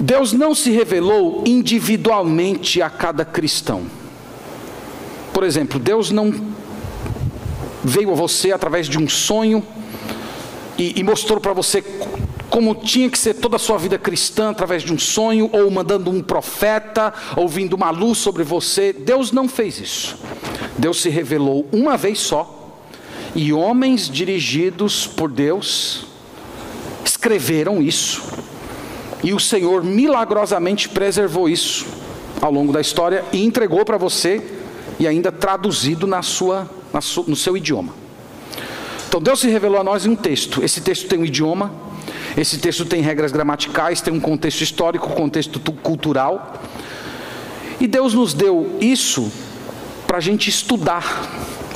Deus 0.00 0.32
não 0.32 0.52
se 0.52 0.72
revelou 0.72 1.44
individualmente 1.46 2.82
a 2.82 2.90
cada 2.90 3.24
cristão. 3.24 3.86
Por 5.32 5.44
exemplo, 5.44 5.78
Deus 5.78 6.10
não 6.10 6.34
veio 7.84 8.10
a 8.10 8.16
você 8.16 8.50
através 8.50 8.88
de 8.88 8.98
um 8.98 9.08
sonho 9.08 9.64
e, 10.78 10.98
e 10.98 11.02
mostrou 11.02 11.40
para 11.40 11.52
você 11.52 11.82
como 12.48 12.74
tinha 12.74 13.10
que 13.10 13.18
ser 13.18 13.34
toda 13.34 13.56
a 13.56 13.58
sua 13.58 13.76
vida 13.76 13.98
cristã 13.98 14.50
através 14.50 14.82
de 14.82 14.92
um 14.92 14.98
sonho, 14.98 15.50
ou 15.52 15.70
mandando 15.70 16.10
um 16.10 16.22
profeta, 16.22 17.12
ou 17.36 17.48
vindo 17.48 17.74
uma 17.74 17.90
luz 17.90 18.18
sobre 18.18 18.42
você. 18.42 18.92
Deus 18.92 19.32
não 19.32 19.48
fez 19.48 19.78
isso. 19.78 20.16
Deus 20.78 21.02
se 21.02 21.08
revelou 21.08 21.66
uma 21.72 21.96
vez 21.96 22.18
só, 22.18 22.80
e 23.34 23.52
homens 23.52 24.08
dirigidos 24.08 25.06
por 25.06 25.30
Deus 25.30 26.06
escreveram 27.04 27.82
isso. 27.82 28.22
E 29.22 29.34
o 29.34 29.40
Senhor 29.40 29.82
milagrosamente 29.82 30.88
preservou 30.88 31.48
isso 31.48 31.86
ao 32.40 32.52
longo 32.52 32.72
da 32.72 32.80
história 32.80 33.24
e 33.32 33.44
entregou 33.44 33.84
para 33.84 33.98
você, 33.98 34.42
e 34.98 35.06
ainda 35.06 35.30
traduzido 35.30 36.06
na 36.06 36.22
sua, 36.22 36.70
na 36.92 37.00
no 37.26 37.36
seu 37.36 37.56
idioma. 37.56 38.05
Então 39.08 39.20
Deus 39.20 39.40
se 39.40 39.48
revelou 39.48 39.80
a 39.80 39.84
nós 39.84 40.04
em 40.06 40.10
um 40.10 40.16
texto. 40.16 40.62
Esse 40.62 40.80
texto 40.80 41.08
tem 41.08 41.18
um 41.18 41.24
idioma, 41.24 41.72
Esse 42.36 42.58
texto 42.58 42.84
tem 42.84 43.00
regras 43.00 43.32
gramaticais, 43.32 44.00
tem 44.00 44.12
um 44.12 44.20
contexto 44.20 44.60
histórico, 44.60 45.08
contexto 45.10 45.58
cultural. 45.58 46.60
E 47.80 47.86
Deus 47.86 48.14
nos 48.14 48.34
deu 48.34 48.76
isso 48.80 49.30
para 50.06 50.18
a 50.18 50.20
gente 50.20 50.48
estudar 50.48 51.04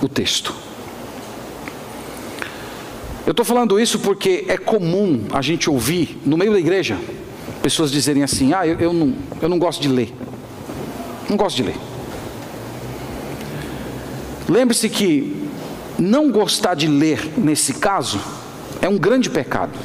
o 0.02 0.08
texto. 0.08 0.54
Eu 3.26 3.32
estou 3.32 3.44
falando 3.44 3.78
isso 3.78 3.98
porque 4.00 4.44
é 4.48 4.56
comum 4.56 5.26
a 5.32 5.40
gente 5.40 5.70
ouvir 5.70 6.18
no 6.24 6.36
meio 6.36 6.52
da 6.52 6.58
igreja 6.58 6.98
pessoas 7.62 7.90
dizerem 7.90 8.22
assim: 8.22 8.52
Ah, 8.52 8.66
eu, 8.66 8.78
eu, 8.78 8.92
não, 8.92 9.14
eu 9.40 9.48
não 9.48 9.58
gosto 9.58 9.80
de 9.80 9.88
ler. 9.88 10.12
Não 11.28 11.36
gosto 11.36 11.56
de 11.56 11.62
ler. 11.62 11.76
Lembre-se 14.48 14.88
que 14.88 15.39
não 16.00 16.30
gostar 16.30 16.74
de 16.74 16.88
ler, 16.88 17.32
nesse 17.36 17.74
caso, 17.74 18.20
é 18.80 18.88
um 18.88 18.96
grande 18.96 19.28
pecado. 19.28 19.78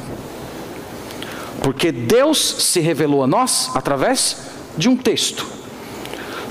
Porque 1.62 1.92
Deus 1.92 2.38
se 2.38 2.80
revelou 2.80 3.22
a 3.22 3.26
nós 3.26 3.70
através 3.74 4.38
de 4.76 4.88
um 4.88 4.96
texto. 4.96 5.46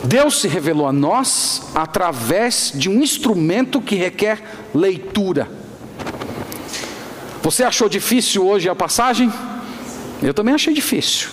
Deus 0.04 0.42
se 0.42 0.48
revelou 0.48 0.88
a 0.88 0.94
nós 0.94 1.64
através 1.74 2.72
de 2.76 2.90
um 2.90 3.02
instrumento 3.02 3.82
que 3.82 3.96
requer 3.96 4.42
leitura. 4.74 5.50
Você 7.42 7.64
achou 7.64 7.90
difícil 7.90 8.46
hoje 8.46 8.70
a 8.70 8.76
passagem? 8.76 9.32
Eu 10.22 10.34
também 10.34 10.54
achei 10.54 10.74
difícil. 10.74 11.30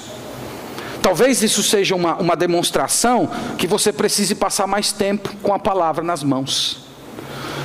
Talvez 1.03 1.43
isso 1.43 1.63
seja 1.63 1.95
uma, 1.95 2.15
uma 2.17 2.37
demonstração 2.37 3.29
que 3.59 3.67
você 3.67 3.93
precise 3.93 4.35
passar 4.35 4.67
mais 4.67 4.93
tempo 4.93 5.31
com 5.43 5.53
a 5.53 5.59
palavra 5.59 6.03
nas 6.03 6.23
mãos 6.23 6.92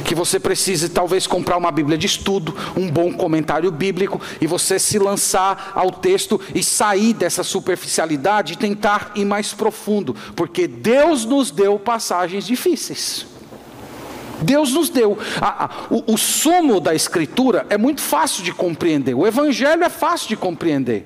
que 0.08 0.16
você 0.16 0.40
precise 0.40 0.88
talvez 0.88 1.28
comprar 1.28 1.58
uma 1.58 1.70
Bíblia 1.70 1.98
de 1.98 2.06
estudo, 2.06 2.56
um 2.78 2.90
bom 2.90 3.12
comentário 3.12 3.70
bíblico 3.70 4.22
e 4.40 4.48
você 4.48 4.80
se 4.80 4.98
lançar 4.98 5.74
ao 5.76 5.92
texto 5.92 6.40
e 6.56 6.64
sair 6.64 7.14
dessa 7.14 7.44
superficialidade 7.44 8.54
e 8.54 8.56
tentar 8.56 9.12
ir 9.16 9.26
mais 9.26 9.54
profundo, 9.54 10.16
porque 10.34 10.66
Deus 10.66 11.26
nos 11.26 11.52
deu 11.52 11.78
passagens 11.78 12.48
difíceis. 12.48 13.26
Deus 14.42 14.72
nos 14.72 14.88
deu. 14.88 15.18
o, 15.92 16.14
o 16.14 16.18
sumo 16.18 16.80
da 16.80 16.96
Escritura 16.96 17.66
é 17.70 17.78
muito 17.78 18.00
fácil 18.00 18.46
de 18.46 18.54
compreender, 18.54 19.14
o 19.14 19.28
Evangelho 19.28 19.84
é 19.84 19.90
fácil 19.90 20.30
de 20.30 20.38
compreender. 20.38 21.06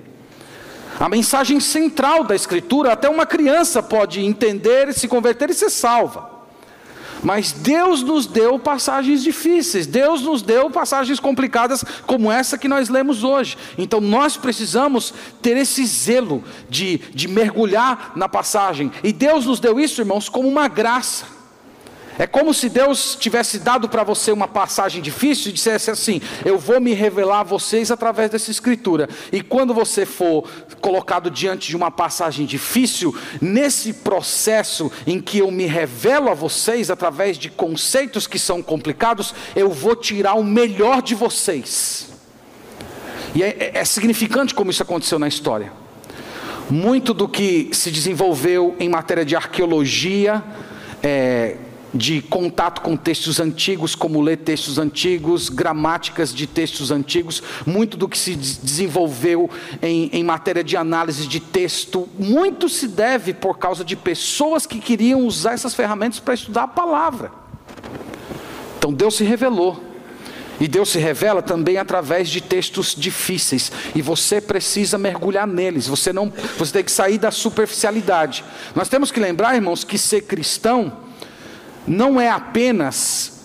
A 0.99 1.09
mensagem 1.09 1.59
central 1.59 2.23
da 2.23 2.35
Escritura, 2.35 2.93
até 2.93 3.09
uma 3.09 3.25
criança 3.25 3.81
pode 3.81 4.23
entender, 4.23 4.93
se 4.93 5.07
converter 5.07 5.49
e 5.49 5.55
ser 5.55 5.71
salva. 5.71 6.30
Mas 7.23 7.51
Deus 7.51 8.01
nos 8.01 8.25
deu 8.25 8.57
passagens 8.57 9.23
difíceis, 9.23 9.85
Deus 9.85 10.21
nos 10.21 10.41
deu 10.41 10.69
passagens 10.69 11.19
complicadas 11.19 11.83
como 12.05 12.31
essa 12.31 12.57
que 12.57 12.67
nós 12.67 12.89
lemos 12.89 13.23
hoje. 13.23 13.57
Então 13.77 14.01
nós 14.01 14.37
precisamos 14.37 15.13
ter 15.41 15.57
esse 15.57 15.85
zelo 15.85 16.43
de, 16.69 16.97
de 17.13 17.27
mergulhar 17.27 18.13
na 18.15 18.27
passagem. 18.27 18.91
E 19.03 19.13
Deus 19.13 19.45
nos 19.45 19.59
deu 19.59 19.79
isso, 19.79 20.01
irmãos, 20.01 20.29
como 20.29 20.47
uma 20.47 20.67
graça. 20.67 21.40
É 22.21 22.27
como 22.27 22.53
se 22.53 22.69
Deus 22.69 23.17
tivesse 23.19 23.57
dado 23.57 23.89
para 23.89 24.03
você 24.03 24.31
uma 24.31 24.47
passagem 24.47 25.01
difícil 25.01 25.49
e 25.49 25.53
dissesse 25.53 25.89
assim: 25.89 26.21
Eu 26.45 26.55
vou 26.59 26.79
me 26.79 26.93
revelar 26.93 27.39
a 27.39 27.43
vocês 27.43 27.89
através 27.89 28.29
dessa 28.29 28.51
escritura. 28.51 29.09
E 29.31 29.41
quando 29.41 29.73
você 29.73 30.05
for 30.05 30.47
colocado 30.79 31.31
diante 31.31 31.67
de 31.67 31.75
uma 31.75 31.89
passagem 31.89 32.45
difícil, 32.45 33.17
nesse 33.41 33.91
processo 33.91 34.91
em 35.07 35.19
que 35.19 35.39
eu 35.39 35.49
me 35.49 35.65
revelo 35.65 36.29
a 36.29 36.35
vocês 36.35 36.91
através 36.91 37.39
de 37.39 37.49
conceitos 37.49 38.27
que 38.27 38.37
são 38.37 38.61
complicados, 38.61 39.33
eu 39.55 39.71
vou 39.71 39.95
tirar 39.95 40.35
o 40.35 40.43
melhor 40.43 41.01
de 41.01 41.15
vocês. 41.15 42.07
E 43.33 43.41
é, 43.41 43.47
é, 43.47 43.79
é 43.79 43.83
significante 43.83 44.53
como 44.53 44.69
isso 44.69 44.83
aconteceu 44.83 45.17
na 45.17 45.27
história. 45.27 45.73
Muito 46.69 47.15
do 47.15 47.27
que 47.27 47.71
se 47.73 47.89
desenvolveu 47.89 48.75
em 48.79 48.87
matéria 48.87 49.25
de 49.25 49.35
arqueologia, 49.35 50.43
é, 51.01 51.57
de 51.93 52.21
contato 52.21 52.81
com 52.81 52.95
textos 52.95 53.39
antigos, 53.39 53.95
como 53.95 54.21
ler 54.21 54.37
textos 54.37 54.77
antigos, 54.77 55.49
gramáticas 55.49 56.33
de 56.33 56.47
textos 56.47 56.91
antigos, 56.91 57.43
muito 57.65 57.97
do 57.97 58.07
que 58.07 58.17
se 58.17 58.35
desenvolveu 58.35 59.49
em, 59.81 60.09
em, 60.13 60.23
matéria 60.23 60.63
de 60.63 60.77
análise 60.77 61.27
de 61.27 61.39
texto, 61.39 62.07
muito 62.17 62.69
se 62.69 62.87
deve 62.87 63.33
por 63.33 63.57
causa 63.57 63.83
de 63.83 63.95
pessoas 63.95 64.65
que 64.65 64.79
queriam 64.79 65.25
usar 65.25 65.53
essas 65.53 65.73
ferramentas 65.73 66.19
para 66.19 66.33
estudar 66.33 66.63
a 66.63 66.67
palavra. 66.67 67.31
Então 68.77 68.93
Deus 68.93 69.15
se 69.15 69.23
revelou. 69.23 69.91
E 70.59 70.67
Deus 70.67 70.89
se 70.89 70.99
revela 70.99 71.41
também 71.41 71.77
através 71.77 72.29
de 72.29 72.39
textos 72.39 72.93
difíceis, 72.95 73.71
e 73.95 74.01
você 74.01 74.39
precisa 74.39 74.95
mergulhar 74.95 75.47
neles. 75.47 75.87
Você 75.87 76.13
não, 76.13 76.31
você 76.55 76.71
tem 76.71 76.83
que 76.83 76.91
sair 76.91 77.17
da 77.17 77.31
superficialidade. 77.31 78.45
Nós 78.75 78.87
temos 78.87 79.11
que 79.11 79.19
lembrar, 79.19 79.55
irmãos, 79.55 79.83
que 79.83 79.97
ser 79.97 80.21
cristão 80.21 81.09
não 81.87 82.19
é 82.19 82.29
apenas 82.29 83.41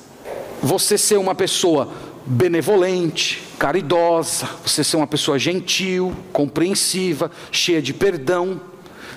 você 0.63 0.99
ser 0.99 1.17
uma 1.17 1.35
pessoa 1.35 1.93
benevolente, 2.27 3.43
caridosa, 3.59 4.49
você 4.65 4.83
ser 4.83 4.97
uma 4.97 5.07
pessoa 5.07 5.39
gentil, 5.39 6.15
compreensiva, 6.33 7.31
cheia 7.51 7.81
de 7.81 7.95
perdão. 7.95 8.61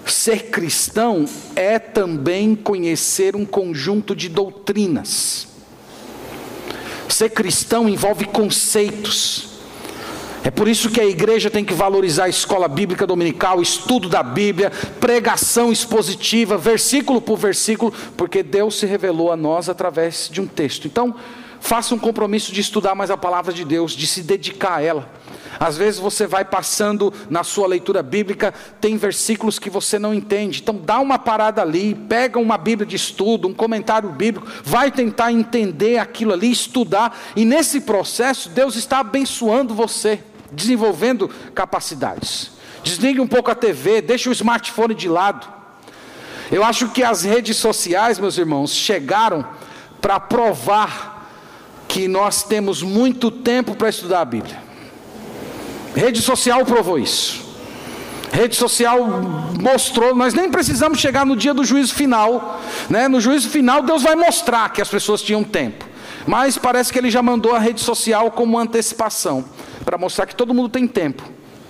Ser 0.06 0.50
cristão 0.50 1.26
é 1.56 1.78
também 1.78 2.56
conhecer 2.56 3.36
um 3.36 3.46
conjunto 3.46 4.16
de 4.16 4.30
doutrinas. 4.30 5.48
Ser 7.08 7.30
cristão 7.30 7.90
envolve 7.90 8.26
conceitos, 8.26 9.49
é 10.44 10.50
por 10.50 10.68
isso 10.68 10.90
que 10.90 11.02
a 11.02 11.06
igreja 11.06 11.50
tem 11.50 11.66
que 11.66 11.74
valorizar 11.74 12.26
a 12.26 12.30
escola 12.30 12.68
bíblica 12.68 13.06
dominical, 13.06 13.62
estudo 13.62 14.08
da 14.08 14.24
Bíblia, 14.24 14.72
pregação 15.00 15.72
expositiva, 15.72 16.58
versículo 16.58 17.22
por 17.22 17.38
versículo, 17.38 17.94
porque 18.16 18.42
Deus 18.42 18.80
se 18.80 18.86
revelou 18.86 19.32
a 19.32 19.36
nós 19.36 19.68
através 19.68 20.30
de 20.32 20.40
um 20.40 20.48
texto. 20.48 20.88
Então, 20.88 21.14
faça 21.60 21.94
um 21.94 22.00
compromisso 22.00 22.54
de 22.54 22.62
estudar 22.62 22.96
mais 22.96 23.12
a 23.12 23.18
palavra 23.18 23.52
de 23.54 23.66
Deus, 23.66 23.92
de 23.92 24.08
se 24.08 24.22
dedicar 24.22 24.78
a 24.78 24.82
ela. 24.82 25.10
Às 25.60 25.76
vezes 25.76 26.00
você 26.00 26.26
vai 26.26 26.46
passando 26.46 27.14
na 27.30 27.44
sua 27.44 27.68
leitura 27.68 28.02
bíblica, 28.02 28.54
tem 28.80 28.96
versículos 28.96 29.60
que 29.60 29.70
você 29.70 30.00
não 30.00 30.14
entende. 30.14 30.62
Então 30.62 30.76
dá 30.76 31.00
uma 31.00 31.20
parada 31.20 31.62
ali, 31.62 31.94
pega 31.94 32.40
uma 32.40 32.58
Bíblia 32.58 32.88
de 32.88 32.96
estudo, 32.96 33.46
um 33.46 33.54
comentário 33.54 34.10
bíblico, 34.10 34.48
vai 34.64 34.90
tentar 34.90 35.34
entender 35.34 35.98
aquilo 35.98 36.32
ali, 36.32 36.50
estudar, 36.50 37.20
e 37.36 37.44
nesse 37.44 37.82
processo 37.82 38.48
Deus 38.48 38.78
está 38.78 39.00
abençoando 39.00 39.76
você 39.76 40.24
desenvolvendo 40.52 41.30
capacidades. 41.54 42.52
Desligue 42.84 43.20
um 43.20 43.28
pouco 43.28 43.52
a 43.52 43.56
TV, 43.56 44.02
deixe 44.02 44.30
o 44.30 44.32
smartphone 44.32 44.94
de 44.94 45.10
lado. 45.10 45.48
Eu 46.52 46.64
acho 46.64 46.90
que 46.90 47.04
as 47.04 47.24
redes 47.24 47.58
sociais, 47.58 48.18
meus 48.20 48.38
irmãos, 48.38 48.74
chegaram 48.74 49.46
para 50.02 50.20
provar 50.20 51.28
que 51.88 52.08
nós 52.08 52.44
temos 52.44 52.82
muito 52.82 53.30
tempo 53.30 53.76
para 53.76 53.90
estudar 53.90 54.22
a 54.22 54.26
Bíblia. 54.26 54.62
Rede 55.96 56.22
social 56.22 56.64
provou 56.66 56.98
isso. 56.98 57.50
Rede 58.32 58.56
social 58.56 59.00
mostrou, 59.60 60.16
nós 60.16 60.34
nem 60.34 60.52
precisamos 60.52 61.00
chegar 61.00 61.26
no 61.26 61.36
dia 61.36 61.54
do 61.54 61.66
juízo 61.66 61.96
final, 61.96 62.62
né? 62.90 63.08
No 63.08 63.20
juízo 63.20 63.50
final 63.50 63.82
Deus 63.82 64.04
vai 64.04 64.16
mostrar 64.16 64.70
que 64.70 64.82
as 64.82 64.88
pessoas 64.88 65.22
tinham 65.22 65.44
tempo. 65.44 65.89
Mas 66.30 66.60
parece 66.60 66.94
que 66.94 67.00
ele 67.00 67.10
já 67.10 67.24
mandou 67.24 67.56
a 67.56 67.58
rede 67.58 67.82
social 67.82 68.30
como 68.30 68.60
antecipação 68.60 69.44
para 69.84 69.98
mostrar 69.98 70.28
que 70.28 70.36
todo 70.36 70.54
mundo 70.54 70.70
tem 70.70 70.88
tempo 70.88 71.24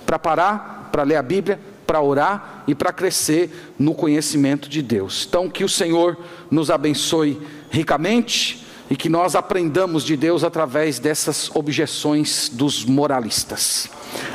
para 0.04 0.18
parar, 0.18 0.90
para 0.92 1.02
ler 1.02 1.16
a 1.16 1.22
Bíblia, 1.22 1.58
para 1.86 2.02
orar 2.02 2.62
e 2.66 2.74
para 2.74 2.92
crescer 2.92 3.72
no 3.78 3.94
conhecimento 3.94 4.68
de 4.68 4.82
Deus. 4.82 5.24
Então, 5.26 5.48
que 5.48 5.64
o 5.64 5.68
Senhor 5.68 6.18
nos 6.50 6.70
abençoe 6.70 7.40
ricamente 7.70 8.66
e 8.90 8.96
que 8.96 9.08
nós 9.08 9.34
aprendamos 9.34 10.04
de 10.04 10.14
Deus 10.14 10.44
através 10.44 10.98
dessas 10.98 11.50
objeções 11.54 12.50
dos 12.52 12.84
moralistas. 12.84 13.88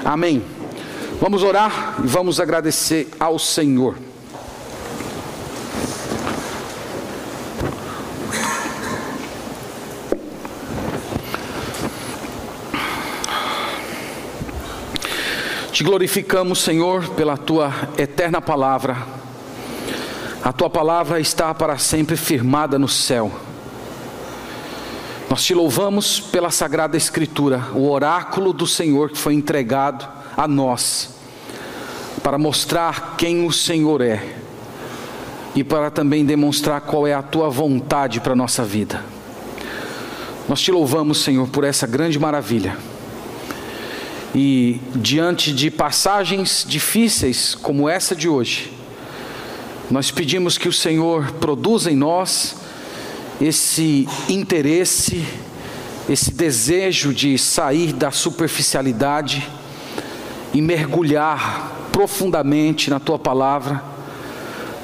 Amém. 0.04 0.44
Vamos 1.22 1.44
orar 1.44 1.98
e 2.04 2.08
vamos 2.08 2.40
agradecer 2.40 3.10
ao 3.20 3.38
Senhor. 3.38 3.96
Te 15.76 15.84
glorificamos, 15.84 16.60
Senhor, 16.60 17.10
pela 17.16 17.36
tua 17.36 17.70
eterna 17.98 18.40
palavra. 18.40 18.96
A 20.42 20.54
tua 20.54 20.70
palavra 20.70 21.20
está 21.20 21.54
para 21.54 21.78
sempre 21.78 22.16
firmada 22.16 22.80
no 22.80 22.88
céu. 22.88 23.30
Nós 25.30 25.44
te 25.44 25.54
louvamos 25.54 26.18
pela 26.18 26.50
sagrada 26.50 26.96
Escritura, 26.96 27.62
o 27.74 27.92
oráculo 27.92 28.54
do 28.54 28.66
Senhor 28.66 29.10
que 29.10 29.18
foi 29.18 29.34
entregado 29.34 30.08
a 30.38 30.48
nós, 30.48 31.10
para 32.24 32.38
mostrar 32.38 33.16
quem 33.18 33.46
o 33.46 33.52
Senhor 33.52 34.00
é 34.00 34.34
e 35.54 35.62
para 35.62 35.92
também 35.92 36.24
demonstrar 36.24 36.80
qual 36.80 37.06
é 37.06 37.14
a 37.14 37.22
tua 37.22 37.50
vontade 37.50 38.22
para 38.22 38.32
a 38.32 38.38
nossa 38.38 38.64
vida. 38.64 39.04
Nós 40.48 40.62
te 40.62 40.72
louvamos, 40.72 41.22
Senhor, 41.22 41.50
por 41.50 41.66
essa 41.66 41.86
grande 41.86 42.18
maravilha 42.18 42.95
E 44.38 44.82
diante 44.94 45.54
de 45.54 45.72
passagens 45.72 46.66
difíceis 46.68 47.56
como 47.56 47.88
essa 47.88 48.14
de 48.14 48.28
hoje, 48.28 48.74
nós 49.90 50.12
pedimos 50.12 50.58
que 50.58 50.68
o 50.68 50.74
Senhor 50.74 51.32
produza 51.40 51.90
em 51.90 51.96
nós 51.96 52.58
esse 53.40 54.06
interesse, 54.28 55.26
esse 56.10 56.34
desejo 56.34 57.14
de 57.14 57.38
sair 57.38 57.94
da 57.94 58.12
superficialidade 58.12 59.50
e 60.54 60.62
mergulhar 60.62 61.88
profundamente 61.94 62.90
na 62.90 63.00
tua 63.00 63.18
palavra, 63.18 63.82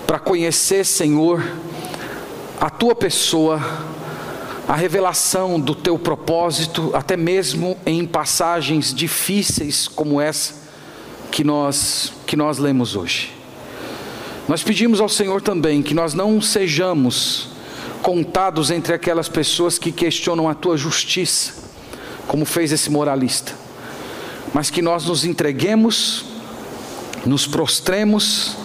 para 0.07 0.17
conhecer, 0.17 0.85
Senhor, 0.85 1.43
a 2.59 2.69
tua 2.69 2.95
pessoa, 2.95 3.61
a 4.67 4.75
revelação 4.75 5.59
do 5.59 5.73
teu 5.73 5.97
propósito, 5.97 6.91
até 6.93 7.17
mesmo 7.17 7.77
em 7.85 8.05
passagens 8.05 8.93
difíceis 8.93 9.87
como 9.87 10.21
essa 10.21 10.61
que 11.31 11.43
nós 11.43 12.13
que 12.25 12.35
nós 12.35 12.57
lemos 12.57 12.95
hoje. 12.95 13.33
Nós 14.47 14.63
pedimos 14.63 14.99
ao 14.99 15.09
Senhor 15.09 15.41
também 15.41 15.81
que 15.81 15.93
nós 15.93 16.13
não 16.13 16.41
sejamos 16.41 17.49
contados 18.01 18.71
entre 18.71 18.93
aquelas 18.93 19.29
pessoas 19.29 19.77
que 19.77 19.91
questionam 19.91 20.49
a 20.49 20.55
tua 20.55 20.75
justiça, 20.75 21.53
como 22.27 22.45
fez 22.45 22.71
esse 22.71 22.89
moralista, 22.89 23.53
mas 24.53 24.69
que 24.69 24.81
nós 24.81 25.05
nos 25.05 25.23
entreguemos, 25.23 26.25
nos 27.25 27.45
prostremos, 27.45 28.57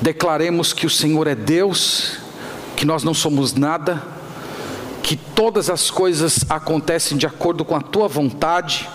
declaremos 0.00 0.72
que 0.72 0.86
o 0.86 0.90
Senhor 0.90 1.26
é 1.26 1.34
Deus, 1.34 2.18
que 2.76 2.86
nós 2.86 3.02
não 3.02 3.12
somos 3.12 3.54
nada, 3.54 4.02
que 5.08 5.16
todas 5.16 5.70
as 5.70 5.90
coisas 5.90 6.44
acontecem 6.50 7.16
de 7.16 7.26
acordo 7.26 7.64
com 7.64 7.74
a 7.74 7.80
tua 7.80 8.06
vontade, 8.06 8.86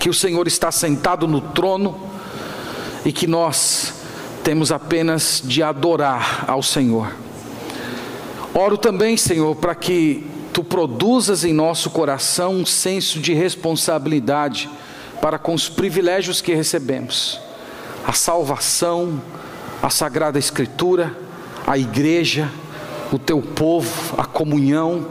que 0.00 0.08
o 0.08 0.14
Senhor 0.14 0.48
está 0.48 0.72
sentado 0.72 1.28
no 1.28 1.42
trono 1.42 2.08
e 3.04 3.12
que 3.12 3.26
nós 3.26 3.92
temos 4.42 4.72
apenas 4.72 5.42
de 5.44 5.62
adorar 5.62 6.46
ao 6.48 6.62
Senhor. 6.62 7.14
Oro 8.54 8.78
também, 8.78 9.14
Senhor, 9.18 9.54
para 9.56 9.74
que 9.74 10.26
tu 10.54 10.64
produzas 10.64 11.44
em 11.44 11.52
nosso 11.52 11.90
coração 11.90 12.54
um 12.54 12.64
senso 12.64 13.20
de 13.20 13.34
responsabilidade 13.34 14.70
para 15.20 15.38
com 15.38 15.52
os 15.52 15.68
privilégios 15.68 16.40
que 16.40 16.54
recebemos, 16.54 17.38
a 18.06 18.14
salvação, 18.14 19.20
a 19.82 19.90
sagrada 19.90 20.38
Escritura, 20.38 21.14
a 21.66 21.76
igreja, 21.76 22.50
o 23.12 23.18
teu 23.18 23.40
povo, 23.40 24.14
a 24.16 24.24
comunhão, 24.24 25.06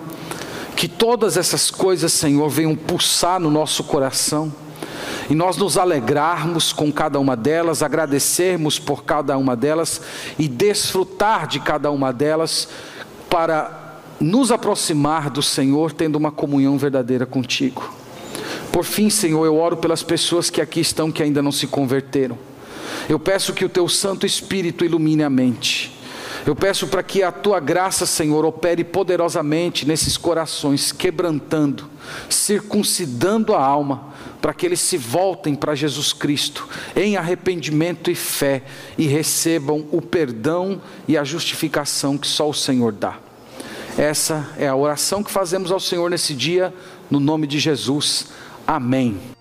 que 0.75 0.87
todas 0.87 1.35
essas 1.35 1.69
coisas, 1.69 2.13
Senhor, 2.13 2.47
venham 2.49 2.75
pulsar 2.75 3.39
no 3.39 3.51
nosso 3.51 3.83
coração 3.83 4.51
e 5.29 5.35
nós 5.35 5.57
nos 5.57 5.77
alegrarmos 5.77 6.71
com 6.71 6.91
cada 6.91 7.19
uma 7.19 7.35
delas, 7.35 7.83
agradecermos 7.83 8.79
por 8.79 9.03
cada 9.03 9.37
uma 9.37 9.55
delas 9.55 10.01
e 10.39 10.47
desfrutar 10.47 11.47
de 11.47 11.59
cada 11.59 11.91
uma 11.91 12.13
delas 12.13 12.69
para 13.29 13.97
nos 14.19 14.51
aproximar 14.51 15.29
do 15.29 15.41
Senhor, 15.41 15.91
tendo 15.91 16.15
uma 16.15 16.31
comunhão 16.31 16.77
verdadeira 16.77 17.25
contigo. 17.25 17.93
Por 18.71 18.83
fim, 18.83 19.09
Senhor, 19.09 19.45
eu 19.45 19.57
oro 19.57 19.77
pelas 19.77 20.01
pessoas 20.01 20.49
que 20.49 20.61
aqui 20.61 20.79
estão 20.79 21.11
que 21.11 21.21
ainda 21.21 21.41
não 21.41 21.51
se 21.51 21.67
converteram. 21.67 22.37
Eu 23.07 23.19
peço 23.19 23.53
que 23.53 23.65
o 23.65 23.69
teu 23.69 23.87
Santo 23.89 24.25
Espírito 24.25 24.85
ilumine 24.85 25.23
a 25.23 25.29
mente 25.29 25.98
eu 26.45 26.55
peço 26.55 26.87
para 26.87 27.03
que 27.03 27.21
a 27.21 27.31
tua 27.31 27.59
graça, 27.59 28.05
Senhor, 28.05 28.45
opere 28.45 28.83
poderosamente 28.83 29.85
nesses 29.85 30.17
corações, 30.17 30.91
quebrantando, 30.91 31.89
circuncidando 32.29 33.53
a 33.53 33.63
alma, 33.63 34.13
para 34.41 34.53
que 34.53 34.65
eles 34.65 34.79
se 34.79 34.97
voltem 34.97 35.53
para 35.53 35.75
Jesus 35.75 36.13
Cristo 36.13 36.67
em 36.95 37.17
arrependimento 37.17 38.09
e 38.09 38.15
fé 38.15 38.63
e 38.97 39.05
recebam 39.05 39.85
o 39.91 40.01
perdão 40.01 40.81
e 41.07 41.17
a 41.17 41.23
justificação 41.23 42.17
que 42.17 42.27
só 42.27 42.49
o 42.49 42.53
Senhor 42.53 42.93
dá. 42.93 43.17
Essa 43.97 44.49
é 44.57 44.67
a 44.67 44.75
oração 44.75 45.21
que 45.21 45.31
fazemos 45.31 45.71
ao 45.71 45.79
Senhor 45.79 46.09
nesse 46.09 46.33
dia, 46.33 46.73
no 47.11 47.19
nome 47.19 47.45
de 47.45 47.59
Jesus. 47.59 48.27
Amém. 48.65 49.38